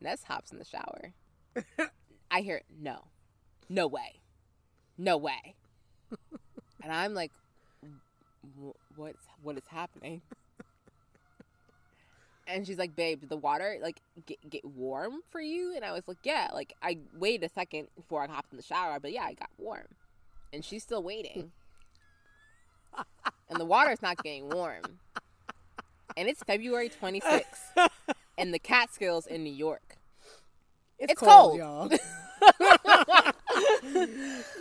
Ness 0.00 0.24
hops 0.24 0.52
in 0.52 0.58
the 0.58 0.64
shower. 0.64 1.12
I 2.30 2.40
hear 2.40 2.62
no, 2.80 3.04
no 3.68 3.86
way, 3.86 4.20
no 4.96 5.16
way, 5.16 5.56
and 6.82 6.92
I'm 6.92 7.14
like, 7.14 7.32
"Wh- 8.58 8.98
what's 8.98 9.26
what 9.42 9.56
is 9.56 9.66
happening? 9.68 10.22
And 12.46 12.66
she's 12.66 12.78
like, 12.78 12.96
babe, 12.96 13.20
did 13.20 13.28
the 13.28 13.36
water 13.36 13.78
like 13.80 14.00
get, 14.26 14.38
get 14.50 14.64
warm 14.64 15.20
for 15.30 15.40
you? 15.40 15.74
And 15.76 15.84
I 15.84 15.92
was 15.92 16.06
like, 16.08 16.18
yeah. 16.24 16.48
Like 16.52 16.74
I 16.82 16.98
waited 17.16 17.44
a 17.48 17.52
second 17.52 17.88
before 17.96 18.22
I 18.22 18.26
hopped 18.26 18.52
in 18.52 18.56
the 18.56 18.62
shower, 18.64 18.98
but 19.00 19.12
yeah, 19.12 19.22
I 19.24 19.34
got 19.34 19.50
warm. 19.58 19.86
And 20.52 20.64
she's 20.64 20.82
still 20.82 21.02
waiting. 21.02 21.52
and 23.48 23.58
the 23.60 23.64
water's 23.64 24.02
not 24.02 24.22
getting 24.22 24.48
warm. 24.50 24.82
And 26.16 26.28
it's 26.28 26.42
February 26.42 26.90
26th 26.90 27.44
and 28.38 28.52
the 28.52 28.58
Catskills 28.58 29.26
in 29.26 29.44
New 29.44 29.52
York. 29.52 29.96
It's, 30.98 31.12
It's 31.12 31.20
cold, 31.20 31.58
cold. 31.60 31.92
y'all. 31.92 31.98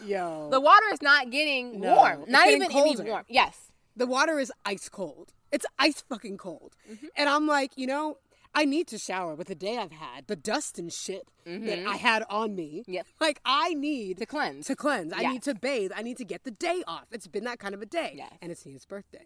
Yo. 0.06 0.50
The 0.52 0.60
water 0.62 0.86
is 0.94 1.02
not 1.02 1.30
getting 1.30 1.80
No, 1.80 1.96
warm. 1.96 2.26
Not 2.28 2.46
getting 2.46 2.63
even 2.63 2.78
any 2.78 2.96
warm. 3.10 3.26
Yes. 3.28 3.58
the 3.96 4.08
water 4.08 4.39
is 4.39 4.52
ice 4.65 4.89
cold. 4.89 5.34
It's 5.52 5.66
ice 5.80 6.02
fucking 6.08 6.38
cold. 6.38 6.76
Mm-hmm. 6.92 7.08
And 7.18 7.30
I'm 7.30 7.48
like, 7.48 7.72
you 7.78 7.88
know, 7.88 8.18
I 8.54 8.66
need 8.66 8.88
to 8.88 8.98
shower 8.98 9.34
with 9.36 9.48
the 9.48 9.56
day 9.56 9.78
I've 9.78 9.92
had, 9.94 10.28
the 10.28 10.36
dust 10.36 10.78
and 10.78 10.92
shit 10.92 11.28
that 11.46 11.86
I 11.88 11.96
had 11.96 12.24
on 12.30 12.54
me. 12.56 12.84
Yep. 12.88 13.06
Like 13.20 13.40
I 13.46 13.74
need 13.74 14.18
To 14.18 14.26
cleanse. 14.26 14.68
to 14.68 14.76
cleanse. 14.76 15.14
I 15.14 15.24
need 15.32 15.44
to 15.44 15.56
bathe. 15.56 15.92
I 15.96 16.02
need 16.02 16.18
to 16.18 16.26
get 16.26 16.44
the 16.44 16.52
day 16.52 16.84
off. 16.88 17.06
It's 17.12 17.28
been 17.28 17.46
that 17.46 17.60
kind 17.60 17.74
of 17.74 17.82
a 17.82 17.86
day. 17.86 18.14
Yes. 18.18 18.34
And 18.42 18.52
it's 18.52 18.64
his 18.64 18.86
birthday. 18.86 19.26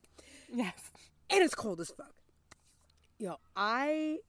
yes. 0.54 0.74
And 1.30 1.44
it's 1.44 1.56
cold 1.56 1.80
as 1.82 1.90
fuck. 1.90 2.14
Yo, 3.18 3.38
I 3.56 4.20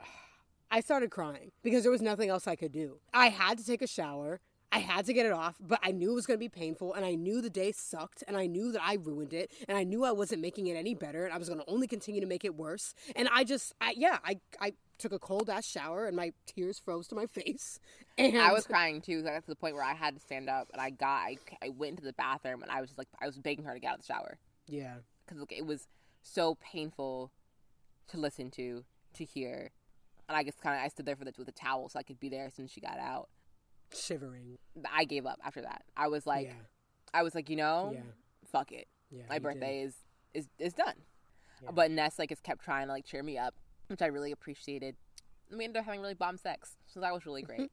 I 0.72 0.80
started 0.80 1.10
crying 1.10 1.52
because 1.62 1.82
there 1.82 1.92
was 1.92 2.02
nothing 2.02 2.30
else 2.30 2.46
I 2.46 2.56
could 2.56 2.72
do. 2.72 2.98
I 3.12 3.28
had 3.28 3.58
to 3.58 3.64
take 3.66 3.82
a 3.82 3.86
shower. 3.86 4.40
I 4.72 4.78
had 4.78 5.04
to 5.06 5.12
get 5.12 5.26
it 5.26 5.32
off, 5.32 5.56
but 5.60 5.80
I 5.82 5.90
knew 5.90 6.12
it 6.12 6.14
was 6.14 6.26
going 6.26 6.38
to 6.38 6.40
be 6.40 6.48
painful 6.48 6.94
and 6.94 7.04
I 7.04 7.16
knew 7.16 7.40
the 7.40 7.50
day 7.50 7.72
sucked 7.72 8.22
and 8.28 8.36
I 8.36 8.46
knew 8.46 8.70
that 8.72 8.82
I 8.82 8.94
ruined 8.94 9.32
it 9.32 9.50
and 9.68 9.76
I 9.76 9.82
knew 9.82 10.04
I 10.04 10.12
wasn't 10.12 10.42
making 10.42 10.68
it 10.68 10.74
any 10.76 10.94
better 10.94 11.24
and 11.24 11.34
I 11.34 11.38
was 11.38 11.48
going 11.48 11.60
to 11.60 11.68
only 11.68 11.88
continue 11.88 12.20
to 12.20 12.26
make 12.26 12.44
it 12.44 12.54
worse. 12.54 12.94
And 13.16 13.28
I 13.32 13.42
just 13.42 13.74
I, 13.80 13.94
yeah, 13.96 14.18
I 14.24 14.38
I 14.60 14.74
took 14.98 15.12
a 15.12 15.18
cold 15.18 15.50
ass 15.50 15.66
shower 15.66 16.06
and 16.06 16.14
my 16.14 16.32
tears 16.46 16.78
froze 16.78 17.08
to 17.08 17.14
my 17.14 17.26
face. 17.26 17.80
And 18.18 18.36
I 18.36 18.52
was 18.52 18.66
crying 18.66 19.00
too. 19.00 19.20
'cause 19.22 19.26
I 19.26 19.32
got 19.32 19.44
to 19.44 19.48
the 19.48 19.56
point 19.56 19.74
where 19.74 19.84
I 19.84 19.94
had 19.94 20.14
to 20.14 20.20
stand 20.20 20.50
up, 20.50 20.68
and 20.74 20.82
I 20.82 20.90
got, 20.90 21.22
I, 21.22 21.38
I 21.62 21.70
went 21.70 21.92
into 21.92 22.02
the 22.02 22.12
bathroom, 22.12 22.62
and 22.62 22.70
I 22.70 22.82
was 22.82 22.90
just 22.90 22.98
like, 22.98 23.08
I 23.18 23.24
was 23.24 23.38
begging 23.38 23.64
her 23.64 23.72
to 23.72 23.80
get 23.80 23.88
out 23.92 23.94
of 24.00 24.06
the 24.06 24.12
shower 24.12 24.36
yeah. 24.68 24.96
because 25.26 25.42
it 25.48 25.64
was 25.64 25.88
so 26.20 26.58
painful 26.60 27.30
to 28.08 28.18
listen 28.18 28.50
to, 28.50 28.84
to 29.14 29.24
hear, 29.24 29.70
and 30.28 30.36
I 30.36 30.44
just 30.44 30.60
kind 30.60 30.76
of, 30.76 30.84
I 30.84 30.88
stood 30.88 31.06
there 31.06 31.16
for 31.16 31.24
the 31.24 31.32
with 31.38 31.48
a 31.48 31.52
towel 31.52 31.88
so 31.88 31.98
I 31.98 32.02
could 32.02 32.20
be 32.20 32.28
there 32.28 32.44
as 32.44 32.52
soon 32.52 32.66
as 32.66 32.72
she 32.72 32.82
got 32.82 32.98
out. 32.98 33.30
Shivering. 33.94 34.58
I 34.90 35.04
gave 35.04 35.26
up 35.26 35.38
after 35.44 35.62
that. 35.62 35.82
I 35.96 36.08
was 36.08 36.26
like, 36.26 36.46
yeah. 36.46 36.52
I 37.12 37.22
was 37.22 37.34
like, 37.34 37.50
you 37.50 37.56
know, 37.56 37.90
Yeah. 37.94 38.00
fuck 38.50 38.72
it. 38.72 38.86
Yeah. 39.10 39.22
My 39.28 39.34
you 39.36 39.40
did. 39.40 39.42
birthday 39.42 39.82
is 39.82 39.94
is 40.34 40.48
is 40.58 40.72
done. 40.74 40.94
But 41.72 41.90
Ness 41.90 42.18
like 42.18 42.30
has 42.30 42.40
kept 42.40 42.62
trying 42.64 42.86
to 42.86 42.92
like 42.92 43.04
cheer 43.04 43.22
me 43.22 43.36
up, 43.36 43.54
which 43.88 44.00
I 44.00 44.06
really 44.06 44.32
appreciated. 44.32 44.96
And 45.50 45.58
we 45.58 45.64
ended 45.64 45.80
up 45.80 45.84
having 45.84 46.00
really 46.00 46.14
bomb 46.14 46.38
sex, 46.38 46.76
so 46.86 47.00
that 47.00 47.12
was 47.12 47.26
really 47.26 47.42
great. 47.42 47.70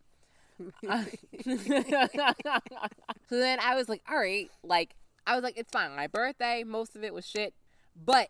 Uh, 0.90 1.04
so 3.30 3.40
then 3.40 3.60
I 3.62 3.76
was 3.76 3.88
like, 3.90 4.02
all 4.10 4.18
right, 4.18 4.50
like 4.64 4.96
I 5.26 5.36
was 5.36 5.44
like, 5.44 5.58
it's 5.58 5.72
fine. 5.72 5.96
My 5.96 6.08
birthday, 6.08 6.64
most 6.66 6.96
of 6.96 7.04
it 7.04 7.14
was 7.14 7.26
shit, 7.26 7.54
but 7.96 8.30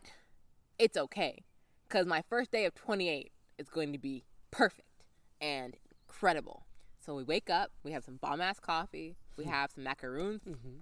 it's 0.78 0.96
okay 0.96 1.44
because 1.88 2.06
my 2.06 2.22
first 2.28 2.50
day 2.52 2.64
of 2.64 2.74
28 2.74 3.32
is 3.58 3.68
going 3.68 3.92
to 3.92 3.98
be 3.98 4.24
perfect 4.50 5.04
and 5.40 5.76
incredible. 6.08 6.66
So 7.08 7.14
we 7.14 7.22
wake 7.24 7.48
up, 7.48 7.70
we 7.84 7.92
have 7.92 8.04
some 8.04 8.16
bomb 8.16 8.42
ass 8.42 8.60
coffee, 8.60 9.16
we 9.38 9.44
have 9.46 9.70
some 9.70 9.82
macaroons, 9.82 10.42
Mhm. 10.42 10.80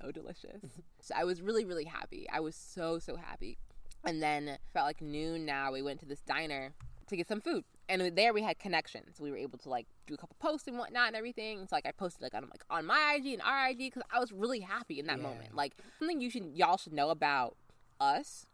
so 0.00 0.10
delicious. 0.10 0.62
so 1.00 1.14
I 1.14 1.24
was 1.24 1.42
really, 1.42 1.66
really 1.66 1.84
happy. 1.84 2.26
I 2.30 2.40
was 2.40 2.56
so, 2.56 2.98
so 2.98 3.16
happy. 3.16 3.58
And 4.04 4.22
then 4.22 4.56
felt 4.72 4.86
like 4.86 5.02
noon 5.02 5.44
now, 5.44 5.70
we 5.70 5.82
went 5.82 6.00
to 6.00 6.06
this 6.06 6.22
diner 6.22 6.72
to 7.08 7.16
get 7.16 7.28
some 7.28 7.42
food. 7.42 7.62
And 7.90 8.16
there 8.16 8.32
we 8.32 8.40
had 8.40 8.58
connections. 8.58 9.20
We 9.20 9.30
were 9.30 9.36
able 9.36 9.58
to 9.58 9.68
like 9.68 9.86
do 10.06 10.14
a 10.14 10.16
couple 10.16 10.34
posts 10.38 10.66
and 10.66 10.78
whatnot 10.78 11.08
and 11.08 11.16
everything. 11.16 11.58
So 11.66 11.76
like 11.76 11.84
I 11.84 11.92
posted 11.92 12.22
like 12.22 12.32
on 12.32 12.48
like 12.48 12.64
on 12.70 12.86
my 12.86 13.12
IG 13.18 13.34
and 13.34 13.42
our 13.42 13.68
IG 13.68 13.76
because 13.92 14.02
I 14.10 14.20
was 14.20 14.32
really 14.32 14.60
happy 14.60 14.98
in 14.98 15.04
that 15.08 15.18
Yeah. 15.18 15.24
moment. 15.24 15.54
Like 15.54 15.74
something 15.98 16.22
you 16.22 16.30
should 16.30 16.56
y'all 16.56 16.78
should 16.78 16.94
know 16.94 17.10
about 17.10 17.58
us. 18.00 18.46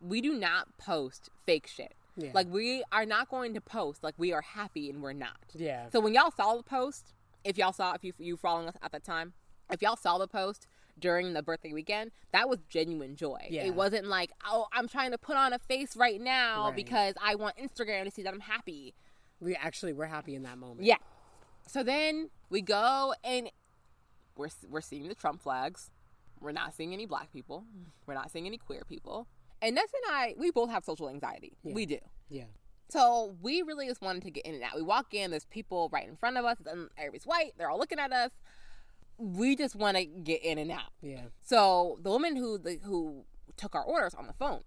We 0.00 0.22
do 0.22 0.32
not 0.32 0.78
post 0.78 1.28
fake 1.44 1.66
shit. 1.66 1.94
Yeah. 2.20 2.30
Like 2.34 2.48
we 2.48 2.82
are 2.92 3.06
not 3.06 3.28
going 3.30 3.54
to 3.54 3.60
post 3.60 4.02
like 4.04 4.14
we 4.18 4.32
are 4.32 4.42
happy 4.42 4.90
and 4.90 5.02
we're 5.02 5.12
not. 5.12 5.36
yeah. 5.54 5.88
So 5.92 6.00
when 6.00 6.14
y'all 6.14 6.30
saw 6.30 6.56
the 6.56 6.62
post, 6.62 7.12
if 7.44 7.56
y'all 7.58 7.72
saw, 7.72 7.94
if 7.94 8.04
you 8.04 8.12
you 8.18 8.36
following 8.36 8.68
us 8.68 8.74
at 8.82 8.92
that 8.92 9.04
time, 9.04 9.32
if 9.70 9.80
y'all 9.82 9.96
saw 9.96 10.18
the 10.18 10.28
post 10.28 10.66
during 10.98 11.32
the 11.32 11.42
birthday 11.42 11.72
weekend, 11.72 12.10
that 12.32 12.48
was 12.48 12.58
genuine 12.68 13.16
joy. 13.16 13.46
Yeah. 13.48 13.64
It 13.64 13.74
wasn't 13.74 14.06
like, 14.06 14.32
oh, 14.46 14.66
I'm 14.72 14.86
trying 14.88 15.12
to 15.12 15.18
put 15.18 15.36
on 15.36 15.52
a 15.54 15.58
face 15.58 15.96
right 15.96 16.20
now 16.20 16.66
Right. 16.66 16.76
because 16.76 17.14
I 17.22 17.36
want 17.36 17.56
Instagram 17.56 18.04
to 18.04 18.10
see 18.10 18.22
that 18.22 18.34
I'm 18.34 18.40
happy. 18.40 18.94
we 19.40 19.54
actually 19.56 19.94
were 19.94 20.06
happy 20.06 20.34
in 20.34 20.42
that 20.42 20.58
moment. 20.58 20.82
Yeah. 20.82 20.96
So 21.66 21.82
then 21.82 22.28
we 22.50 22.60
go 22.60 23.14
and 23.24 23.50
we're 24.36 24.48
we're 24.68 24.80
seeing 24.82 25.08
the 25.08 25.14
Trump 25.14 25.40
flags. 25.40 25.90
We're 26.40 26.52
not 26.52 26.74
seeing 26.74 26.92
any 26.92 27.06
black 27.06 27.32
people. 27.32 27.64
We're 28.06 28.14
not 28.14 28.30
seeing 28.30 28.46
any 28.46 28.56
queer 28.58 28.82
people. 28.88 29.26
And 29.62 29.74
Ness 29.74 29.88
and 30.04 30.14
I, 30.14 30.34
we 30.38 30.50
both 30.50 30.70
have 30.70 30.84
social 30.84 31.08
anxiety. 31.08 31.56
Yeah. 31.62 31.74
We 31.74 31.86
do. 31.86 31.98
Yeah. 32.28 32.44
So 32.88 33.36
we 33.40 33.62
really 33.62 33.86
just 33.86 34.00
wanted 34.02 34.22
to 34.22 34.30
get 34.30 34.44
in 34.46 34.54
and 34.54 34.64
out. 34.64 34.74
We 34.74 34.82
walk 34.82 35.14
in, 35.14 35.30
there's 35.30 35.44
people 35.44 35.88
right 35.92 36.08
in 36.08 36.16
front 36.16 36.36
of 36.36 36.44
us, 36.44 36.56
and 36.66 36.88
everybody's 36.96 37.24
white, 37.24 37.52
they're 37.56 37.70
all 37.70 37.78
looking 37.78 37.98
at 38.00 38.12
us. 38.12 38.32
We 39.18 39.54
just 39.54 39.76
want 39.76 39.96
to 39.96 40.04
get 40.04 40.42
in 40.42 40.58
and 40.58 40.70
out. 40.72 40.92
Yeah. 41.02 41.24
So 41.42 41.98
the 42.02 42.10
woman 42.10 42.36
who 42.36 42.58
the, 42.58 42.78
who 42.82 43.24
took 43.56 43.74
our 43.74 43.84
orders 43.84 44.14
on 44.14 44.26
the 44.26 44.32
phone. 44.32 44.62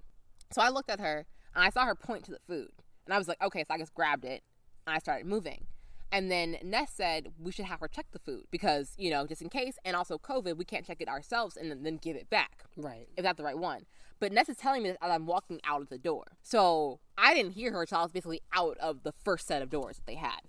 So 0.51 0.61
I 0.61 0.69
looked 0.69 0.89
at 0.91 0.99
her 0.99 1.25
and 1.55 1.63
I 1.65 1.69
saw 1.69 1.85
her 1.85 1.95
point 1.95 2.23
to 2.25 2.31
the 2.31 2.39
food, 2.47 2.69
and 3.05 3.13
I 3.13 3.17
was 3.17 3.27
like, 3.27 3.41
okay, 3.41 3.63
so 3.67 3.73
I 3.73 3.77
just 3.77 3.93
grabbed 3.95 4.25
it 4.25 4.43
and 4.85 4.95
I 4.95 4.99
started 4.99 5.25
moving. 5.25 5.65
And 6.11 6.29
then 6.29 6.57
Ness 6.63 6.91
said 6.93 7.29
we 7.39 7.51
should 7.51 7.65
have 7.65 7.79
her 7.79 7.87
check 7.87 8.05
the 8.11 8.19
food 8.19 8.43
because 8.51 8.93
you 8.99 9.09
know 9.09 9.25
just 9.25 9.41
in 9.41 9.49
case, 9.49 9.77
and 9.83 9.95
also 9.95 10.19
COVID, 10.19 10.55
we 10.55 10.63
can't 10.65 10.85
check 10.85 11.01
it 11.01 11.09
ourselves 11.09 11.57
and 11.57 11.71
then, 11.71 11.81
then 11.81 11.97
give 11.97 12.15
it 12.15 12.29
back 12.29 12.65
Right. 12.77 13.07
if 13.17 13.23
that's 13.23 13.37
the 13.37 13.43
right 13.43 13.57
one. 13.57 13.85
But 14.23 14.31
Ness 14.31 14.47
is 14.47 14.55
telling 14.55 14.83
me 14.83 14.89
this 14.89 14.97
as 15.01 15.11
I'm 15.11 15.25
walking 15.25 15.59
out 15.65 15.81
of 15.81 15.89
the 15.89 15.97
door. 15.97 16.23
So 16.41 17.01
I 17.17 17.33
didn't 17.33 17.51
hear 17.51 17.73
her 17.73 17.81
until 17.81 17.97
I 17.97 18.03
was 18.03 18.13
basically 18.13 18.41
out 18.53 18.77
of 18.77 19.03
the 19.03 19.11
first 19.11 19.45
set 19.47 19.61
of 19.61 19.69
doors 19.69 19.97
that 19.97 20.05
they 20.05 20.15
had. 20.15 20.39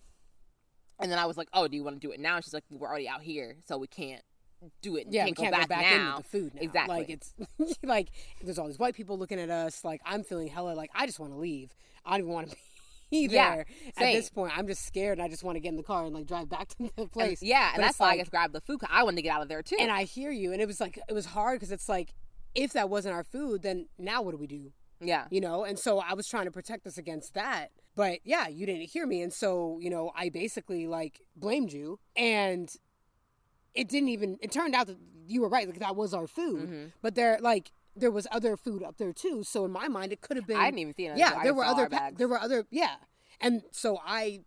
And 1.01 1.11
then 1.11 1.19
I 1.19 1.27
was 1.27 1.37
like, 1.37 1.49
"Oh, 1.53 1.67
do 1.67 1.77
you 1.77 1.83
want 1.83 2.01
to 2.01 2.07
do 2.07 2.13
it 2.13 2.21
now?" 2.21 2.37
And 2.37 2.45
she's 2.45 2.55
like, 2.55 2.63
"We're 2.71 2.87
already 2.87 3.09
out 3.09 3.23
here, 3.23 3.57
so 3.67 3.77
we 3.77 3.89
can't 3.89 4.23
do 4.81 4.95
it. 4.97 5.09
Yeah, 5.11 5.25
can't, 5.25 5.37
we 5.39 5.43
can't 5.45 5.53
go 5.55 5.59
back, 5.59 5.69
back 5.69 5.97
now." 5.97 6.11
into 6.19 6.23
the 6.23 6.29
food 6.29 6.55
now. 6.55 6.61
Exactly. 6.63 6.97
Like 6.97 7.11
it's 7.11 7.35
like 7.83 8.09
there's 8.43 8.61
all 8.61 8.69
these 8.69 8.79
white 8.79 8.95
people 8.95 9.19
looking 9.19 9.41
at 9.41 9.51
us. 9.51 9.85
Like 9.85 10.01
I'm 10.07 10.23
feeling 10.23 10.47
hella 10.47 10.75
like 10.75 10.91
I 10.95 11.07
just 11.07 11.19
want 11.19 11.33
to 11.33 11.39
leave. 11.39 11.75
I 12.07 12.13
don't 12.13 12.21
even 12.21 12.33
want 12.33 12.51
to 12.53 12.57
be 13.11 13.27
there 13.27 13.67
Yeah. 13.67 13.91
At 13.97 14.13
this 14.13 14.31
point, 14.31 14.57
I'm 14.57 14.69
just 14.69 14.87
scared. 14.87 15.19
I 15.19 15.27
just 15.27 15.43
want 15.43 15.57
to 15.57 15.61
get 15.61 15.71
in 15.71 15.77
the 15.77 15.83
car 15.83 16.05
and 16.05 16.15
like 16.15 16.27
drive 16.27 16.49
back 16.49 16.69
to 16.77 16.77
the 16.79 16.91
And- 16.97 17.11
place. 17.11 17.43
yeah, 17.43 17.73
and 17.75 17.83
that's 17.83 17.99
why 17.99 18.13
I 18.13 18.19
just 18.19 18.31
grabbed 18.31 18.53
the 18.55 18.61
food. 18.61 18.79
I 18.89 19.03
wanted 19.03 19.17
to 19.17 19.23
get 19.23 19.35
out 19.35 19.43
of 19.43 19.49
there 19.49 19.63
too. 19.65 19.77
And 19.81 19.91
I 19.91 20.05
hear 20.05 20.31
you, 20.31 20.53
and 20.53 20.63
it 20.63 20.67
was 20.69 20.81
like 20.81 20.97
it 21.09 21.13
was 21.13 21.27
hard 21.27 21.59
because 21.59 21.73
it's 21.73 21.89
like 21.89 22.15
if 22.55 22.73
that 22.73 22.89
wasn't 22.89 23.15
our 23.15 23.25
food, 23.25 23.63
then 23.63 23.87
now 23.99 24.23
what 24.23 24.33
do 24.33 24.37
we 24.39 24.47
do? 24.47 24.73
yeah, 25.01 25.27
you 25.31 25.41
know 25.41 25.65
and 25.65 25.79
so 25.79 25.99
i 25.99 26.15
was 26.15 26.27
trying 26.27 26.45
to 26.47 26.51
protect 26.51 26.87
us 26.87 26.97
against 26.97 27.35
that 27.35 27.73
but 27.95 28.21
yeah 28.25 28.47
you 28.49 28.65
didn't 28.65 28.89
hear 28.89 29.07
me 29.07 29.21
and 29.21 29.33
so 29.35 29.77
you 29.83 29.91
know 29.91 30.11
i 30.17 30.31
basically 30.31 30.87
like 30.87 31.21
blamed 31.37 31.73
you 31.75 31.99
and 32.17 32.77
it 33.75 33.89
didn't 33.89 34.09
even 34.09 34.39
it 34.41 34.51
turned 34.53 34.75
out 34.75 34.87
that 34.87 34.97
you 35.27 35.43
were 35.43 35.49
right 35.49 35.67
like 35.67 35.81
that 35.81 35.95
was 35.97 36.15
our 36.15 36.27
food 36.27 36.69
Mhm. 36.71 36.93
but 37.03 37.17
there 37.17 37.39
like 37.41 37.73
there 37.95 38.11
was 38.11 38.27
other 38.31 38.57
food 38.57 38.83
up 38.83 38.97
there 38.97 39.13
too 39.13 39.43
so 39.43 39.65
in 39.67 39.73
my 39.73 39.89
mind 39.89 40.11
it 40.13 40.21
could 40.23 40.37
have 40.39 40.47
been 40.47 40.57
I 40.57 40.67
didn't 40.67 40.79
even 40.79 40.95
see 40.95 41.07
it. 41.07 41.19
yeah 41.19 41.43
there 41.43 41.53
were 41.55 41.65
other 41.65 41.89
pa- 41.89 42.13
there 42.17 42.29
were 42.29 42.41
other 42.41 42.65
yeah 42.71 42.95
and 43.41 43.63
so 43.73 43.99
i 44.07 44.41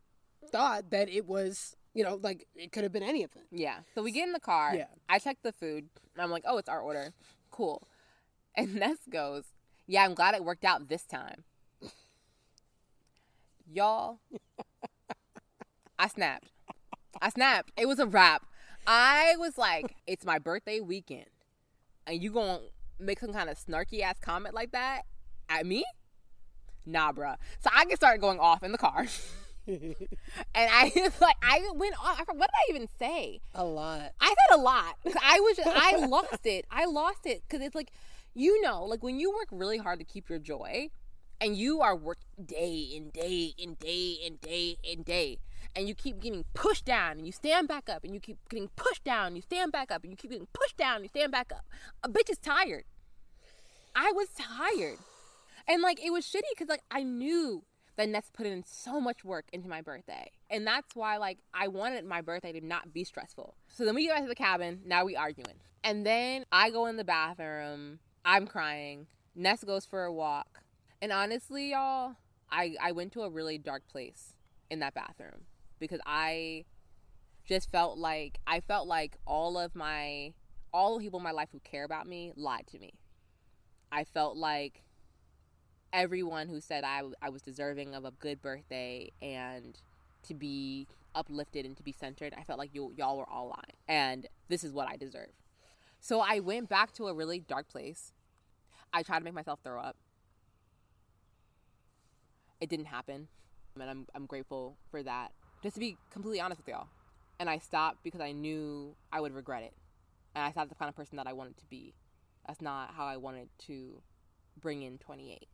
thought 0.52 0.90
that 0.92 1.08
it 1.10 1.28
was 1.28 1.76
you 1.94 2.04
know 2.04 2.16
like 2.24 2.48
it 2.56 2.72
could 2.72 2.84
have 2.84 2.94
been 2.94 3.04
any 3.04 3.22
of 3.24 3.32
it 3.36 3.46
Yeah. 3.52 3.80
So 3.94 4.02
we 4.02 4.12
get 4.12 4.26
in 4.28 4.34
the 4.34 4.40
car. 4.40 4.74
Yeah. 4.76 4.86
I 5.10 5.20
check 5.20 5.38
the 5.44 5.52
food. 5.52 5.90
And 6.14 6.22
I'm 6.24 6.32
like, 6.32 6.44
oh, 6.48 6.58
it's 6.58 6.70
our 6.70 6.80
order. 6.82 7.14
Cool. 7.52 7.82
And 8.58 8.74
Ness 8.74 8.98
goes, 9.08 9.44
yeah, 9.86 10.04
I'm 10.04 10.16
glad 10.16 10.34
it 10.34 10.44
worked 10.44 10.66
out 10.66 10.90
this 10.90 11.06
time. 11.06 11.44
Y'all, 13.72 14.20
I 16.00 16.08
snapped. 16.08 16.50
I 17.22 17.30
snapped. 17.30 17.72
It 17.78 17.88
was 17.88 18.00
a 18.00 18.08
wrap. 18.08 18.46
I 18.88 19.36
was 19.38 19.58
like, 19.58 19.96
it's 20.08 20.26
my 20.26 20.40
birthday 20.40 20.80
weekend. 20.80 21.26
And 22.08 22.22
you 22.22 22.32
gonna 22.32 22.62
make 23.00 23.20
some 23.20 23.34
kind 23.34 23.50
of 23.50 23.58
snarky 23.64 24.02
ass 24.02 24.16
comment 24.20 24.56
like 24.56 24.72
that 24.72 25.04
at 25.50 25.66
me? 25.66 25.84
Nah, 26.86 27.12
bruh. 27.12 27.36
So 27.60 27.70
I 27.76 27.86
get 27.86 27.98
started 27.98 28.22
going 28.22 28.40
off 28.40 28.64
in 28.64 28.72
the 28.72 28.78
car. 28.78 29.06
and 29.68 29.96
I 30.56 31.12
like 31.22 31.36
I 31.44 31.62
went 31.76 31.96
off. 32.02 32.24
What 32.28 32.50
did 32.50 32.56
I 32.56 32.70
even 32.70 32.88
say? 32.98 33.42
a 33.54 33.66
lot 33.66 34.14
I 34.22 34.28
said 34.28 34.58
a 34.58 34.62
lot. 34.62 34.96
I 35.22 35.40
was 35.42 35.60
I 35.66 36.06
lost 36.08 36.46
it. 36.46 36.66
I 36.72 36.86
lost 36.86 37.26
it 37.26 37.44
because 37.48 37.66
it's 37.66 37.76
like 37.76 37.92
you 38.34 38.62
know, 38.62 38.84
like 38.84 39.04
when 39.04 39.20
you 39.20 39.32
work 39.32 39.48
really 39.52 39.78
hard 39.78 40.00
to 40.00 40.06
keep 40.06 40.30
your 40.30 40.40
joy, 40.40 40.90
and 41.40 41.56
you 41.56 41.82
are 41.82 41.96
working 41.96 42.46
day 42.46 42.94
and 42.96 43.14
day 43.14 43.54
and 43.62 43.78
day 43.78 44.18
and 44.26 44.42
day 44.42 44.78
and 44.90 45.06
day, 45.06 45.38
and 45.76 45.88
you 45.88 45.94
keep 45.94 46.20
getting 46.20 46.46
pushed 46.54 46.86
down, 46.86 47.18
and 47.18 47.26
you 47.26 47.32
stand 47.32 47.68
back 47.68 47.90
up, 47.90 48.04
and 48.04 48.14
you 48.14 48.20
keep 48.20 48.38
getting 48.50 48.70
pushed 48.76 49.04
down, 49.04 49.28
and 49.28 49.36
you 49.36 49.42
stand 49.42 49.72
back 49.72 49.92
up, 49.92 50.04
and 50.04 50.12
you 50.12 50.18
keep 50.18 50.32
getting 50.32 50.48
pushed 50.54 50.78
down, 50.78 50.96
and 50.98 51.06
you 51.06 51.10
stand 51.10 51.32
back 51.32 51.52
up. 51.52 51.66
A 52.04 52.10
bitch 52.10 52.30
is 52.30 52.38
tired. 52.38 52.86
I 53.96 54.12
was 54.12 54.28
tired, 54.38 55.00
and 55.68 55.82
like 55.82 56.04
it 56.04 56.12
was 56.12 56.26
shitty 56.26 56.42
because 56.54 56.70
like 56.70 56.84
I 56.92 57.04
knew 57.04 57.64
that 57.98 58.10
Ness 58.10 58.30
put 58.32 58.46
in 58.46 58.64
so 58.66 59.02
much 59.02 59.26
work 59.26 59.46
into 59.52 59.68
my 59.68 59.82
birthday. 59.82 60.32
And 60.50 60.66
that's 60.66 60.96
why 60.96 61.18
like 61.18 61.40
I 61.54 61.68
wanted 61.68 62.06
my 62.06 62.22
birthday 62.22 62.54
to 62.54 62.66
not 62.66 62.94
be 62.94 63.04
stressful. 63.04 63.56
So 63.68 63.86
then 63.86 63.96
we 63.96 64.06
get 64.06 64.14
back 64.14 64.24
to 64.24 64.30
the 64.30 64.36
cabin, 64.36 64.82
now 64.86 65.04
we 65.04 65.16
arguing. 65.16 65.56
And 65.84 66.06
then 66.06 66.46
I 66.52 66.70
go 66.70 66.86
in 66.86 66.98
the 66.98 67.04
bathroom, 67.04 68.00
I'm 68.28 68.46
crying. 68.46 69.08
Ness 69.36 69.64
goes 69.64 69.86
for 69.86 70.04
a 70.04 70.12
walk. 70.12 70.62
And 71.02 71.14
honestly, 71.14 71.72
y'all, 71.72 72.18
I, 72.52 72.76
I 72.82 72.92
went 72.92 73.14
to 73.14 73.22
a 73.22 73.30
really 73.30 73.58
dark 73.58 73.88
place 73.88 74.34
in 74.70 74.80
that 74.80 74.94
bathroom 74.94 75.46
because 75.80 76.02
I 76.06 76.66
just 77.48 77.72
felt 77.72 77.98
like 77.98 78.40
I 78.46 78.60
felt 78.60 78.86
like 78.86 79.16
all 79.26 79.58
of 79.58 79.76
my 79.76 80.34
all 80.74 80.98
the 80.98 81.04
people 81.06 81.20
in 81.20 81.24
my 81.24 81.32
life 81.32 81.48
who 81.54 81.62
care 81.62 81.86
about 81.86 82.06
me 82.06 82.34
lied 82.36 82.68
to 82.68 82.80
me. 82.80 82.96
I 83.94 84.04
felt 84.04 84.36
like 84.36 84.84
everyone 85.94 86.50
who 86.50 86.60
said 86.60 86.84
I, 86.84 87.04
I 87.22 87.30
was 87.30 87.42
deserving 87.42 87.96
of 87.96 88.04
a 88.04 88.12
good 88.12 88.42
birthday 88.42 89.10
and 89.22 89.80
to 90.24 90.34
be 90.34 90.86
uplifted 91.16 91.66
and 91.66 91.78
to 91.78 91.84
be 91.84 91.94
centered, 91.94 92.34
I 92.38 92.44
felt 92.44 92.60
like 92.60 92.72
you, 92.74 92.94
y'all 92.98 93.18
were 93.18 93.30
all 93.30 93.48
lying. 93.48 93.78
And 93.88 94.28
this 94.50 94.66
is 94.66 94.74
what 94.74 94.90
I 94.90 94.98
deserve. 94.98 95.30
So 96.02 96.20
I 96.20 96.40
went 96.40 96.68
back 96.70 96.92
to 96.94 97.08
a 97.08 97.14
really 97.14 97.40
dark 97.40 97.70
place. 97.70 98.12
I 98.94 99.04
tried 99.04 99.20
to 99.20 99.26
make 99.26 99.34
myself 99.34 99.60
throw 99.64 99.80
up. 99.80 99.96
It 102.60 102.70
didn't 102.70 102.86
happen. 102.86 103.28
And 103.80 103.90
I'm, 103.90 104.08
I'm 104.16 104.26
grateful 104.26 104.78
for 104.90 105.04
that. 105.04 105.32
Just 105.62 105.76
to 105.76 105.80
be 105.80 105.98
completely 106.12 106.42
honest 106.42 106.60
with 106.60 106.68
y'all. 106.68 106.88
And 107.40 107.50
I 107.50 107.60
stopped 107.60 108.04
because 108.04 108.22
I 108.22 108.32
knew 108.32 108.96
I 109.12 109.22
would 109.22 109.34
regret 109.34 109.64
it. 109.64 109.74
And 110.36 110.44
I 110.44 110.52
thought 110.52 110.70
the 110.70 110.76
kind 110.76 110.90
of 110.90 110.96
person 110.96 111.18
that 111.18 111.28
I 111.28 111.34
wanted 111.34 111.58
to 111.58 111.66
be. 111.68 111.94
That's 112.48 112.62
not 112.62 112.92
how 112.96 113.06
I 113.06 113.18
wanted 113.18 113.50
to 113.68 114.02
bring 114.60 114.82
in 114.82 114.98
28. 114.98 115.48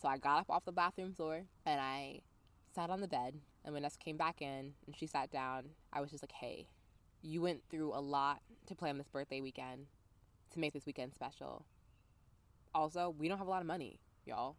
So 0.00 0.08
I 0.08 0.18
got 0.18 0.40
up 0.40 0.50
off 0.50 0.64
the 0.64 0.72
bathroom 0.72 1.14
floor 1.14 1.42
and 1.64 1.80
I 1.80 2.20
sat 2.74 2.90
on 2.90 3.00
the 3.00 3.08
bed. 3.08 3.34
And 3.64 3.72
when 3.72 3.82
Ness 3.82 3.96
came 3.96 4.16
back 4.16 4.42
in 4.42 4.74
and 4.86 4.96
she 4.96 5.06
sat 5.06 5.30
down, 5.30 5.70
I 5.92 6.00
was 6.00 6.10
just 6.10 6.22
like, 6.22 6.32
hey, 6.32 6.66
you 7.22 7.40
went 7.40 7.62
through 7.70 7.92
a 7.94 8.00
lot 8.00 8.40
to 8.66 8.74
plan 8.74 8.98
this 8.98 9.08
birthday 9.08 9.40
weekend 9.40 9.86
to 10.52 10.58
make 10.60 10.72
this 10.72 10.86
weekend 10.86 11.14
special. 11.14 11.64
Also, 12.74 13.14
we 13.18 13.28
don't 13.28 13.38
have 13.38 13.46
a 13.46 13.50
lot 13.50 13.60
of 13.60 13.66
money, 13.66 13.98
y'all. 14.24 14.56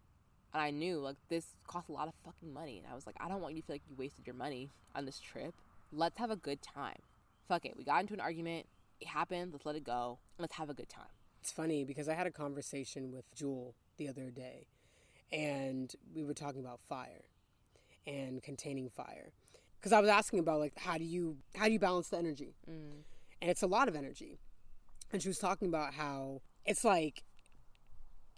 And 0.53 0.61
I 0.61 0.69
knew 0.69 0.99
like 0.99 1.15
this 1.29 1.45
costs 1.67 1.89
a 1.89 1.93
lot 1.93 2.07
of 2.07 2.13
fucking 2.23 2.53
money. 2.53 2.77
And 2.77 2.85
I 2.91 2.93
was 2.95 3.05
like, 3.07 3.15
I 3.19 3.27
don't 3.27 3.41
want 3.41 3.55
you 3.55 3.61
to 3.61 3.67
feel 3.67 3.73
like 3.75 3.81
you 3.89 3.95
wasted 3.95 4.27
your 4.27 4.35
money 4.35 4.69
on 4.95 5.05
this 5.05 5.19
trip. 5.19 5.55
Let's 5.91 6.17
have 6.19 6.29
a 6.29 6.35
good 6.35 6.61
time. 6.61 6.99
Fuck 7.47 7.65
it. 7.65 7.75
We 7.75 7.83
got 7.83 8.01
into 8.01 8.13
an 8.13 8.19
argument. 8.19 8.67
It 9.01 9.07
happened. 9.07 9.51
Let's 9.51 9.65
let 9.65 9.75
it 9.75 9.83
go. 9.83 10.19
Let's 10.37 10.55
have 10.55 10.69
a 10.69 10.73
good 10.73 10.89
time. 10.89 11.07
It's 11.41 11.51
funny 11.51 11.83
because 11.83 12.07
I 12.07 12.13
had 12.13 12.27
a 12.27 12.31
conversation 12.31 13.11
with 13.11 13.25
Jewel 13.35 13.75
the 13.97 14.07
other 14.07 14.29
day, 14.29 14.67
and 15.31 15.93
we 16.15 16.23
were 16.23 16.33
talking 16.33 16.61
about 16.61 16.79
fire 16.79 17.25
and 18.07 18.41
containing 18.41 18.89
fire. 18.89 19.33
Because 19.79 19.91
I 19.91 19.99
was 19.99 20.09
asking 20.09 20.39
about 20.39 20.59
like 20.59 20.77
how 20.79 20.97
do 20.97 21.03
you 21.03 21.37
how 21.55 21.65
do 21.65 21.71
you 21.73 21.79
balance 21.79 22.07
the 22.09 22.17
energy, 22.17 22.55
Mm. 22.69 23.03
and 23.41 23.51
it's 23.51 23.61
a 23.61 23.67
lot 23.67 23.89
of 23.89 23.95
energy. 23.95 24.39
And 25.13 25.21
she 25.21 25.29
was 25.29 25.37
talking 25.37 25.67
about 25.67 25.93
how 25.93 26.41
it's 26.65 26.83
like 26.83 27.23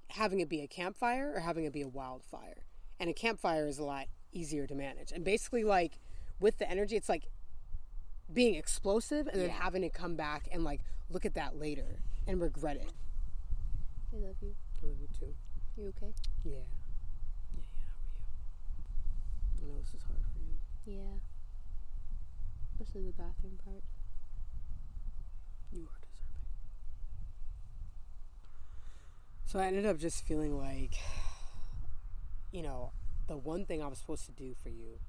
having 0.09 0.41
it 0.41 0.49
be 0.49 0.61
a 0.61 0.67
campfire 0.67 1.31
or 1.33 1.39
having 1.39 1.63
it 1.63 1.71
be 1.73 1.81
a 1.81 1.87
wildfire. 1.87 2.65
And 2.99 3.09
a 3.09 3.13
campfire 3.13 3.67
is 3.67 3.79
a 3.79 3.83
lot 3.83 4.07
easier 4.33 4.67
to 4.67 4.75
manage. 4.75 5.11
And 5.13 5.23
basically, 5.23 5.63
like 5.63 5.99
with 6.39 6.57
the 6.57 6.69
energy, 6.69 6.97
it's 6.97 7.07
like 7.09 7.29
being 8.31 8.55
explosive 8.55 9.27
and 9.27 9.39
then 9.39 9.49
Yeah. 9.49 9.55
having 9.55 9.83
it 9.83 9.93
come 9.93 10.15
back 10.15 10.47
and 10.51 10.63
like 10.65 10.81
look 11.09 11.25
at 11.25 11.33
that 11.35 11.55
later 11.57 12.01
and 12.27 12.41
regret 12.41 12.75
it. 12.77 12.91
I 14.13 14.17
love 14.17 14.35
you. 14.41 14.55
I 14.83 14.87
love 14.87 14.99
you 14.99 15.07
too. 15.17 15.33
You 15.77 15.87
okay? 15.89 16.13
Yeah. 16.43 16.51
Yeah, 17.53 17.63
yeah. 17.63 17.63
How 17.87 17.95
are 18.03 19.63
you? 19.63 19.63
I 19.63 19.73
know 19.73 19.79
this 19.79 19.93
is 19.93 20.03
hard 20.03 20.19
for 20.33 20.39
you. 20.41 20.57
Yeah. 20.97 21.19
Especially 22.73 23.03
the 23.05 23.13
bathroom 23.13 23.57
part. 23.63 23.83
You 25.71 25.83
are 25.83 25.99
deserving. 25.99 26.47
So 29.47 29.59
I 29.59 29.67
ended 29.67 29.85
up 29.85 29.99
just 29.99 30.25
feeling 30.25 30.57
like, 30.57 30.95
you 32.51 32.63
know, 32.63 32.91
the 33.27 33.37
one 33.37 33.63
thing 33.65 33.81
I 33.81 33.87
was 33.87 33.99
supposed 33.99 34.25
to 34.25 34.31
do 34.31 34.55
for 34.61 34.69
you 34.69 34.99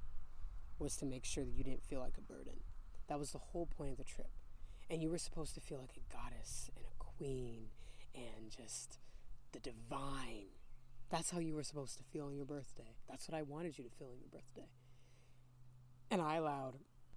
was 0.77 0.95
to 0.97 1.05
make 1.05 1.25
sure 1.25 1.43
that 1.43 1.53
you 1.53 1.63
didn't 1.63 1.83
feel 1.83 1.99
like 1.99 2.17
a 2.17 2.21
burden. 2.21 2.61
That 3.09 3.17
was 3.17 3.31
the 3.31 3.39
whole 3.39 3.65
point 3.65 3.91
of 3.91 3.97
the 3.97 4.03
trip. 4.03 4.29
And 4.89 5.01
you 5.01 5.09
were 5.09 5.17
supposed 5.17 5.55
to 5.55 5.59
feel 5.59 5.79
like 5.79 5.97
a 5.97 6.13
goddess 6.13 6.69
and 6.75 6.85
a 6.85 7.03
queen 7.03 7.69
and 8.13 8.51
just 8.55 8.99
the 9.53 9.59
divine. 9.59 10.49
That's 11.09 11.31
how 11.31 11.39
you 11.39 11.55
were 11.55 11.63
supposed 11.63 11.97
to 11.97 12.03
feel 12.03 12.27
on 12.27 12.35
your 12.35 12.45
birthday. 12.45 12.95
That's 13.09 13.27
what 13.27 13.37
I 13.37 13.41
wanted 13.41 13.77
you 13.77 13.83
to 13.85 13.89
feel 13.89 14.09
on 14.09 14.19
your 14.19 14.29
birthday. 14.29 14.69
And 16.11 16.21
I 16.21 16.35
allowed 16.35 16.75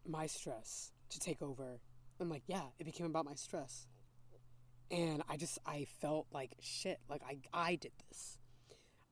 my 0.08 0.26
stress 0.26 0.90
to 1.10 1.20
take 1.20 1.42
over. 1.42 1.80
I'm 2.18 2.30
like, 2.30 2.44
yeah, 2.46 2.68
it 2.78 2.84
became 2.84 3.06
about 3.06 3.26
my 3.26 3.34
stress. 3.34 3.86
And 4.90 5.22
I 5.28 5.36
just 5.36 5.58
I 5.64 5.86
felt 6.00 6.26
like 6.32 6.56
shit, 6.60 6.98
like 7.08 7.22
I 7.22 7.38
I 7.52 7.76
did 7.76 7.92
this. 8.08 8.38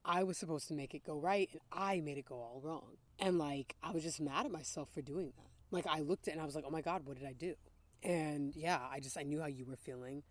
I 0.04 0.22
was 0.22 0.38
supposed 0.38 0.68
to 0.68 0.74
make 0.74 0.94
it 0.94 1.04
go 1.04 1.18
right 1.18 1.48
and 1.52 1.60
I 1.72 2.00
made 2.00 2.18
it 2.18 2.24
go 2.24 2.36
all 2.36 2.60
wrong. 2.62 2.96
And 3.18 3.38
like 3.38 3.76
I 3.82 3.92
was 3.92 4.02
just 4.02 4.20
mad 4.20 4.46
at 4.46 4.52
myself 4.52 4.88
for 4.92 5.02
doing 5.02 5.32
that. 5.36 5.46
Like 5.70 5.86
I 5.86 6.00
looked 6.00 6.28
at 6.28 6.34
and 6.34 6.42
I 6.42 6.46
was 6.46 6.54
like, 6.54 6.64
"Oh 6.66 6.70
my 6.70 6.80
god, 6.82 7.02
what 7.04 7.16
did 7.18 7.26
I 7.26 7.32
do?" 7.32 7.54
And 8.02 8.54
yeah, 8.56 8.80
I 8.90 9.00
just 9.00 9.18
I 9.18 9.22
knew 9.22 9.40
how 9.40 9.46
you 9.46 9.66
were 9.66 9.76
feeling. 9.76 10.22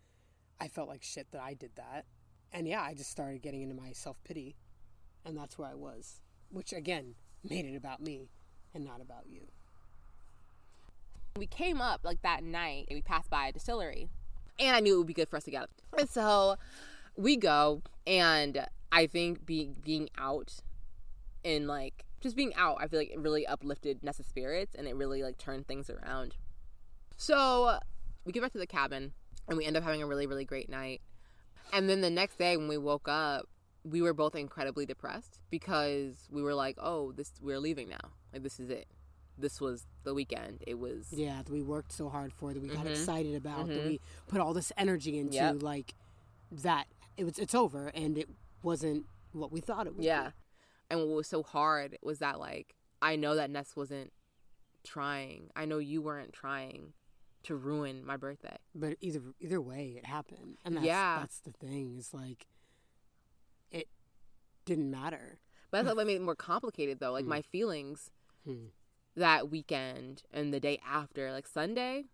I 0.60 0.68
felt 0.68 0.88
like 0.88 1.02
shit 1.02 1.28
that 1.32 1.40
I 1.40 1.54
did 1.54 1.70
that. 1.76 2.04
And 2.52 2.66
yeah, 2.66 2.82
I 2.82 2.94
just 2.94 3.10
started 3.10 3.42
getting 3.42 3.62
into 3.62 3.74
my 3.74 3.92
self-pity. 3.92 4.56
And 5.24 5.36
that's 5.36 5.58
where 5.58 5.68
I 5.68 5.74
was, 5.74 6.20
which 6.50 6.72
again 6.72 7.14
made 7.44 7.64
it 7.66 7.76
about 7.76 8.00
me 8.02 8.30
and 8.74 8.84
not 8.84 9.00
about 9.00 9.26
you. 9.28 9.48
we 11.36 11.46
came 11.46 11.80
up 11.80 12.00
like 12.04 12.20
that 12.22 12.42
night 12.42 12.86
and 12.88 12.96
we 12.96 13.02
passed 13.02 13.30
by 13.30 13.46
a 13.46 13.52
distillery 13.52 14.08
and 14.58 14.76
i 14.76 14.80
knew 14.80 14.94
it 14.94 14.98
would 14.98 15.06
be 15.06 15.14
good 15.14 15.28
for 15.28 15.36
us 15.36 15.44
to 15.44 15.50
get 15.50 15.68
and 15.98 16.08
so 16.08 16.56
we 17.16 17.36
go 17.36 17.82
and 18.06 18.66
i 18.92 19.06
think 19.06 19.44
being 19.44 19.74
being 19.84 20.08
out 20.18 20.54
and 21.44 21.66
like 21.66 22.04
just 22.20 22.36
being 22.36 22.54
out 22.56 22.76
i 22.80 22.86
feel 22.86 22.98
like 22.98 23.10
it 23.10 23.18
really 23.18 23.46
uplifted 23.46 24.02
Ness's 24.02 24.26
spirits 24.26 24.74
and 24.74 24.86
it 24.86 24.96
really 24.96 25.22
like 25.22 25.38
turned 25.38 25.66
things 25.66 25.90
around. 25.90 26.36
So 27.16 27.78
we 28.24 28.32
get 28.32 28.42
back 28.42 28.52
to 28.52 28.58
the 28.58 28.66
cabin 28.66 29.12
and 29.48 29.56
we 29.56 29.64
end 29.64 29.76
up 29.76 29.82
having 29.82 30.02
a 30.02 30.06
really 30.06 30.26
really 30.26 30.44
great 30.44 30.68
night. 30.68 31.00
And 31.72 31.88
then 31.88 32.00
the 32.00 32.10
next 32.10 32.38
day 32.38 32.56
when 32.56 32.68
we 32.68 32.78
woke 32.78 33.08
up 33.08 33.48
we 33.84 34.02
were 34.02 34.12
both 34.12 34.34
incredibly 34.34 34.84
depressed 34.86 35.40
because 35.50 36.28
we 36.30 36.42
were 36.42 36.54
like 36.54 36.76
oh 36.80 37.12
this 37.12 37.32
we're 37.40 37.58
leaving 37.58 37.88
now. 37.88 38.10
Like 38.32 38.42
this 38.42 38.60
is 38.60 38.70
it 38.70 38.86
this 39.38 39.60
was 39.60 39.86
the 40.04 40.12
weekend 40.14 40.62
it 40.66 40.78
was 40.78 41.12
Yeah, 41.12 41.42
that 41.42 41.50
we 41.50 41.62
worked 41.62 41.92
so 41.92 42.08
hard 42.08 42.32
for, 42.32 42.52
that 42.52 42.60
we 42.62 42.68
got 42.68 42.84
Mhm. 42.86 42.90
excited 42.90 43.34
about, 43.34 43.66
that 43.68 43.78
Mhm. 43.78 43.86
we 43.86 44.00
put 44.26 44.40
all 44.40 44.52
this 44.52 44.72
energy 44.76 45.18
into, 45.18 45.34
Yep. 45.36 45.62
like 45.62 45.94
that. 46.50 46.88
It 47.16 47.24
was 47.24 47.38
it's 47.38 47.54
over, 47.54 47.88
and 47.88 48.16
it 48.18 48.28
wasn't 48.62 49.06
what 49.32 49.50
we 49.52 49.60
thought 49.60 49.86
it 49.86 49.94
would. 49.94 50.04
Yeah. 50.04 50.32
And 50.90 51.00
what 51.00 51.08
was 51.08 51.26
so 51.28 51.42
hard 51.42 51.98
was 52.02 52.18
that 52.20 52.38
like 52.40 52.74
I 53.00 53.14
know 53.16 53.34
that 53.36 53.50
Ness 53.50 53.76
wasn't 53.76 54.12
trying. 54.84 55.50
I 55.54 55.64
know 55.66 55.78
you 55.78 56.02
weren't 56.02 56.32
trying 56.32 56.94
to 57.44 57.54
ruin 57.56 58.04
my 58.04 58.16
birthday. 58.16 58.58
but 58.74 58.96
either 59.00 59.22
either 59.40 59.60
way, 59.60 59.90
it 59.96 60.04
happened, 60.06 60.58
and 60.64 60.76
that's, 60.76 60.86
Yeah. 60.86 61.18
that's 61.20 61.40
the 61.40 61.52
thing. 61.52 61.96
Is 61.96 62.12
like 62.14 62.46
it 63.70 63.88
didn't 64.64 64.90
matter. 64.90 65.40
But 65.70 65.84
that's 65.84 65.94
what 65.94 66.06
made 66.06 66.16
it 66.16 66.22
more 66.22 66.34
complicated 66.36 66.98
though. 67.00 67.12
Like 67.12 67.24
Hmm. 67.24 67.30
my 67.30 67.42
feelings 67.42 68.10
Hmm. 68.44 68.66
That 69.18 69.50
weekend 69.50 70.22
and 70.32 70.52
the 70.52 70.60
day 70.60 70.80
after, 70.86 71.32
like 71.32 71.46
Sunday, 71.46 72.04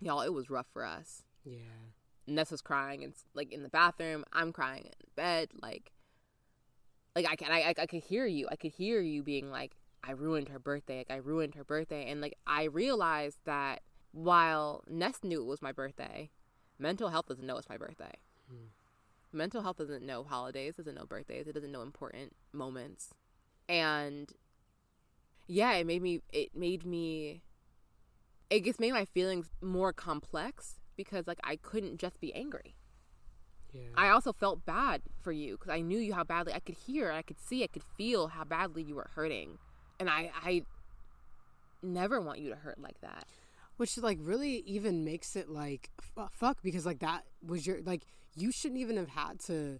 y'all, 0.00 0.20
it 0.20 0.32
was 0.32 0.50
rough 0.50 0.68
for 0.72 0.84
us. 0.84 1.22
Yeah, 1.44 1.90
Ness 2.26 2.50
was 2.50 2.60
crying 2.60 3.02
and 3.02 3.14
like 3.34 3.52
in 3.52 3.62
the 3.62 3.68
bathroom. 3.68 4.24
I'm 4.32 4.52
crying 4.52 4.84
in 4.84 4.92
bed. 5.16 5.48
Like, 5.60 5.92
like 7.16 7.26
I 7.28 7.36
can, 7.36 7.50
I, 7.50 7.74
I 7.76 7.86
could 7.86 8.02
hear 8.02 8.26
you. 8.26 8.48
I 8.50 8.56
could 8.56 8.72
hear 8.72 9.00
you 9.00 9.22
being 9.22 9.50
like, 9.50 9.76
I 10.04 10.12
ruined 10.12 10.48
her 10.48 10.58
birthday. 10.58 10.98
Like 10.98 11.10
I 11.10 11.16
ruined 11.16 11.54
her 11.54 11.64
birthday. 11.64 12.10
And 12.10 12.20
like 12.20 12.36
I 12.46 12.64
realized 12.64 13.38
that 13.44 13.82
while 14.12 14.84
Ness 14.88 15.20
knew 15.22 15.40
it 15.40 15.46
was 15.46 15.62
my 15.62 15.72
birthday, 15.72 16.30
mental 16.78 17.08
health 17.08 17.26
doesn't 17.26 17.46
know 17.46 17.56
it's 17.56 17.68
my 17.68 17.76
birthday. 17.76 18.12
Hmm. 18.48 18.66
Mental 19.32 19.62
health 19.62 19.78
doesn't 19.78 20.04
know 20.04 20.24
holidays. 20.24 20.76
Doesn't 20.76 20.94
know 20.94 21.04
birthdays. 21.06 21.46
It 21.46 21.54
doesn't 21.54 21.72
know 21.72 21.82
important 21.82 22.34
moments. 22.52 23.10
And 23.68 24.32
yeah, 25.48 25.72
it 25.74 25.86
made 25.86 26.02
me. 26.02 26.20
It 26.32 26.56
made 26.56 26.86
me. 26.86 27.42
It 28.50 28.64
just 28.64 28.80
made 28.80 28.92
my 28.92 29.06
feelings 29.06 29.50
more 29.62 29.92
complex 29.94 30.80
because 30.96 31.26
like 31.26 31.40
I 31.44 31.56
couldn't 31.56 31.98
just 31.98 32.20
be 32.20 32.34
angry. 32.34 32.76
yeah. 33.72 33.96
I 33.96 34.08
also 34.10 34.32
felt 34.32 34.64
bad 34.64 35.02
for 35.20 35.32
you 35.32 35.52
because 35.58 35.70
I 35.70 35.80
knew 35.82 35.98
you 35.98 36.14
how 36.14 36.24
badly 36.24 36.54
I 36.54 36.60
could 36.60 36.76
hear, 36.76 37.12
I 37.12 37.22
could 37.22 37.40
see, 37.40 37.64
I 37.64 37.68
could 37.68 37.82
feel 37.82 38.28
how 38.28 38.44
badly 38.44 38.82
you 38.82 38.94
were 38.96 39.10
hurting, 39.14 39.58
and 40.00 40.08
I 40.10 40.32
I 40.42 40.64
never 41.82 42.20
want 42.20 42.40
you 42.40 42.50
to 42.50 42.56
hurt 42.56 42.80
like 42.80 43.00
that. 43.00 43.26
Which 43.76 43.96
like 43.98 44.18
really 44.20 44.56
even 44.66 45.04
makes 45.04 45.36
it 45.36 45.48
like 45.48 45.90
f- 46.16 46.32
fuck 46.32 46.62
because 46.62 46.84
like 46.84 46.98
that 47.00 47.24
was 47.44 47.66
your 47.66 47.80
like 47.82 48.04
you 48.34 48.50
shouldn't 48.52 48.80
even 48.80 48.96
have 48.96 49.08
had 49.10 49.38
to 49.40 49.78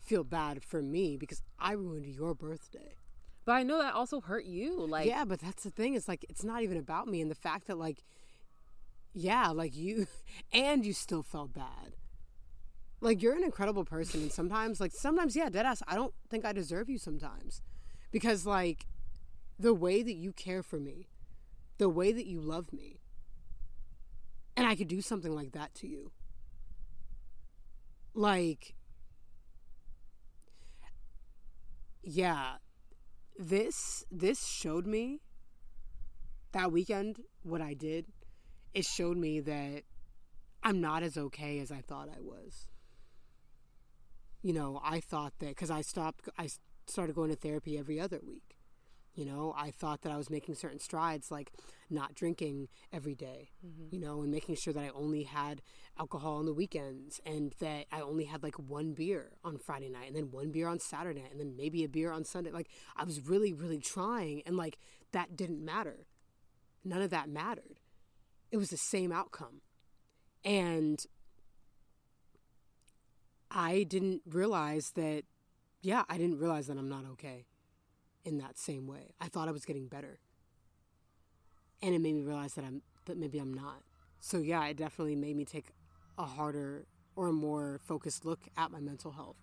feel 0.00 0.24
bad 0.24 0.64
for 0.64 0.82
me 0.82 1.16
because 1.18 1.42
I 1.58 1.72
ruined 1.72 2.06
your 2.06 2.34
birthday. 2.34 2.96
But 3.44 3.52
I 3.52 3.62
know 3.62 3.78
that 3.78 3.94
also 3.94 4.20
hurt 4.20 4.44
you. 4.44 4.80
Like 4.86 5.06
yeah, 5.06 5.24
but 5.24 5.40
that's 5.40 5.64
the 5.64 5.70
thing. 5.70 5.94
It's 5.94 6.08
like 6.08 6.24
it's 6.28 6.44
not 6.44 6.62
even 6.62 6.76
about 6.76 7.08
me, 7.08 7.20
and 7.20 7.30
the 7.30 7.34
fact 7.34 7.66
that 7.66 7.78
like, 7.78 8.02
yeah, 9.12 9.48
like 9.48 9.76
you, 9.76 10.06
and 10.52 10.84
you 10.84 10.92
still 10.92 11.22
felt 11.22 11.52
bad. 11.52 11.96
Like 13.00 13.22
you're 13.22 13.36
an 13.36 13.44
incredible 13.44 13.84
person, 13.84 14.22
and 14.22 14.32
sometimes, 14.32 14.80
like 14.80 14.92
sometimes, 14.92 15.36
yeah, 15.36 15.50
deadass. 15.50 15.82
I 15.86 15.94
don't 15.94 16.14
think 16.30 16.44
I 16.44 16.52
deserve 16.52 16.88
you 16.88 16.98
sometimes, 16.98 17.60
because 18.10 18.46
like, 18.46 18.86
the 19.58 19.74
way 19.74 20.02
that 20.02 20.14
you 20.14 20.32
care 20.32 20.62
for 20.62 20.78
me, 20.80 21.08
the 21.76 21.90
way 21.90 22.12
that 22.12 22.26
you 22.26 22.40
love 22.40 22.72
me, 22.72 23.00
and 24.56 24.66
I 24.66 24.74
could 24.74 24.88
do 24.88 25.02
something 25.02 25.34
like 25.34 25.52
that 25.52 25.74
to 25.76 25.86
you. 25.86 26.12
Like, 28.14 28.74
yeah, 32.02 32.54
this 33.38 34.04
this 34.10 34.46
showed 34.46 34.86
me 34.86 35.20
that 36.52 36.70
weekend 36.72 37.20
what 37.42 37.60
I 37.60 37.74
did. 37.74 38.06
It 38.72 38.84
showed 38.84 39.16
me 39.16 39.40
that 39.40 39.82
I'm 40.62 40.80
not 40.80 41.02
as 41.02 41.16
okay 41.16 41.58
as 41.58 41.70
I 41.70 41.80
thought 41.80 42.08
I 42.08 42.20
was. 42.20 42.68
You 44.42 44.52
know, 44.52 44.80
I 44.84 45.00
thought 45.00 45.32
that 45.40 45.48
because 45.48 45.70
I 45.70 45.82
stopped, 45.82 46.28
I 46.38 46.48
started 46.86 47.14
going 47.14 47.30
to 47.30 47.36
therapy 47.36 47.78
every 47.78 47.98
other 48.00 48.20
week. 48.26 48.53
You 49.14 49.24
know, 49.24 49.54
I 49.56 49.70
thought 49.70 50.02
that 50.02 50.10
I 50.10 50.16
was 50.16 50.28
making 50.28 50.56
certain 50.56 50.80
strides, 50.80 51.30
like 51.30 51.52
not 51.88 52.16
drinking 52.16 52.68
every 52.92 53.14
day, 53.14 53.50
mm-hmm. 53.64 53.94
you 53.94 54.00
know, 54.00 54.22
and 54.22 54.30
making 54.30 54.56
sure 54.56 54.72
that 54.72 54.82
I 54.82 54.88
only 54.88 55.22
had 55.22 55.62
alcohol 55.96 56.38
on 56.38 56.46
the 56.46 56.52
weekends 56.52 57.20
and 57.24 57.54
that 57.60 57.86
I 57.92 58.00
only 58.00 58.24
had 58.24 58.42
like 58.42 58.58
one 58.58 58.92
beer 58.92 59.30
on 59.44 59.58
Friday 59.58 59.88
night 59.88 60.08
and 60.08 60.16
then 60.16 60.32
one 60.32 60.50
beer 60.50 60.66
on 60.66 60.80
Saturday 60.80 61.24
and 61.30 61.38
then 61.38 61.54
maybe 61.56 61.84
a 61.84 61.88
beer 61.88 62.10
on 62.10 62.24
Sunday. 62.24 62.50
Like, 62.50 62.68
I 62.96 63.04
was 63.04 63.20
really, 63.20 63.52
really 63.52 63.78
trying, 63.78 64.42
and 64.46 64.56
like 64.56 64.78
that 65.12 65.36
didn't 65.36 65.64
matter. 65.64 66.06
None 66.84 67.00
of 67.00 67.10
that 67.10 67.28
mattered. 67.28 67.78
It 68.50 68.56
was 68.56 68.70
the 68.70 68.76
same 68.76 69.12
outcome. 69.12 69.60
And 70.44 71.04
I 73.48 73.84
didn't 73.84 74.22
realize 74.26 74.90
that, 74.96 75.22
yeah, 75.82 76.02
I 76.08 76.18
didn't 76.18 76.40
realize 76.40 76.66
that 76.66 76.76
I'm 76.76 76.88
not 76.88 77.04
okay 77.12 77.46
in 78.24 78.38
that 78.38 78.58
same 78.58 78.86
way. 78.86 79.14
I 79.20 79.28
thought 79.28 79.48
I 79.48 79.52
was 79.52 79.64
getting 79.64 79.86
better. 79.86 80.18
And 81.82 81.94
it 81.94 82.00
made 82.00 82.14
me 82.14 82.22
realize 82.22 82.54
that 82.54 82.64
I'm 82.64 82.82
that 83.06 83.18
maybe 83.18 83.38
I'm 83.38 83.52
not. 83.52 83.82
So 84.20 84.38
yeah, 84.38 84.66
it 84.66 84.76
definitely 84.76 85.16
made 85.16 85.36
me 85.36 85.44
take 85.44 85.66
a 86.16 86.24
harder 86.24 86.86
or 87.16 87.28
a 87.28 87.32
more 87.32 87.80
focused 87.84 88.24
look 88.24 88.40
at 88.56 88.70
my 88.70 88.80
mental 88.80 89.12
health 89.12 89.36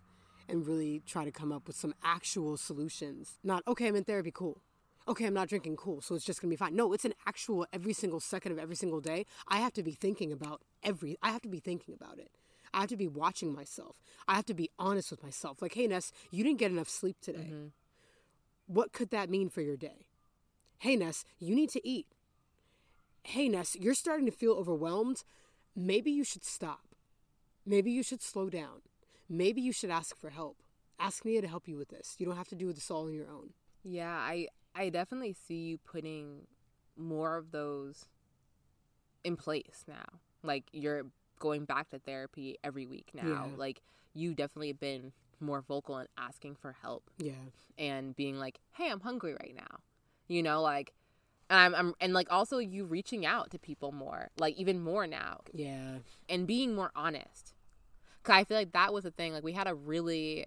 and 0.49 0.65
really 0.67 1.01
try 1.05 1.23
to 1.23 1.31
come 1.31 1.51
up 1.51 1.67
with 1.67 1.75
some 1.75 1.93
actual 2.03 2.57
solutions. 2.57 3.37
Not 3.43 3.63
okay, 3.67 3.87
I'm 3.87 3.95
in 3.95 4.03
therapy, 4.03 4.31
cool. 4.33 4.61
Okay, 5.07 5.25
I'm 5.25 5.33
not 5.33 5.49
drinking, 5.49 5.77
cool. 5.77 6.01
So 6.01 6.15
it's 6.15 6.25
just 6.25 6.41
going 6.41 6.49
to 6.49 6.53
be 6.53 6.57
fine. 6.57 6.75
No, 6.75 6.93
it's 6.93 7.05
an 7.05 7.13
actual 7.25 7.65
every 7.73 7.93
single 7.93 8.19
second 8.19 8.51
of 8.51 8.59
every 8.59 8.75
single 8.75 9.01
day. 9.01 9.25
I 9.47 9.57
have 9.57 9.73
to 9.73 9.83
be 9.83 9.91
thinking 9.91 10.31
about 10.31 10.61
every 10.83 11.17
I 11.21 11.29
have 11.31 11.41
to 11.41 11.49
be 11.49 11.59
thinking 11.59 11.93
about 11.93 12.19
it. 12.19 12.31
I 12.73 12.81
have 12.81 12.89
to 12.89 12.97
be 12.97 13.07
watching 13.07 13.53
myself. 13.53 14.01
I 14.27 14.35
have 14.35 14.45
to 14.45 14.53
be 14.53 14.69
honest 14.79 15.11
with 15.11 15.23
myself. 15.23 15.61
Like, 15.61 15.73
hey, 15.73 15.87
Ness, 15.87 16.11
you 16.29 16.43
didn't 16.43 16.59
get 16.59 16.71
enough 16.71 16.89
sleep 16.89 17.17
today. 17.21 17.49
Mm-hmm. 17.51 17.67
What 18.71 18.93
could 18.93 19.09
that 19.09 19.29
mean 19.29 19.49
for 19.49 19.59
your 19.61 19.75
day? 19.75 20.07
Hey, 20.77 20.95
Ness, 20.95 21.25
you 21.39 21.53
need 21.55 21.69
to 21.71 21.85
eat. 21.85 22.07
Hey, 23.23 23.49
Ness, 23.49 23.75
you're 23.75 23.93
starting 23.93 24.25
to 24.27 24.31
feel 24.31 24.53
overwhelmed. 24.53 25.25
Maybe 25.75 26.09
you 26.09 26.23
should 26.23 26.45
stop. 26.45 26.95
Maybe 27.65 27.91
you 27.91 28.01
should 28.01 28.21
slow 28.21 28.49
down. 28.49 28.81
Maybe 29.27 29.61
you 29.61 29.73
should 29.73 29.89
ask 29.89 30.15
for 30.15 30.29
help. 30.29 30.57
Ask 30.99 31.25
Nia 31.25 31.41
to 31.41 31.49
help 31.49 31.67
you 31.67 31.75
with 31.75 31.89
this. 31.89 32.15
You 32.17 32.25
don't 32.25 32.37
have 32.37 32.47
to 32.47 32.55
do 32.55 32.71
this 32.71 32.89
all 32.89 33.07
on 33.07 33.13
your 33.13 33.29
own. 33.29 33.49
Yeah, 33.83 34.09
I 34.09 34.47
I 34.73 34.89
definitely 34.89 35.33
see 35.33 35.55
you 35.55 35.77
putting 35.77 36.47
more 36.95 37.35
of 37.35 37.51
those 37.51 38.05
in 39.23 39.35
place 39.35 39.83
now. 39.87 40.19
Like 40.43 40.63
you're 40.71 41.07
going 41.39 41.65
back 41.65 41.89
to 41.89 41.99
therapy 41.99 42.57
every 42.63 42.85
week 42.85 43.09
now. 43.13 43.27
Yeah. 43.27 43.57
Like 43.57 43.81
you 44.13 44.33
definitely 44.33 44.69
have 44.69 44.79
been 44.79 45.11
more 45.41 45.61
vocal 45.61 45.97
and 45.97 46.07
asking 46.17 46.55
for 46.55 46.73
help 46.81 47.09
Yeah. 47.17 47.33
and 47.77 48.15
being 48.15 48.37
like, 48.39 48.59
"Hey, 48.71 48.89
I'm 48.89 48.99
hungry 49.01 49.33
right 49.33 49.53
now." 49.55 49.79
You 50.27 50.43
know, 50.43 50.61
like 50.61 50.93
and 51.49 51.59
I'm, 51.59 51.75
I'm 51.75 51.93
and 51.99 52.13
like 52.13 52.31
also 52.31 52.59
you 52.59 52.85
reaching 52.85 53.25
out 53.25 53.51
to 53.51 53.59
people 53.59 53.91
more, 53.91 54.29
like 54.39 54.55
even 54.55 54.79
more 54.81 55.05
now 55.07 55.41
Yeah. 55.53 55.97
and 56.29 56.47
being 56.47 56.75
more 56.75 56.91
honest. 56.95 57.53
Cause 58.23 58.35
I 58.35 58.43
feel 58.43 58.57
like 58.57 58.71
that 58.73 58.93
was 58.93 59.03
the 59.03 59.11
thing. 59.11 59.33
Like 59.33 59.43
we 59.43 59.53
had 59.53 59.67
a 59.67 59.73
really 59.75 60.45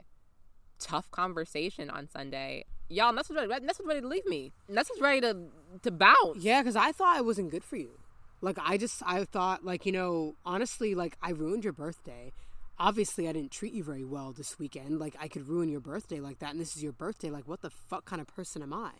tough 0.79 1.11
conversation 1.11 1.91
on 1.91 2.09
Sunday. 2.09 2.65
Y'all, 2.89 3.13
that's 3.15 3.29
was 3.31 3.47
ready. 3.49 3.65
Ness 3.65 3.79
was 3.79 3.87
ready 3.87 4.01
to 4.01 4.07
leave 4.09 4.27
me. 4.27 4.53
That's 4.69 4.91
was 4.91 5.01
ready 5.01 5.21
to 5.23 5.37
to 5.83 5.91
bounce. 5.91 6.39
Yeah, 6.39 6.61
because 6.63 6.77
I 6.77 6.93
thought 6.93 7.17
it 7.19 7.25
wasn't 7.25 7.51
good 7.51 7.65
for 7.65 7.77
you. 7.77 7.99
Like, 8.41 8.59
I 8.63 8.77
just, 8.77 9.03
I 9.07 9.25
thought, 9.25 9.65
like, 9.65 9.87
you 9.87 9.93
know, 9.93 10.35
honestly, 10.45 10.95
like, 10.95 11.17
I 11.23 11.31
ruined 11.31 11.65
your 11.65 11.73
birthday. 11.73 12.35
Obviously, 12.79 13.29
I 13.29 13.33
didn't 13.33 13.53
treat 13.53 13.73
you 13.73 13.85
very 13.85 14.05
well 14.05 14.33
this 14.33 14.59
weekend. 14.59 14.99
Like, 14.99 15.15
I 15.21 15.29
could 15.29 15.49
ruin 15.49 15.69
your 15.69 15.81
birthday 15.81 16.21
like 16.21 16.41
that, 16.41 16.51
and 16.51 16.61
this 16.61 16.77
is 16.77 16.83
your 16.83 16.93
birthday. 16.93 17.31
Like, 17.31 17.47
what 17.47 17.63
the 17.63 17.71
fuck 17.71 18.05
kind 18.05 18.21
of 18.21 18.27
person 18.27 18.63
am 18.63 18.73
I? 18.73 18.91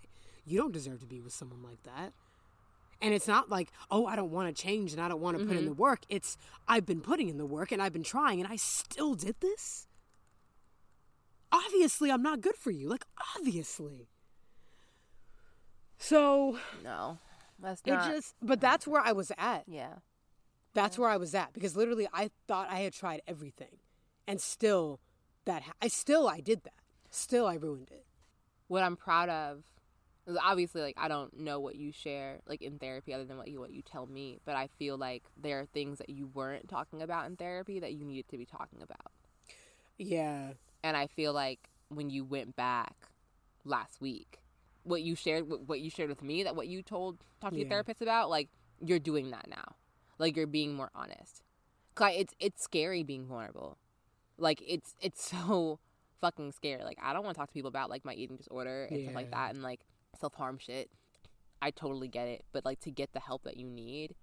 You 0.45 0.59
don't 0.59 0.73
deserve 0.73 1.01
to 1.01 1.07
be 1.07 1.21
with 1.21 1.33
someone 1.33 1.63
like 1.63 1.83
that. 1.83 2.13
And 3.01 3.13
it's 3.13 3.29
not 3.29 3.51
like, 3.51 3.71
oh, 3.91 4.07
I 4.07 4.17
don't 4.17 4.31
want 4.31 4.55
to 4.55 4.63
change 4.63 4.93
and 4.93 5.01
I 5.01 5.09
don't 5.09 5.21
want 5.21 5.39
to 5.39 5.45
put 5.45 5.53
in 5.53 5.59
mm-hmm. 5.59 5.69
the 5.69 5.75
work. 5.75 6.03
It's, 6.09 6.37
I've 6.67 6.87
been 6.87 7.01
putting 7.01 7.29
in 7.29 7.37
the 7.37 7.45
work 7.45 7.73
and 7.73 7.83
I've 7.83 7.93
been 7.93 8.05
trying 8.05 8.41
and 8.41 8.51
I 8.51 8.57
still 8.57 9.15
did 9.15 9.37
this? 9.41 9.87
Obviously, 11.53 12.11
I'm 12.11 12.23
not 12.23 12.41
good 12.41 12.57
for 12.57 12.71
you. 12.71 12.89
Like, 12.89 13.05
obviously. 13.37 14.09
So, 15.99 16.59
No, 16.83 17.19
that's 17.59 17.83
it 17.85 17.91
not. 17.91 18.11
just, 18.11 18.35
but 18.41 18.61
that's 18.61 18.87
where 18.87 19.03
I 19.03 19.13
was 19.13 19.31
at. 19.39 19.65
yeah. 19.67 19.95
That's 20.75 20.99
where 20.99 21.09
I 21.09 21.17
was 21.17 21.35
at 21.35 21.53
because 21.53 21.77
literally 21.77 22.09
I 22.13 22.31
thought 22.49 22.69
I 22.71 22.81
had 22.81 22.93
tried 22.93 23.23
everything, 23.27 23.79
and 24.27 24.41
still, 24.41 25.01
that 25.45 25.63
ha- 25.63 25.73
I 25.81 25.89
still 25.89 26.29
I 26.29 26.41
did 26.41 26.65
that. 26.65 26.75
Still, 27.11 27.47
I 27.47 27.55
ruined 27.55 27.91
it. 27.91 28.05
What 28.67 28.83
I'm 28.83 28.97
proud 28.97 29.29
of 29.29 29.63
is 30.27 30.37
obviously 30.43 30.83
like 30.83 30.97
I 30.99 31.09
don't 31.09 31.39
know 31.39 31.61
what 31.61 31.77
you 31.77 31.93
share 31.93 32.41
like 32.47 32.63
in 32.63 32.79
therapy 32.79 33.13
other 33.15 33.25
than 33.25 33.37
what 33.37 33.49
you 33.49 33.61
what 33.61 33.73
you 33.73 33.83
tell 33.83 34.07
me, 34.07 34.41
but 34.45 34.57
I 34.57 34.69
feel 34.79 34.97
like 34.97 35.23
there 35.41 35.61
are 35.61 35.67
things 35.67 35.99
that 35.99 36.11
you 36.11 36.27
weren't 36.27 36.69
talking 36.69 37.03
about 37.03 37.27
in 37.27 37.37
therapy 37.37 37.79
that 37.81 37.93
you 37.93 38.05
needed 38.05 38.29
to 38.29 38.39
be 38.39 38.45
talking 38.47 38.83
about. 38.83 39.13
Yeah, 39.97 40.51
and 40.83 40.97
I 40.97 41.07
feel 41.07 41.33
like 41.33 41.69
when 41.89 42.11
you 42.11 42.25
went 42.25 42.57
back 42.57 42.95
last 43.65 44.01
week, 44.01 44.41
what 44.83 45.03
you 45.03 45.15
shared, 45.15 45.49
what 45.49 45.69
what 45.69 45.81
you 45.81 45.91
shared 45.91 46.09
with 46.09 46.23
me, 46.23 46.43
that 46.43 46.57
what 46.57 46.67
you 46.67 46.83
told 46.83 47.19
talked 47.41 47.55
to 47.55 47.61
your 47.61 47.69
therapist 47.69 48.03
about, 48.03 48.31
like 48.31 48.49
you're 48.85 48.99
doing 48.99 49.31
that 49.31 49.49
now, 49.49 49.77
like 50.19 50.37
you're 50.37 50.47
being 50.47 50.75
more 50.75 50.91
honest. 50.95 51.43
it's 51.99 52.35
it's 52.41 52.63
scary 52.63 53.03
being 53.03 53.27
vulnerable, 53.27 53.79
like 54.39 54.63
it's 54.67 54.95
it's 55.01 55.25
so 55.31 55.79
fucking 56.21 56.53
scary. 56.53 56.83
Like 56.85 56.99
I 57.03 57.13
don't 57.13 57.25
want 57.25 57.35
to 57.37 57.39
talk 57.39 57.49
to 57.49 57.55
people 57.55 57.69
about 57.69 57.91
like 57.91 58.05
my 58.05 58.15
eating 58.15 58.37
disorder 58.37 58.89
and 58.91 59.03
stuff 59.03 59.15
like 59.15 59.31
that, 59.31 59.55
and 59.55 59.63
like 59.63 59.81
self 60.19 60.35
harm 60.35 60.59
shit. 60.59 60.91
I 61.63 61.71
totally 61.71 62.09
get 62.09 62.29
it, 62.29 62.45
but 62.53 62.65
like 62.65 62.81
to 62.81 62.91
get 62.91 63.13
the 63.13 63.21
help 63.21 63.45
that 63.45 63.57
you 63.57 63.67
need, 63.67 64.15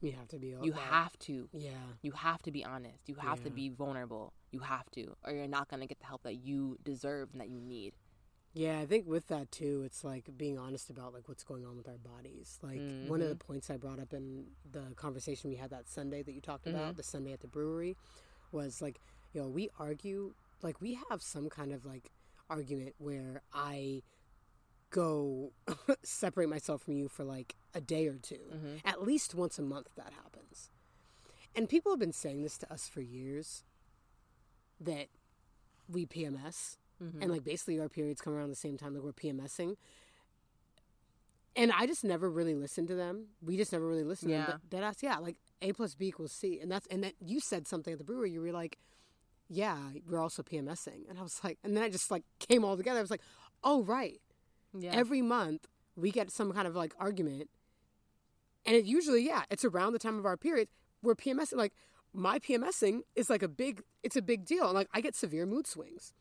you 0.00 0.12
have 0.12 0.28
to 0.28 0.38
be. 0.38 0.48
you 0.62 0.72
that. 0.72 0.80
have 0.80 1.18
to. 1.20 1.48
Yeah, 1.52 1.70
You 2.02 2.12
have 2.12 2.42
to 2.42 2.50
be 2.50 2.64
honest. 2.64 3.08
You 3.08 3.16
have 3.16 3.42
to 3.44 3.50
be 3.50 3.68
vulnerable. 3.68 4.32
You 4.50 4.60
have 4.60 4.90
to, 4.92 5.14
or 5.24 5.32
you're 5.32 5.46
not 5.46 5.68
gonna 5.68 5.86
get 5.86 6.00
the 6.00 6.06
help 6.06 6.22
that 6.22 6.36
you 6.36 6.78
deserve 6.82 7.28
and 7.32 7.40
that 7.40 7.48
you 7.48 7.60
need. 7.60 7.94
Yeah. 8.52 8.78
I 8.80 8.86
think 8.86 9.06
with 9.06 9.28
that 9.28 9.50
too, 9.50 9.82
it's 9.84 10.04
like 10.04 10.24
being 10.36 10.58
honest 10.58 10.90
about 10.90 11.12
like 11.14 11.28
what's 11.28 11.44
going 11.44 11.64
on 11.64 11.76
with 11.76 11.88
our 11.88 11.98
bodies. 11.98 12.58
Like 12.62 12.80
one 13.06 13.20
of 13.20 13.28
the 13.28 13.34
mm-hmm. 13.34 13.52
points 13.52 13.70
I 13.70 13.76
brought 13.76 14.00
up 14.00 14.12
in 14.12 14.44
the 14.70 14.94
conversation 14.96 15.50
we 15.50 15.56
had 15.56 15.70
that 15.70 15.88
Sunday 15.88 16.22
that 16.22 16.32
you 16.32 16.40
talked 16.40 16.66
about, 16.66 16.82
mm-hmm. 16.82 16.96
the 16.96 17.02
Sunday 17.02 17.32
at 17.32 17.40
the 17.40 17.48
brewery, 17.48 17.96
was 18.50 18.82
like, 18.82 19.00
you 19.32 19.40
know, 19.40 19.48
we 19.48 19.70
argue 19.78 20.34
like 20.62 20.80
we 20.80 20.98
have 21.08 21.22
some 21.22 21.48
kind 21.48 21.72
of 21.72 21.84
like 21.84 22.10
argument 22.48 22.94
where 22.98 23.42
I 23.52 24.02
go 24.90 25.52
separate 26.02 26.48
myself 26.48 26.82
from 26.82 26.94
you 26.94 27.08
for 27.08 27.24
like 27.24 27.56
a 27.74 27.80
day 27.80 28.06
or 28.06 28.16
2 28.16 28.34
mm-hmm. 28.34 28.76
At 28.84 29.02
least 29.02 29.34
once 29.34 29.58
a 29.58 29.62
month 29.62 29.88
that 29.96 30.12
happens. 30.12 30.70
And 31.54 31.68
people 31.68 31.92
have 31.92 31.98
been 31.98 32.12
saying 32.12 32.42
this 32.42 32.58
to 32.58 32.72
us 32.72 32.88
for 32.88 33.00
years 33.00 33.64
that 34.80 35.08
we 35.88 36.06
PMS 36.06 36.76
and 37.02 37.20
mm-hmm. 37.20 37.30
like 37.30 37.44
basically 37.44 37.80
our 37.80 37.88
periods 37.88 38.20
come 38.20 38.34
around 38.34 38.50
the 38.50 38.56
same 38.56 38.76
time 38.76 38.94
like 38.94 39.02
we're 39.02 39.12
PMSing. 39.12 39.76
And 41.54 41.70
I 41.70 41.86
just 41.86 42.02
never 42.02 42.30
really 42.30 42.54
listened 42.54 42.88
to 42.88 42.94
them. 42.94 43.26
We 43.42 43.56
just 43.58 43.72
never 43.72 43.86
really 43.86 44.04
listened 44.04 44.30
to 44.30 44.36
Yeah. 44.36 44.46
them. 44.46 44.60
But 44.70 45.02
yeah, 45.02 45.18
like 45.18 45.36
A 45.60 45.72
plus 45.72 45.94
B 45.94 46.06
equals 46.06 46.32
C. 46.32 46.58
And 46.60 46.70
that's 46.70 46.86
and 46.86 47.04
then 47.04 47.12
you 47.20 47.40
said 47.40 47.66
something 47.66 47.92
at 47.92 47.98
the 47.98 48.04
brewery, 48.04 48.30
you 48.30 48.40
were 48.40 48.52
like, 48.52 48.78
Yeah, 49.48 49.76
we're 50.08 50.18
also 50.18 50.42
PMSing. 50.42 51.08
And 51.10 51.18
I 51.18 51.22
was 51.22 51.40
like 51.44 51.58
and 51.62 51.76
then 51.76 51.84
I 51.84 51.90
just 51.90 52.10
like 52.10 52.24
came 52.38 52.64
all 52.64 52.76
together. 52.76 52.98
I 52.98 53.02
was 53.02 53.10
like, 53.10 53.22
Oh 53.62 53.82
right 53.82 54.20
Yeah. 54.72 54.92
every 54.92 55.20
month 55.22 55.68
we 55.96 56.10
get 56.10 56.30
some 56.30 56.52
kind 56.52 56.66
of 56.66 56.74
like 56.74 56.94
argument 56.98 57.50
and 58.64 58.76
it 58.76 58.84
usually 58.84 59.24
yeah 59.26 59.42
it's 59.50 59.64
around 59.64 59.92
the 59.92 59.98
time 59.98 60.18
of 60.18 60.24
our 60.26 60.36
period 60.36 60.68
we're 61.02 61.14
pmsing 61.14 61.56
like 61.56 61.74
my 62.12 62.38
pmsing 62.38 63.00
is 63.14 63.28
like 63.28 63.42
a 63.42 63.48
big 63.48 63.82
it's 64.02 64.16
a 64.16 64.22
big 64.22 64.44
deal 64.44 64.66
and 64.66 64.74
like 64.74 64.88
i 64.94 65.00
get 65.00 65.14
severe 65.14 65.46
mood 65.46 65.66
swings 65.66 66.12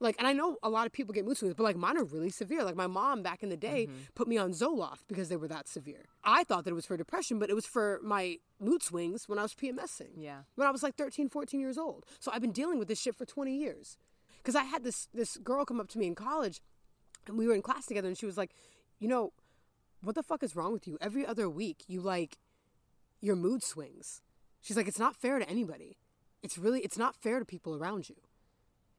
like 0.00 0.16
and 0.18 0.26
i 0.26 0.32
know 0.32 0.56
a 0.62 0.68
lot 0.68 0.86
of 0.86 0.92
people 0.92 1.12
get 1.12 1.24
mood 1.24 1.36
swings 1.36 1.54
but 1.54 1.64
like 1.64 1.76
mine 1.76 1.96
are 1.96 2.04
really 2.04 2.30
severe 2.30 2.64
like 2.64 2.76
my 2.76 2.86
mom 2.86 3.22
back 3.22 3.42
in 3.42 3.48
the 3.48 3.56
day 3.56 3.86
mm-hmm. 3.86 3.98
put 4.14 4.28
me 4.28 4.38
on 4.38 4.52
zoloft 4.52 5.00
because 5.08 5.28
they 5.28 5.36
were 5.36 5.48
that 5.48 5.68
severe 5.68 6.04
i 6.24 6.44
thought 6.44 6.64
that 6.64 6.70
it 6.70 6.74
was 6.74 6.86
for 6.86 6.96
depression 6.96 7.38
but 7.38 7.50
it 7.50 7.54
was 7.54 7.66
for 7.66 8.00
my 8.02 8.36
mood 8.60 8.82
swings 8.82 9.28
when 9.28 9.38
i 9.38 9.42
was 9.42 9.54
pmsing 9.54 10.08
yeah. 10.16 10.40
when 10.54 10.66
I 10.66 10.70
was 10.70 10.82
like 10.82 10.96
13, 10.96 11.28
14 11.28 11.60
years 11.60 11.78
old. 11.78 12.04
So 12.20 12.30
I've 12.32 12.40
been 12.40 12.52
dealing 12.52 12.78
with 12.78 12.88
this 12.88 13.00
shit 13.00 13.16
for 13.16 13.24
20 13.24 13.56
years. 13.56 13.96
Because 14.38 14.54
I 14.54 14.64
had 14.64 14.84
this 14.84 15.08
this 15.12 15.36
girl 15.38 15.64
come 15.64 15.80
up 15.80 15.88
to 15.88 15.98
me 15.98 16.06
in 16.06 16.14
college, 16.14 16.60
and 17.26 17.36
we 17.36 17.46
were 17.46 17.54
in 17.54 17.62
class 17.62 17.86
together, 17.86 18.08
and 18.08 18.16
she 18.16 18.24
was 18.24 18.38
like, 18.38 18.54
"You 18.98 19.08
know, 19.08 19.32
what 20.00 20.14
the 20.14 20.22
fuck 20.22 20.42
is 20.42 20.54
wrong 20.54 20.72
with 20.72 20.86
you? 20.86 20.96
Every 21.00 21.26
other 21.26 21.50
week, 21.50 21.84
you 21.86 22.00
like 22.00 22.38
your 23.20 23.36
mood 23.36 23.62
swings." 23.62 24.22
She's 24.62 24.76
like, 24.76 24.86
"It's 24.86 24.98
not 24.98 25.16
fair 25.16 25.38
to 25.38 25.48
anybody. 25.48 25.98
It's 26.42 26.56
really 26.56 26.80
it's 26.80 26.96
not 26.96 27.16
fair 27.16 27.40
to 27.40 27.44
people 27.44 27.74
around 27.74 28.08
you." 28.08 28.16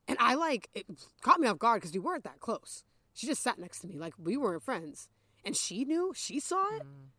And 0.10 0.18
I 0.20 0.34
like 0.34 0.70
it 0.74 0.88
caught 1.22 1.39
me 1.39 1.47
off 1.47 1.60
guard 1.60 1.82
because 1.82 1.93
we 1.93 1.99
weren't 1.99 2.24
that 2.24 2.39
close. 2.39 2.84
She 3.14 3.28
just 3.28 3.43
sat 3.43 3.60
next 3.60 3.80
to 3.82 3.88
me 3.88 3.97
like 3.97 4.16
we 4.18 4.36
weren't 4.36 4.64
friends, 4.64 5.07
and 5.45 5.55
she 5.55 5.86
knew. 5.86 6.12
She 6.16 6.39
saw 6.39 6.76
it. 6.76 6.82
Mm. 6.82 7.12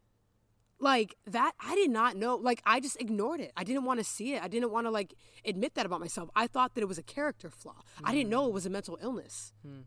Like 0.80 1.14
that, 1.26 1.52
I 1.60 1.76
did 1.76 1.90
not 1.90 2.16
know. 2.16 2.34
Like 2.34 2.60
I 2.66 2.80
just 2.80 3.00
ignored 3.00 3.38
it. 3.40 3.52
I 3.56 3.62
didn't 3.62 3.84
want 3.84 4.00
to 4.00 4.04
see 4.04 4.34
it. 4.34 4.42
I 4.42 4.48
didn't 4.48 4.72
want 4.72 4.86
to 4.86 4.90
like 4.90 5.14
admit 5.44 5.74
that 5.74 5.86
about 5.86 6.00
myself. 6.00 6.30
I 6.34 6.48
thought 6.48 6.74
that 6.74 6.80
it 6.80 6.88
was 6.88 6.98
a 6.98 7.02
character 7.02 7.48
flaw. 7.48 7.76
I 8.02 8.12
didn't 8.12 8.28
know 8.28 8.46
it 8.46 8.50
mm. 8.50 8.54
was 8.54 8.66
a 8.66 8.70
mental 8.70 8.98
illness. 9.00 9.52
Hmm. 9.64 9.82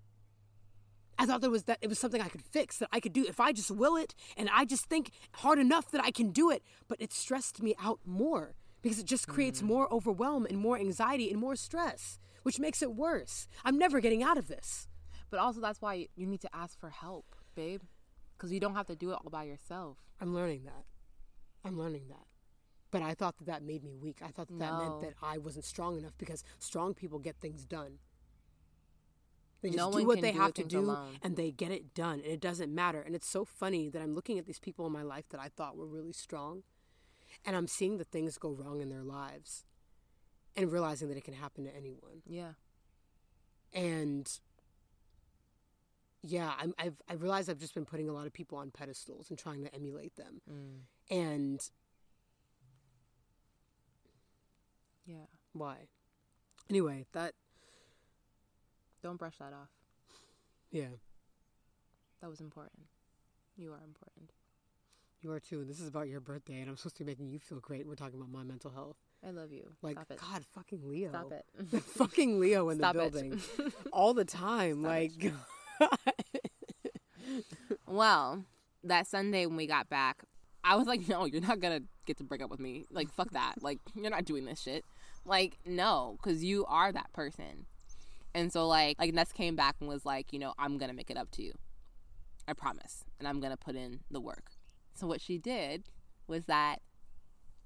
I 1.20 1.26
thought 1.26 1.42
there 1.42 1.50
was 1.50 1.64
that 1.64 1.80
it 1.82 1.90
was 1.90 2.00
something 2.00 2.22
I 2.22 2.30
could 2.30 2.42
fix 2.42 2.78
that 2.78 2.90
I 2.92 3.02
could 3.02 3.14
do 3.14 3.26
if 3.28 3.40
I 3.40 3.52
just 3.52 3.70
will 3.70 3.98
it 3.98 4.16
and 4.38 4.50
I 4.52 4.66
just 4.66 4.86
think 4.86 5.12
hard 5.36 5.60
enough 5.60 5.92
that 5.92 6.04
I 6.04 6.12
can 6.12 6.32
do 6.32 6.50
it. 6.50 6.64
But 6.88 7.02
it 7.02 7.12
stressed 7.12 7.62
me 7.62 7.76
out 7.84 8.00
more 8.06 8.56
because 8.82 9.00
it 9.00 9.06
just 9.06 9.28
creates 9.28 9.60
hmm. 9.60 9.68
more 9.68 9.94
overwhelm 9.94 10.46
and 10.46 10.58
more 10.58 10.78
anxiety 10.78 11.30
and 11.32 11.40
more 11.40 11.56
stress, 11.56 12.20
which 12.44 12.60
makes 12.60 12.82
it 12.82 12.94
worse. 12.94 13.48
I'm 13.66 13.78
never 13.78 14.00
getting 14.00 14.24
out 14.24 14.38
of 14.38 14.48
this. 14.48 14.88
But 15.30 15.40
also, 15.40 15.60
that's 15.60 15.82
why 15.82 16.08
you 16.16 16.28
need 16.28 16.42
to 16.42 16.56
ask 16.56 16.80
for 16.80 16.90
help, 16.90 17.36
babe, 17.56 17.82
because 18.38 18.52
you 18.52 18.60
don't 18.60 18.76
have 18.76 18.88
to 18.88 18.96
do 18.96 19.10
it 19.12 19.14
all 19.16 19.32
by 19.32 19.46
yourself. 19.46 19.98
I'm 20.22 20.36
learning 20.36 20.64
that. 20.66 20.86
I'm 21.66 21.78
learning 21.78 22.04
that. 22.10 22.28
But 22.92 23.02
I 23.02 23.16
thought 23.16 23.38
that 23.38 23.48
that 23.48 23.64
made 23.64 23.84
me 23.84 23.96
weak. 23.96 24.18
I 24.24 24.28
thought 24.28 24.48
that 24.50 24.60
that 24.60 24.78
meant 24.78 25.02
that 25.02 25.14
I 25.24 25.40
wasn't 25.40 25.66
strong 25.66 25.98
enough 25.98 26.14
because 26.20 26.44
strong 26.60 26.94
people 26.94 27.18
get 27.18 27.38
things 27.38 27.66
done. 27.66 27.98
They 29.64 29.70
just 29.70 29.92
one 29.92 30.02
do 30.02 30.08
what 30.08 30.22
they 30.22 30.34
do 30.34 30.40
have 30.40 30.54
to 30.56 30.64
do 30.64 30.82
alone. 30.82 31.16
and 31.24 31.38
they 31.38 31.50
get 31.50 31.72
it 31.72 31.94
done 31.94 32.20
and 32.20 32.26
it 32.26 32.42
doesn't 32.42 32.74
matter. 32.76 33.02
And 33.02 33.16
it's 33.16 33.30
so 33.30 33.46
funny 33.46 33.90
that 33.90 34.02
I'm 34.02 34.14
looking 34.14 34.38
at 34.38 34.46
these 34.46 34.60
people 34.60 34.86
in 34.86 34.92
my 34.92 35.04
life 35.04 35.30
that 35.30 35.40
I 35.40 35.48
thought 35.48 35.78
were 35.78 35.88
really 35.88 36.12
strong 36.12 36.64
and 37.46 37.56
I'm 37.56 37.68
seeing 37.68 37.98
the 37.98 38.04
things 38.04 38.38
go 38.38 38.52
wrong 38.52 38.82
in 38.82 38.90
their 38.90 39.04
lives 39.04 39.64
and 40.56 40.72
realizing 40.72 41.08
that 41.10 41.18
it 41.18 41.24
can 41.24 41.34
happen 41.34 41.64
to 41.66 41.76
anyone. 41.76 42.22
Yeah. 42.28 42.54
And 43.74 44.30
yeah, 46.22 46.54
I'm, 46.60 46.74
I've 46.80 47.02
I 47.10 47.14
realized 47.14 47.50
I've 47.50 47.60
just 47.60 47.74
been 47.74 47.86
putting 47.86 48.08
a 48.08 48.14
lot 48.14 48.28
of 48.28 48.34
people 48.34 48.58
on 48.58 48.72
pedestals 48.72 49.30
and 49.30 49.38
trying 49.38 49.64
to 49.64 49.74
emulate 49.76 50.16
them. 50.16 50.42
Mm. 50.50 50.80
And 51.10 51.70
Yeah. 55.06 55.26
why? 55.52 55.88
Anyway, 56.70 57.06
that 57.12 57.34
Don't 59.02 59.18
brush 59.18 59.38
that 59.40 59.52
off. 59.52 59.70
yeah, 60.72 60.88
That 62.22 62.30
was 62.30 62.40
important. 62.40 62.88
You 63.58 63.74
are 63.74 63.84
important. 63.84 64.32
you 65.22 65.32
are 65.32 65.40
too. 65.42 65.60
And 65.62 65.70
this 65.70 65.80
is 65.82 65.88
about 65.88 66.08
your 66.10 66.20
birthday, 66.22 66.60
and 66.62 66.70
I'm 66.70 66.78
supposed 66.78 66.96
to 66.98 67.04
be 67.04 67.12
making 67.12 67.28
you 67.30 67.40
feel 67.40 67.60
great. 67.60 67.86
We're 67.88 67.96
talking 67.96 68.16
about 68.20 68.30
my 68.32 68.44
mental 68.44 68.72
health. 68.72 68.98
I 69.26 69.32
love 69.32 69.52
you. 69.52 69.70
Like. 69.82 69.98
God, 70.10 70.44
fucking 70.54 70.82
Leo. 70.84 71.10
Stop 71.10 71.32
it. 71.32 71.46
fucking 71.84 72.40
Leo 72.40 72.70
in 72.70 72.78
Stop 72.78 72.94
the 72.94 73.00
building 73.00 73.42
all 73.92 74.14
the 74.14 74.26
time. 74.26 74.82
Stop 74.82 74.92
like, 74.92 75.34
Well, 77.88 78.44
that 78.84 79.08
Sunday 79.08 79.46
when 79.46 79.56
we 79.56 79.68
got 79.68 79.90
back, 79.90 80.24
I 80.64 80.76
was 80.76 80.88
like, 80.88 81.08
no, 81.08 81.26
you're 81.26 81.42
not 81.42 81.60
gonna 81.60 81.82
get 82.06 82.18
to 82.18 82.24
break 82.24 82.42
up 82.42 82.50
with 82.50 82.60
me. 82.60 82.86
Like, 82.92 83.12
fuck 83.12 83.32
that. 83.32 83.56
Like, 83.62 83.80
you're 83.96 84.10
not 84.10 84.26
doing 84.26 84.46
this 84.46 84.62
shit. 84.62 84.84
Like, 85.26 85.58
no, 85.66 86.18
because 86.22 86.44
you 86.44 86.66
are 86.66 86.92
that 86.92 87.12
person. 87.14 87.66
And 88.36 88.52
so, 88.52 88.68
like, 88.68 88.98
like 89.00 89.14
Ness 89.14 89.32
came 89.32 89.56
back 89.56 89.76
and 89.80 89.88
was 89.88 90.06
like, 90.06 90.34
you 90.34 90.40
know, 90.40 90.54
I'm 90.58 90.78
gonna 90.78 90.94
make 90.94 91.10
it 91.10 91.18
up 91.18 91.32
to 91.32 91.44
you. 91.44 91.54
I 92.48 92.54
promise, 92.54 93.06
and 93.20 93.28
I'm 93.28 93.40
gonna 93.40 93.58
put 93.58 93.76
in 93.76 94.02
the 94.12 94.20
work. 94.20 94.52
So 94.96 95.08
what 95.08 95.22
she 95.22 95.38
did 95.38 95.84
was 96.28 96.46
that 96.46 96.82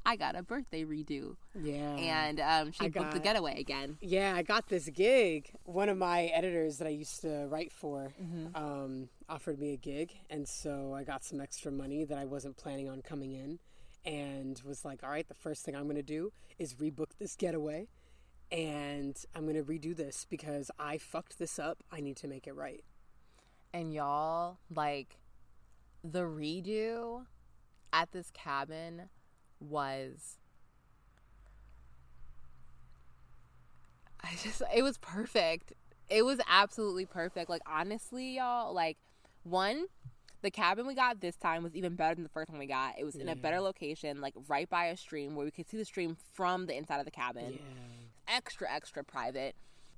I 0.07 0.15
got 0.15 0.37
a 0.37 0.41
birthday 0.41 0.85
redo, 0.85 1.35
yeah, 1.53 1.95
and 1.95 2.39
um, 2.39 2.71
she 2.71 2.85
I 2.85 2.89
booked 2.89 3.11
the 3.11 3.19
getaway 3.19 3.59
again. 3.59 3.97
Yeah, 3.99 4.33
I 4.35 4.41
got 4.41 4.69
this 4.69 4.87
gig. 4.87 5.51
One 5.65 5.89
of 5.89 5.97
my 5.97 6.25
editors 6.27 6.77
that 6.77 6.87
I 6.87 6.91
used 6.91 7.21
to 7.21 7.47
write 7.49 7.73
for 7.73 8.13
um, 8.55 9.09
offered 9.27 9.59
me 9.59 9.73
a 9.73 9.77
gig, 9.77 10.13
and 10.29 10.47
so 10.47 10.93
I 10.93 11.03
got 11.03 11.25
some 11.25 11.41
extra 11.41 11.71
money 11.71 12.05
that 12.05 12.17
I 12.17 12.23
wasn't 12.23 12.55
planning 12.55 12.89
on 12.89 13.01
coming 13.01 13.33
in, 13.33 13.59
and 14.05 14.61
was 14.65 14.85
like, 14.85 15.03
"All 15.03 15.09
right, 15.09 15.27
the 15.27 15.33
first 15.35 15.65
thing 15.65 15.75
I'm 15.75 15.83
going 15.83 15.97
to 15.97 16.01
do 16.01 16.31
is 16.57 16.75
rebook 16.75 17.11
this 17.19 17.35
getaway, 17.35 17.89
and 18.51 19.15
I'm 19.35 19.43
going 19.43 19.55
to 19.55 19.63
redo 19.63 19.93
this 19.95 20.25
because 20.29 20.71
I 20.79 20.97
fucked 20.97 21.37
this 21.37 21.59
up. 21.59 21.83
I 21.91 21.99
need 21.99 22.15
to 22.17 22.27
make 22.27 22.47
it 22.47 22.55
right." 22.55 22.83
and 23.73 23.93
y'all 23.93 24.57
like 24.73 25.17
the 26.03 26.21
redo 26.21 27.25
at 27.91 28.11
this 28.11 28.31
cabin 28.33 29.09
was 29.59 30.37
I 34.23 34.31
just 34.43 34.61
it 34.75 34.81
was 34.83 34.97
perfect. 34.97 35.73
It 36.09 36.23
was 36.25 36.39
absolutely 36.49 37.05
perfect. 37.05 37.49
Like 37.49 37.61
honestly, 37.65 38.35
y'all, 38.37 38.73
like 38.73 38.97
one 39.43 39.85
the 40.43 40.51
cabin 40.51 40.85
we 40.85 40.93
got 40.93 41.19
this 41.19 41.35
time 41.35 41.63
was 41.63 41.75
even 41.75 41.95
better 41.95 42.13
than 42.13 42.23
the 42.23 42.29
first 42.29 42.49
one 42.49 42.59
we 42.59 42.67
got. 42.67 42.93
It 42.99 43.03
was 43.03 43.15
in 43.15 43.27
a 43.27 43.35
better 43.35 43.59
location, 43.59 44.21
like 44.21 44.33
right 44.47 44.69
by 44.69 44.85
a 44.85 44.97
stream 44.97 45.35
where 45.35 45.45
we 45.45 45.51
could 45.51 45.67
see 45.67 45.77
the 45.77 45.85
stream 45.85 46.15
from 46.33 46.67
the 46.67 46.77
inside 46.77 46.99
of 46.99 47.05
the 47.05 47.11
cabin. 47.11 47.59
Extra 48.27 48.71
extra 48.71 49.03
private. 49.03 49.55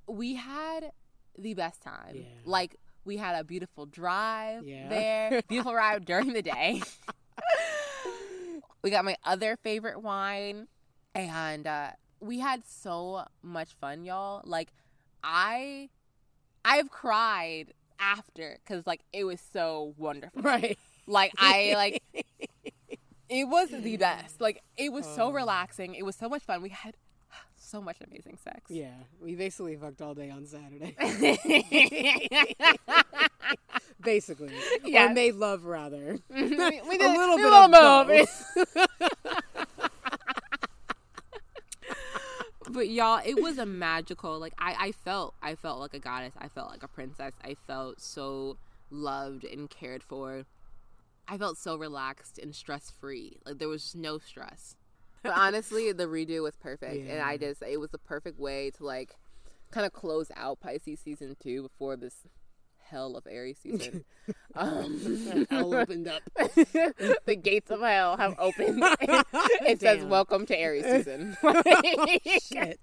We 0.07 0.35
had 0.35 0.91
the 1.37 1.53
best 1.55 1.81
time. 1.81 2.15
Yeah. 2.15 2.21
Like 2.45 2.75
we 3.05 3.17
had 3.17 3.35
a 3.39 3.43
beautiful 3.43 3.85
drive 3.85 4.65
Yeah. 4.65 4.87
there, 4.89 5.41
beautiful 5.49 5.73
ride 5.73 6.05
during 6.05 6.33
the 6.33 6.41
day. 6.41 6.81
we 8.81 8.89
got 8.89 9.05
my 9.05 9.15
other 9.23 9.57
favorite 9.57 10.01
wine, 10.01 10.67
and 11.15 11.67
uh, 11.67 11.91
we 12.19 12.39
had 12.39 12.63
so 12.67 13.25
much 13.41 13.73
fun, 13.79 14.03
y'all. 14.05 14.41
Like 14.45 14.69
I, 15.23 15.89
I've 16.63 16.89
cried 16.89 17.73
after 17.99 18.57
because 18.63 18.87
like 18.87 19.01
it 19.11 19.23
was 19.25 19.41
so 19.53 19.93
wonderful. 19.97 20.41
Right. 20.41 20.77
Like 21.07 21.33
I 21.37 21.73
like 21.75 22.03
it 23.29 23.47
was 23.47 23.69
the 23.69 23.97
best. 23.97 24.39
Like 24.39 24.61
it 24.77 24.91
was 24.93 25.05
Oh. 25.07 25.15
so 25.15 25.31
relaxing. 25.31 25.95
It 25.95 26.03
was 26.05 26.15
so 26.15 26.29
much 26.29 26.43
fun. 26.43 26.61
We 26.61 26.69
had 26.69 26.95
so 27.69 27.81
much 27.81 27.97
amazing 28.05 28.37
sex. 28.43 28.69
Yeah, 28.69 28.93
we 29.21 29.35
basically 29.35 29.75
fucked 29.75 30.01
all 30.01 30.13
day 30.15 30.29
on 30.29 30.45
Saturday. 30.45 30.95
basically, 34.01 34.53
or 34.83 34.89
Yes. 34.89 35.13
made 35.15 35.35
love 35.35 35.65
rather. 35.65 36.17
Mm-hmm. 36.31 36.49
we, 36.49 36.81
we 36.89 36.97
did 36.97 37.15
a 37.15 37.17
little 37.17 37.35
we 37.35 37.43
bit 37.43 37.49
did 37.49 37.53
of 37.53 37.69
but 42.71 42.89
y'all, 42.89 43.21
it 43.25 43.41
was 43.41 43.57
a 43.57 43.65
magical. 43.65 44.39
Like 44.39 44.53
I, 44.57 44.75
I 44.79 44.91
felt, 44.91 45.35
I 45.41 45.55
felt 45.55 45.79
like 45.79 45.93
a 45.93 45.99
goddess. 45.99 46.33
I 46.37 46.47
felt 46.47 46.69
like 46.69 46.83
a 46.83 46.87
princess. 46.87 47.33
I 47.43 47.55
felt 47.67 48.01
so 48.01 48.57
loved 48.89 49.43
and 49.43 49.69
cared 49.69 50.03
for. 50.03 50.45
I 51.27 51.37
felt 51.37 51.57
so 51.57 51.75
relaxed 51.75 52.39
and 52.39 52.55
stress 52.55 52.91
free. 52.99 53.37
Like 53.45 53.59
there 53.59 53.69
was 53.69 53.93
no 53.95 54.17
stress. 54.17 54.75
But 55.23 55.33
honestly, 55.35 55.91
the 55.91 56.05
redo 56.05 56.43
was 56.43 56.55
perfect, 56.55 57.07
and 57.07 57.21
I 57.21 57.37
just 57.37 57.61
it 57.61 57.79
was 57.79 57.91
the 57.91 57.97
perfect 57.97 58.39
way 58.39 58.71
to 58.71 58.85
like 58.85 59.15
kind 59.71 59.85
of 59.85 59.93
close 59.93 60.31
out 60.35 60.59
Pisces 60.59 60.99
season 60.99 61.35
two 61.39 61.63
before 61.63 61.95
this 61.95 62.25
hell 62.89 63.15
of 63.15 63.27
Aries 63.29 63.59
season. 63.61 64.03
um, 64.55 65.45
Hell 65.49 65.73
opened 65.73 66.07
up. 66.07 66.21
the 66.35 67.39
gates 67.41 67.69
of 67.69 67.81
hell 67.81 68.17
have 68.17 68.35
opened. 68.39 68.83
it 69.01 69.79
says, 69.79 70.03
"Welcome 70.03 70.45
to 70.47 70.57
Aries 70.57 70.85
season." 70.85 71.37
Shit. 72.41 72.79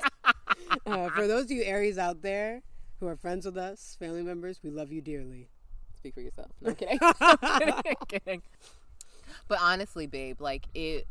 Uh, 0.86 1.08
for 1.10 1.26
those 1.26 1.44
of 1.44 1.50
you 1.50 1.64
Aries 1.64 1.98
out 1.98 2.22
there 2.22 2.62
who 3.00 3.06
are 3.06 3.16
friends 3.16 3.46
with 3.46 3.56
us, 3.56 3.96
family 3.98 4.22
members, 4.22 4.60
we 4.62 4.70
love 4.70 4.92
you 4.92 5.00
dearly. 5.00 5.48
Speak 5.96 6.14
for 6.14 6.20
yourself. 6.20 6.50
No, 6.60 6.70
I'm 6.70 6.76
kidding. 6.76 6.98
I'm 7.00 7.94
kidding. 8.08 8.42
But 9.48 9.58
honestly, 9.60 10.06
babe, 10.06 10.40
like 10.40 10.66
it, 10.74 11.06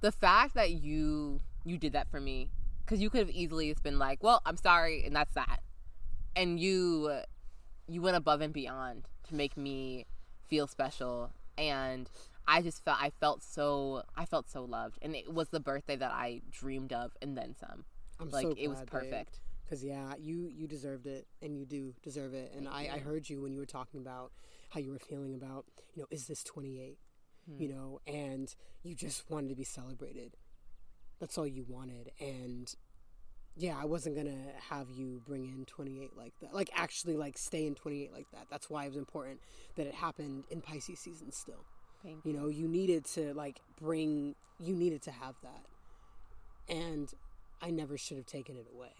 the 0.00 0.12
fact 0.12 0.54
that 0.54 0.70
you 0.70 1.40
you 1.64 1.78
did 1.78 1.92
that 1.92 2.10
for 2.10 2.20
me, 2.20 2.50
because 2.84 3.00
you 3.00 3.10
could 3.10 3.20
have 3.20 3.30
easily 3.30 3.70
just 3.70 3.82
been 3.82 3.98
like, 3.98 4.22
"Well, 4.22 4.40
I'm 4.46 4.56
sorry," 4.56 5.04
and 5.04 5.14
that's 5.14 5.34
that. 5.34 5.60
And 6.36 6.60
you, 6.60 7.20
you 7.88 8.00
went 8.00 8.16
above 8.16 8.40
and 8.40 8.52
beyond 8.52 9.08
to 9.28 9.34
make 9.34 9.56
me 9.56 10.06
feel 10.48 10.66
special, 10.66 11.32
and 11.58 12.08
I 12.46 12.62
just 12.62 12.84
felt 12.84 12.98
I 13.00 13.10
felt 13.20 13.42
so 13.42 14.02
I 14.16 14.24
felt 14.24 14.50
so 14.50 14.64
loved, 14.64 14.98
and 15.02 15.14
it 15.14 15.32
was 15.32 15.48
the 15.48 15.60
birthday 15.60 15.96
that 15.96 16.10
I 16.12 16.42
dreamed 16.50 16.92
of, 16.92 17.12
and 17.20 17.36
then 17.36 17.54
some. 17.58 17.84
I'm 18.18 18.30
Like 18.30 18.46
so 18.46 18.54
it 18.56 18.68
was 18.68 18.82
perfect. 18.86 19.40
Because 19.64 19.84
yeah, 19.84 20.14
you 20.18 20.48
you 20.52 20.66
deserved 20.66 21.06
it, 21.06 21.26
and 21.42 21.56
you 21.56 21.64
do 21.64 21.94
deserve 22.02 22.34
it. 22.34 22.52
And 22.56 22.68
I, 22.68 22.90
I 22.94 22.98
heard 22.98 23.28
you 23.28 23.40
when 23.40 23.52
you 23.52 23.60
were 23.60 23.66
talking 23.66 24.00
about 24.00 24.32
how 24.70 24.80
you 24.80 24.90
were 24.90 24.98
feeling 24.98 25.34
about 25.34 25.64
you 25.94 26.02
know 26.02 26.08
is 26.10 26.26
this 26.26 26.42
28, 26.42 26.98
Hmm. 27.48 27.62
you 27.62 27.68
know, 27.68 28.00
and 28.06 28.54
you 28.82 28.94
just 28.94 29.28
wanted 29.30 29.48
to 29.48 29.54
be 29.54 29.64
celebrated. 29.64 30.36
That's 31.20 31.36
all 31.36 31.46
you 31.46 31.64
wanted, 31.68 32.12
and 32.18 32.74
yeah, 33.56 33.76
I 33.80 33.84
wasn't 33.84 34.16
gonna 34.16 34.52
have 34.70 34.90
you 34.90 35.20
bring 35.26 35.44
in 35.46 35.64
28 35.66 36.16
like 36.16 36.32
that, 36.40 36.54
like 36.54 36.70
actually 36.74 37.16
like 37.16 37.36
stay 37.36 37.66
in 37.66 37.74
28 37.74 38.12
like 38.12 38.30
that. 38.32 38.46
That's 38.50 38.70
why 38.70 38.84
it 38.84 38.88
was 38.88 38.96
important 38.96 39.40
that 39.76 39.86
it 39.86 39.94
happened 39.94 40.44
in 40.50 40.60
Pisces 40.60 40.98
season 40.98 41.30
still. 41.32 41.64
Thank 42.02 42.24
You 42.24 42.32
know, 42.32 42.48
you 42.48 42.66
needed 42.66 43.04
to 43.06 43.34
like 43.34 43.60
bring, 43.78 44.34
you 44.58 44.74
needed 44.74 45.02
to 45.02 45.10
have 45.10 45.34
that, 45.42 46.74
and 46.74 47.12
I 47.60 47.70
never 47.70 47.98
should 47.98 48.16
have 48.16 48.26
taken 48.26 48.56
it 48.56 48.66
away. 48.74 48.92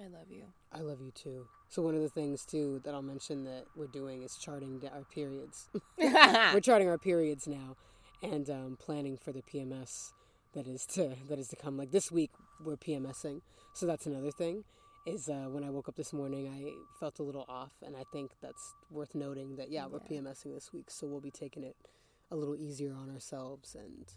I 0.00 0.06
love 0.06 0.30
you. 0.30 0.44
I 0.72 0.80
love 0.80 1.00
you 1.00 1.10
too. 1.10 1.46
So 1.68 1.82
one 1.82 1.94
of 1.94 2.02
the 2.02 2.08
things 2.08 2.44
too 2.44 2.80
that 2.84 2.94
I'll 2.94 3.02
mention 3.02 3.44
that 3.44 3.64
we're 3.74 3.86
doing 3.88 4.22
is 4.22 4.36
charting 4.36 4.80
our 4.92 5.02
periods. 5.04 5.68
we're 5.98 6.60
charting 6.60 6.88
our 6.88 6.98
periods 6.98 7.46
now, 7.48 7.76
and 8.22 8.48
um, 8.48 8.76
planning 8.80 9.16
for 9.16 9.32
the 9.32 9.42
PMS 9.42 10.12
that 10.54 10.66
is 10.66 10.86
to 10.86 11.14
that 11.28 11.38
is 11.38 11.48
to 11.48 11.56
come. 11.56 11.76
Like 11.76 11.90
this 11.90 12.12
week, 12.12 12.30
we're 12.64 12.76
PMSing, 12.76 13.40
so 13.74 13.86
that's 13.86 14.06
another 14.06 14.30
thing. 14.30 14.64
Is 15.06 15.28
uh, 15.28 15.46
when 15.48 15.64
I 15.64 15.70
woke 15.70 15.88
up 15.88 15.96
this 15.96 16.12
morning, 16.12 16.46
I 16.48 16.70
felt 17.00 17.18
a 17.18 17.22
little 17.22 17.46
off, 17.48 17.72
and 17.84 17.96
I 17.96 18.02
think 18.12 18.32
that's 18.42 18.74
worth 18.90 19.14
noting 19.14 19.56
that 19.56 19.70
yeah, 19.70 19.86
we're 19.86 20.00
Yeah. 20.08 20.20
PMSing 20.20 20.54
this 20.54 20.72
week, 20.72 20.90
so 20.90 21.06
we'll 21.06 21.20
be 21.20 21.30
taking 21.30 21.64
it 21.64 21.76
a 22.30 22.36
little 22.36 22.54
easier 22.56 22.94
on 22.94 23.10
ourselves, 23.10 23.74
and 23.74 24.12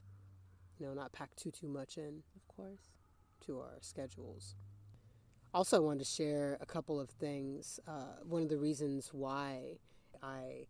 you 0.78 0.86
know, 0.86 0.94
not 0.94 1.12
pack 1.12 1.36
too 1.36 1.50
too 1.50 1.68
much 1.68 1.98
in 1.98 2.24
Of 2.36 2.48
course. 2.56 2.90
to 3.48 3.60
our 3.60 3.78
schedules. 3.82 4.56
Also, 5.54 5.78
I 5.78 5.80
wanted 5.80 6.00
to 6.00 6.06
share 6.06 6.58
a 6.62 6.66
couple 6.66 7.00
of 7.00 7.10
things. 7.10 7.80
Uh, 7.88 8.24
one 8.24 8.42
of 8.42 8.50
the 8.50 8.58
reasons 8.58 9.10
why 9.12 9.80
I, 10.24 10.68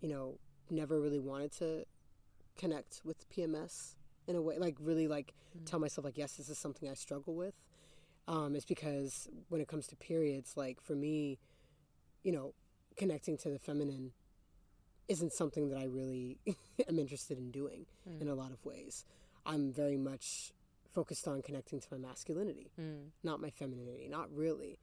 you 0.00 0.08
know, 0.08 0.38
never 0.68 1.00
really 1.00 1.20
wanted 1.20 1.52
to 1.58 1.84
connect 2.58 3.02
with 3.04 3.28
PMS 3.30 3.94
in 4.26 4.34
a 4.34 4.42
way, 4.42 4.58
like 4.58 4.76
really 4.80 5.06
like 5.06 5.32
tell 5.64 5.78
myself 5.78 6.04
like, 6.04 6.18
yes, 6.18 6.32
this 6.32 6.48
is 6.48 6.58
something 6.58 6.88
I 6.88 6.94
struggle 6.94 7.34
with, 7.34 7.54
um, 8.26 8.56
is 8.56 8.64
because 8.64 9.28
when 9.48 9.60
it 9.60 9.68
comes 9.68 9.86
to 9.88 9.96
periods, 9.96 10.56
like 10.56 10.80
for 10.80 10.96
me, 10.96 11.38
you 12.24 12.32
know, 12.32 12.52
connecting 12.96 13.36
to 13.38 13.50
the 13.50 13.60
feminine 13.60 14.10
isn't 15.08 15.32
something 15.32 15.68
that 15.70 15.78
I 15.78 15.84
really 15.84 16.38
am 16.88 16.98
interested 16.98 17.38
in 17.38 17.52
doing 17.52 17.86
in 18.20 18.28
a 18.28 18.34
lot 18.34 18.50
of 18.50 18.64
ways. 18.64 19.04
I'm 19.44 19.72
very 19.72 19.96
much 19.96 20.52
focused 20.96 21.28
on 21.28 21.42
connecting 21.42 21.78
to 21.78 21.88
my 21.92 21.98
masculinity, 21.98 22.72
Mm. 22.80 23.10
not 23.22 23.38
my 23.38 23.50
femininity, 23.50 24.08
not 24.08 24.28
really. 24.34 24.78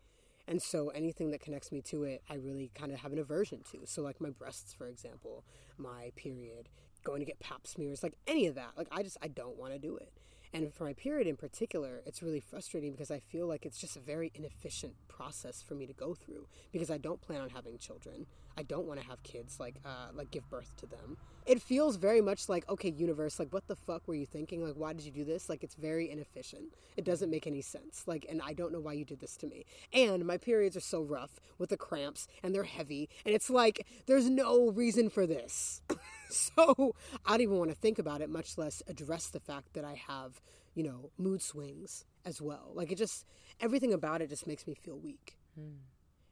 And 0.47 0.61
so 0.61 0.89
anything 0.89 1.31
that 1.31 1.41
connects 1.41 1.71
me 1.71 1.81
to 1.91 2.03
it, 2.03 2.21
I 2.29 2.35
really 2.35 2.69
kind 2.75 2.91
of 2.91 2.99
have 2.99 3.13
an 3.13 3.19
aversion 3.19 3.63
to. 3.71 3.77
So, 3.85 4.01
like 4.03 4.19
my 4.21 4.29
breasts, 4.29 4.73
for 4.73 4.87
example, 4.87 5.43
my 5.77 6.11
period, 6.15 6.69
going 7.03 7.19
to 7.21 7.25
get 7.25 7.39
pap 7.39 7.65
smears, 7.65 8.03
like 8.03 8.15
any 8.27 8.45
of 8.47 8.55
that. 8.55 8.71
Like, 8.77 8.89
I 8.91 9.01
just, 9.03 9.17
I 9.21 9.27
don't 9.29 9.57
want 9.57 9.73
to 9.73 9.79
do 9.79 9.97
it. 9.97 10.11
And 10.53 10.71
for 10.71 10.83
my 10.83 10.93
period 10.93 11.27
in 11.27 11.35
particular, 11.35 12.01
it's 12.05 12.21
really 12.21 12.39
frustrating 12.39 12.91
because 12.91 13.09
I 13.09 13.19
feel 13.19 13.47
like 13.47 13.65
it's 13.65 13.79
just 13.79 13.97
a 13.97 13.99
very 13.99 14.31
inefficient 14.35 14.93
process 15.07 15.63
for 15.63 15.73
me 15.73 15.87
to 15.87 15.93
go 15.93 16.13
through 16.13 16.47
because 16.71 16.91
I 16.91 16.97
don't 16.99 17.21
plan 17.21 17.41
on 17.41 17.49
having 17.49 17.79
children. 17.79 18.27
I 18.55 18.61
don't 18.61 18.85
want 18.85 19.01
to 19.01 19.07
have 19.07 19.23
kids, 19.23 19.59
like, 19.59 19.77
uh, 19.83 20.09
like 20.13 20.29
give 20.29 20.47
birth 20.51 20.71
to 20.77 20.85
them. 20.85 21.17
It 21.47 21.59
feels 21.59 21.95
very 21.95 22.21
much 22.21 22.47
like, 22.49 22.69
okay, 22.69 22.91
universe, 22.91 23.39
like, 23.39 23.51
what 23.51 23.67
the 23.67 23.75
fuck 23.75 24.07
were 24.07 24.13
you 24.13 24.27
thinking? 24.27 24.63
Like, 24.63 24.75
why 24.75 24.93
did 24.93 25.05
you 25.05 25.11
do 25.11 25.25
this? 25.25 25.49
Like, 25.49 25.63
it's 25.63 25.73
very 25.73 26.09
inefficient. 26.11 26.65
It 26.95 27.03
doesn't 27.03 27.31
make 27.31 27.47
any 27.47 27.61
sense. 27.61 28.03
Like, 28.05 28.25
and 28.29 28.39
I 28.41 28.53
don't 28.53 28.71
know 28.71 28.79
why 28.79 28.93
you 28.93 29.05
did 29.05 29.19
this 29.19 29.35
to 29.37 29.47
me. 29.47 29.65
And 29.91 30.23
my 30.25 30.37
periods 30.37 30.77
are 30.77 30.81
so 30.81 31.01
rough 31.01 31.39
with 31.57 31.71
the 31.71 31.77
cramps 31.77 32.27
and 32.43 32.53
they're 32.53 32.63
heavy. 32.63 33.09
And 33.25 33.33
it's 33.33 33.49
like, 33.49 33.87
there's 34.05 34.29
no 34.29 34.69
reason 34.69 35.09
for 35.09 35.25
this. 35.25 35.81
so 36.55 36.95
I 37.25 37.31
don't 37.31 37.41
even 37.41 37.57
want 37.57 37.69
to 37.69 37.75
think 37.75 37.99
about 37.99 38.21
it, 38.21 38.29
much 38.29 38.57
less 38.57 38.81
address 38.87 39.27
the 39.27 39.39
fact 39.39 39.73
that 39.73 39.85
I 39.85 39.93
have, 40.07 40.41
you 40.73 40.83
know, 40.83 41.11
mood 41.17 41.41
swings 41.41 42.05
as 42.25 42.41
well. 42.41 42.71
Like, 42.73 42.91
it 42.91 42.97
just, 42.97 43.25
everything 43.59 43.93
about 43.93 44.21
it 44.21 44.29
just 44.29 44.47
makes 44.47 44.65
me 44.65 44.73
feel 44.73 44.97
weak. 44.97 45.37
Hmm. 45.55 45.77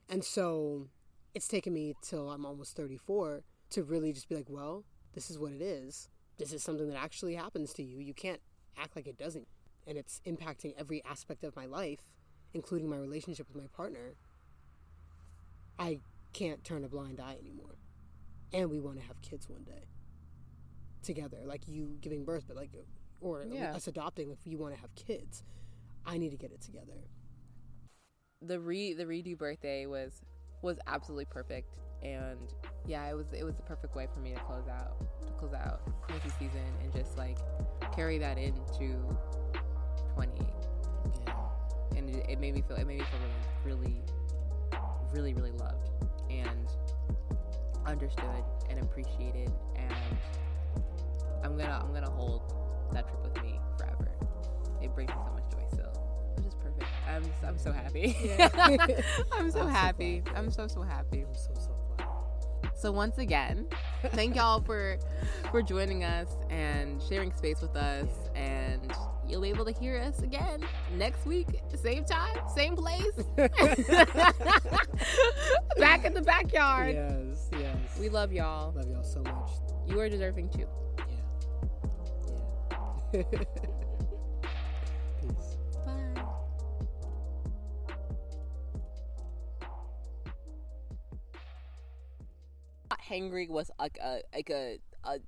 And 0.10 0.24
so 0.24 0.88
it's 1.34 1.48
taken 1.48 1.74
me 1.74 1.94
till 2.02 2.32
I'm 2.32 2.46
almost 2.46 2.76
34 2.76 3.44
to 3.72 3.84
really 3.84 4.12
just 4.12 4.28
be 4.28 4.36
like, 4.36 4.50
well, 4.50 4.84
this 5.14 5.30
is 5.30 5.38
what 5.38 5.54
it 5.54 5.62
is. 5.62 6.10
This 6.38 6.52
is 6.52 6.64
something 6.64 6.90
that 6.90 6.98
actually 6.98 7.36
happens 7.36 7.72
to 7.74 7.84
you. 7.84 8.00
You 8.00 8.14
can't 8.14 8.42
act 8.78 8.96
like 8.96 9.08
it 9.08 9.18
doesn't. 9.18 9.48
And 9.86 9.98
it's 9.98 10.20
impacting 10.26 10.74
every 10.78 11.04
aspect 11.06 11.44
of 11.44 11.56
my 11.56 11.66
life, 11.66 12.16
including 12.54 12.90
my 12.90 12.98
relationship 12.98 13.48
with 13.48 13.62
my 13.62 13.68
partner. 13.68 14.16
I 15.78 16.00
can't 16.34 16.64
turn 16.64 16.84
a 16.84 16.90
blind 16.90 17.20
eye 17.20 17.38
anymore. 17.40 17.78
And 18.54 18.70
we 18.70 18.80
want 18.80 19.00
to 19.00 19.06
have 19.06 19.22
kids 19.22 19.48
one 19.48 19.64
day 19.64 19.91
together, 21.02 21.40
like 21.46 21.68
you 21.68 21.98
giving 22.02 22.24
birth, 22.26 22.46
but 22.48 22.56
like, 22.58 22.72
or 23.22 23.46
Yeah. 23.50 23.74
us 23.76 23.88
adopting 23.88 24.32
if 24.32 24.40
you 24.46 24.58
want 24.58 24.74
to 24.76 24.80
have 24.82 24.94
kids. 24.96 25.44
I 26.06 26.18
need 26.18 26.32
to 26.32 26.38
get 26.38 26.52
it 26.52 26.62
together. 26.62 27.08
the 28.42 28.60
re 28.60 28.94
the 28.94 29.04
redo 29.06 29.38
birthday 29.38 29.86
was 29.86 30.22
was 30.64 30.80
absolutely 30.88 31.26
perfect 31.26 31.76
and 32.02 32.40
yeah 32.88 33.08
it 33.08 33.16
was 33.16 33.28
it 33.34 33.44
was 33.44 33.56
the 33.56 33.62
perfect 33.62 33.96
way 33.96 34.08
for 34.12 34.20
me 34.20 34.34
to 34.34 34.40
close 34.40 34.68
out 34.68 34.98
to 35.28 35.32
close 35.34 35.54
out 35.54 35.80
Quincy 36.02 36.30
season 36.40 36.66
and 36.82 36.92
just 36.92 37.18
like 37.20 37.38
carry 37.94 38.18
that 38.18 38.40
into 38.40 38.98
20 40.16 40.32
Yeah. 41.28 41.34
and 41.96 42.10
it, 42.10 42.26
it 42.32 42.40
made 42.40 42.56
me 42.56 42.64
feel 42.68 42.78
it 42.78 42.88
made 42.88 42.98
me 43.00 43.06
feel 43.06 43.20
really 43.64 44.02
really 44.74 44.82
really 45.14 45.34
really 45.36 45.52
loved 45.52 45.90
and 46.32 46.68
understood 47.86 48.44
and 48.72 48.80
appreciated 48.80 49.52
and 49.76 49.94
I'm 51.44 51.58
gonna 51.58 51.80
I'm 51.84 51.94
gonna 51.94 52.10
hold 52.12 52.42
that 52.94 53.08
trip 53.08 53.24
with 53.24 53.42
me 53.44 53.60
forever 53.78 54.12
it 54.82 54.94
brings 54.94 55.10
me 55.10 55.16
so 55.26 55.34
much 55.34 55.44
joy 55.52 55.66
so 55.78 55.84
it 55.84 56.36
was 56.38 56.46
just 56.46 56.60
perfect 56.60 56.86
I'm 57.08 57.24
just, 57.24 57.44
I'm 57.44 57.58
so 57.58 57.72
happy 57.72 58.16
Yeah. 58.24 58.50
I'm 59.32 59.52
so 59.52 59.62
I'm 59.64 59.70
happy 59.70 60.20
glad. 60.20 60.36
I'm 60.38 60.52
so 60.52 60.68
so 60.68 60.82
happy 60.82 61.22
I'm 61.28 61.34
so, 61.36 61.54
so 61.60 61.76
glad. 61.98 62.10
so 62.76 62.92
once 62.92 63.18
again, 63.18 63.68
thank 64.12 64.36
y'all 64.36 64.62
for 64.62 64.98
for 65.52 65.62
joining 65.62 66.04
us 66.04 66.28
and 66.50 67.02
sharing 67.04 67.32
space 67.34 67.62
with 67.62 67.76
us 67.76 68.08
and 68.36 68.94
you'll 69.28 69.42
be 69.42 69.50
able 69.50 69.66
to 69.66 69.72
hear 69.72 69.98
us 70.00 70.22
again 70.24 70.62
next 70.98 71.26
week, 71.26 71.48
same 71.76 72.04
time, 72.04 72.36
same 72.54 72.76
place. 72.76 73.14
Back 75.78 76.06
in 76.06 76.14
the 76.14 76.22
backyard. 76.22 76.94
Yes, 76.96 77.50
yes. 77.58 77.78
We 78.00 78.10
love 78.10 78.34
y'all. 78.34 78.74
love 78.76 78.90
y'all 78.90 79.04
so 79.04 79.22
much. 79.22 79.50
You 79.88 80.00
are 80.00 80.10
deserving 80.10 80.50
too. 80.50 80.68
Peace. 83.12 83.28
Bye. 85.86 86.24
Hangry 93.10 93.50
was 93.50 93.72
like 93.80 93.98
a 94.04 94.22
like 94.34 94.50
a 94.50 94.80
a 95.04 95.20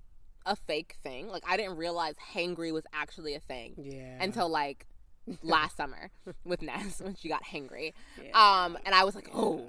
a 0.45 0.55
fake 0.55 0.95
thing. 1.03 1.27
Like 1.29 1.43
I 1.47 1.57
didn't 1.57 1.77
realize 1.77 2.15
hangry 2.33 2.71
was 2.73 2.83
actually 2.93 3.35
a 3.35 3.39
thing 3.39 3.73
Yeah. 3.77 4.21
until 4.21 4.49
like 4.49 4.85
last 5.43 5.77
summer 5.77 6.09
with 6.43 6.61
Ness 6.61 7.01
when 7.01 7.15
she 7.15 7.29
got 7.29 7.43
hangry. 7.43 7.93
Yeah. 8.21 8.31
Um, 8.65 8.77
and 8.85 8.93
I 8.93 9.03
was 9.05 9.15
like, 9.15 9.29
oh, 9.33 9.67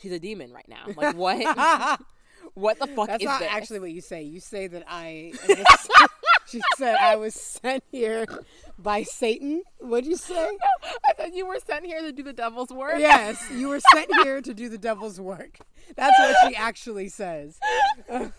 she's 0.00 0.12
a 0.12 0.18
demon 0.18 0.52
right 0.52 0.68
now. 0.68 0.86
Like 0.96 1.16
what? 1.16 1.38
what 2.54 2.78
the 2.80 2.88
fuck 2.88 3.06
That's 3.08 3.22
is 3.22 3.26
not 3.28 3.40
this? 3.40 3.48
actually 3.50 3.80
what 3.80 3.92
you 3.92 4.00
say. 4.00 4.22
You 4.22 4.40
say 4.40 4.66
that 4.66 4.84
I. 4.88 5.32
she 6.50 6.60
said 6.76 6.96
I 7.00 7.16
was 7.16 7.34
sent 7.34 7.84
here 7.90 8.26
by 8.78 9.02
Satan. 9.02 9.62
What'd 9.78 10.06
you 10.06 10.16
say? 10.16 10.56
I 11.04 11.12
said 11.16 11.34
you 11.34 11.46
were 11.46 11.58
sent 11.66 11.84
here 11.84 12.00
to 12.00 12.12
do 12.12 12.22
the 12.22 12.32
devil's 12.32 12.70
work. 12.70 12.98
Yes, 12.98 13.42
you 13.50 13.68
were 13.68 13.80
sent 13.92 14.10
here 14.22 14.40
to 14.40 14.54
do 14.54 14.68
the 14.68 14.78
devil's 14.78 15.20
work. 15.20 15.58
That's 15.96 16.18
what 16.18 16.36
she 16.48 16.56
actually 16.56 17.08
says. 17.08 17.58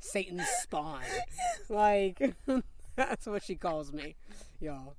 Satan's 0.00 0.48
spawn. 0.62 1.02
Like, 1.68 2.34
that's 2.96 3.26
what 3.26 3.42
she 3.42 3.56
calls 3.56 3.92
me, 3.92 4.16
y'all. 4.60 4.94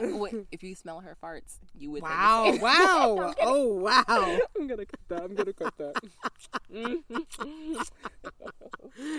Wait, 0.00 0.34
if 0.50 0.62
you 0.62 0.74
smell 0.74 1.00
her 1.00 1.16
farts, 1.22 1.58
you 1.74 1.90
would. 1.90 2.02
think 2.02 2.10
Wow, 2.12 2.50
same. 2.52 2.60
wow. 2.60 3.34
Oh, 3.42 3.66
wow. 3.74 4.38
I'm 4.58 4.66
gonna 4.66 4.86
cut 4.86 5.00
that. 5.08 5.22
I'm 5.22 5.34
gonna 5.34 5.52
cut 5.52 5.74
that. 5.78 6.00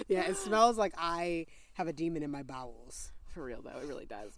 Yeah, 0.07 0.29
it 0.29 0.37
smells 0.37 0.77
like 0.77 0.93
I 0.97 1.47
have 1.73 1.87
a 1.87 1.93
demon 1.93 2.21
in 2.23 2.29
my 2.29 2.43
bowels. 2.43 3.11
For 3.33 3.43
real 3.43 3.61
though, 3.63 3.79
it 3.79 3.87
really 3.87 4.05
does. 4.05 4.31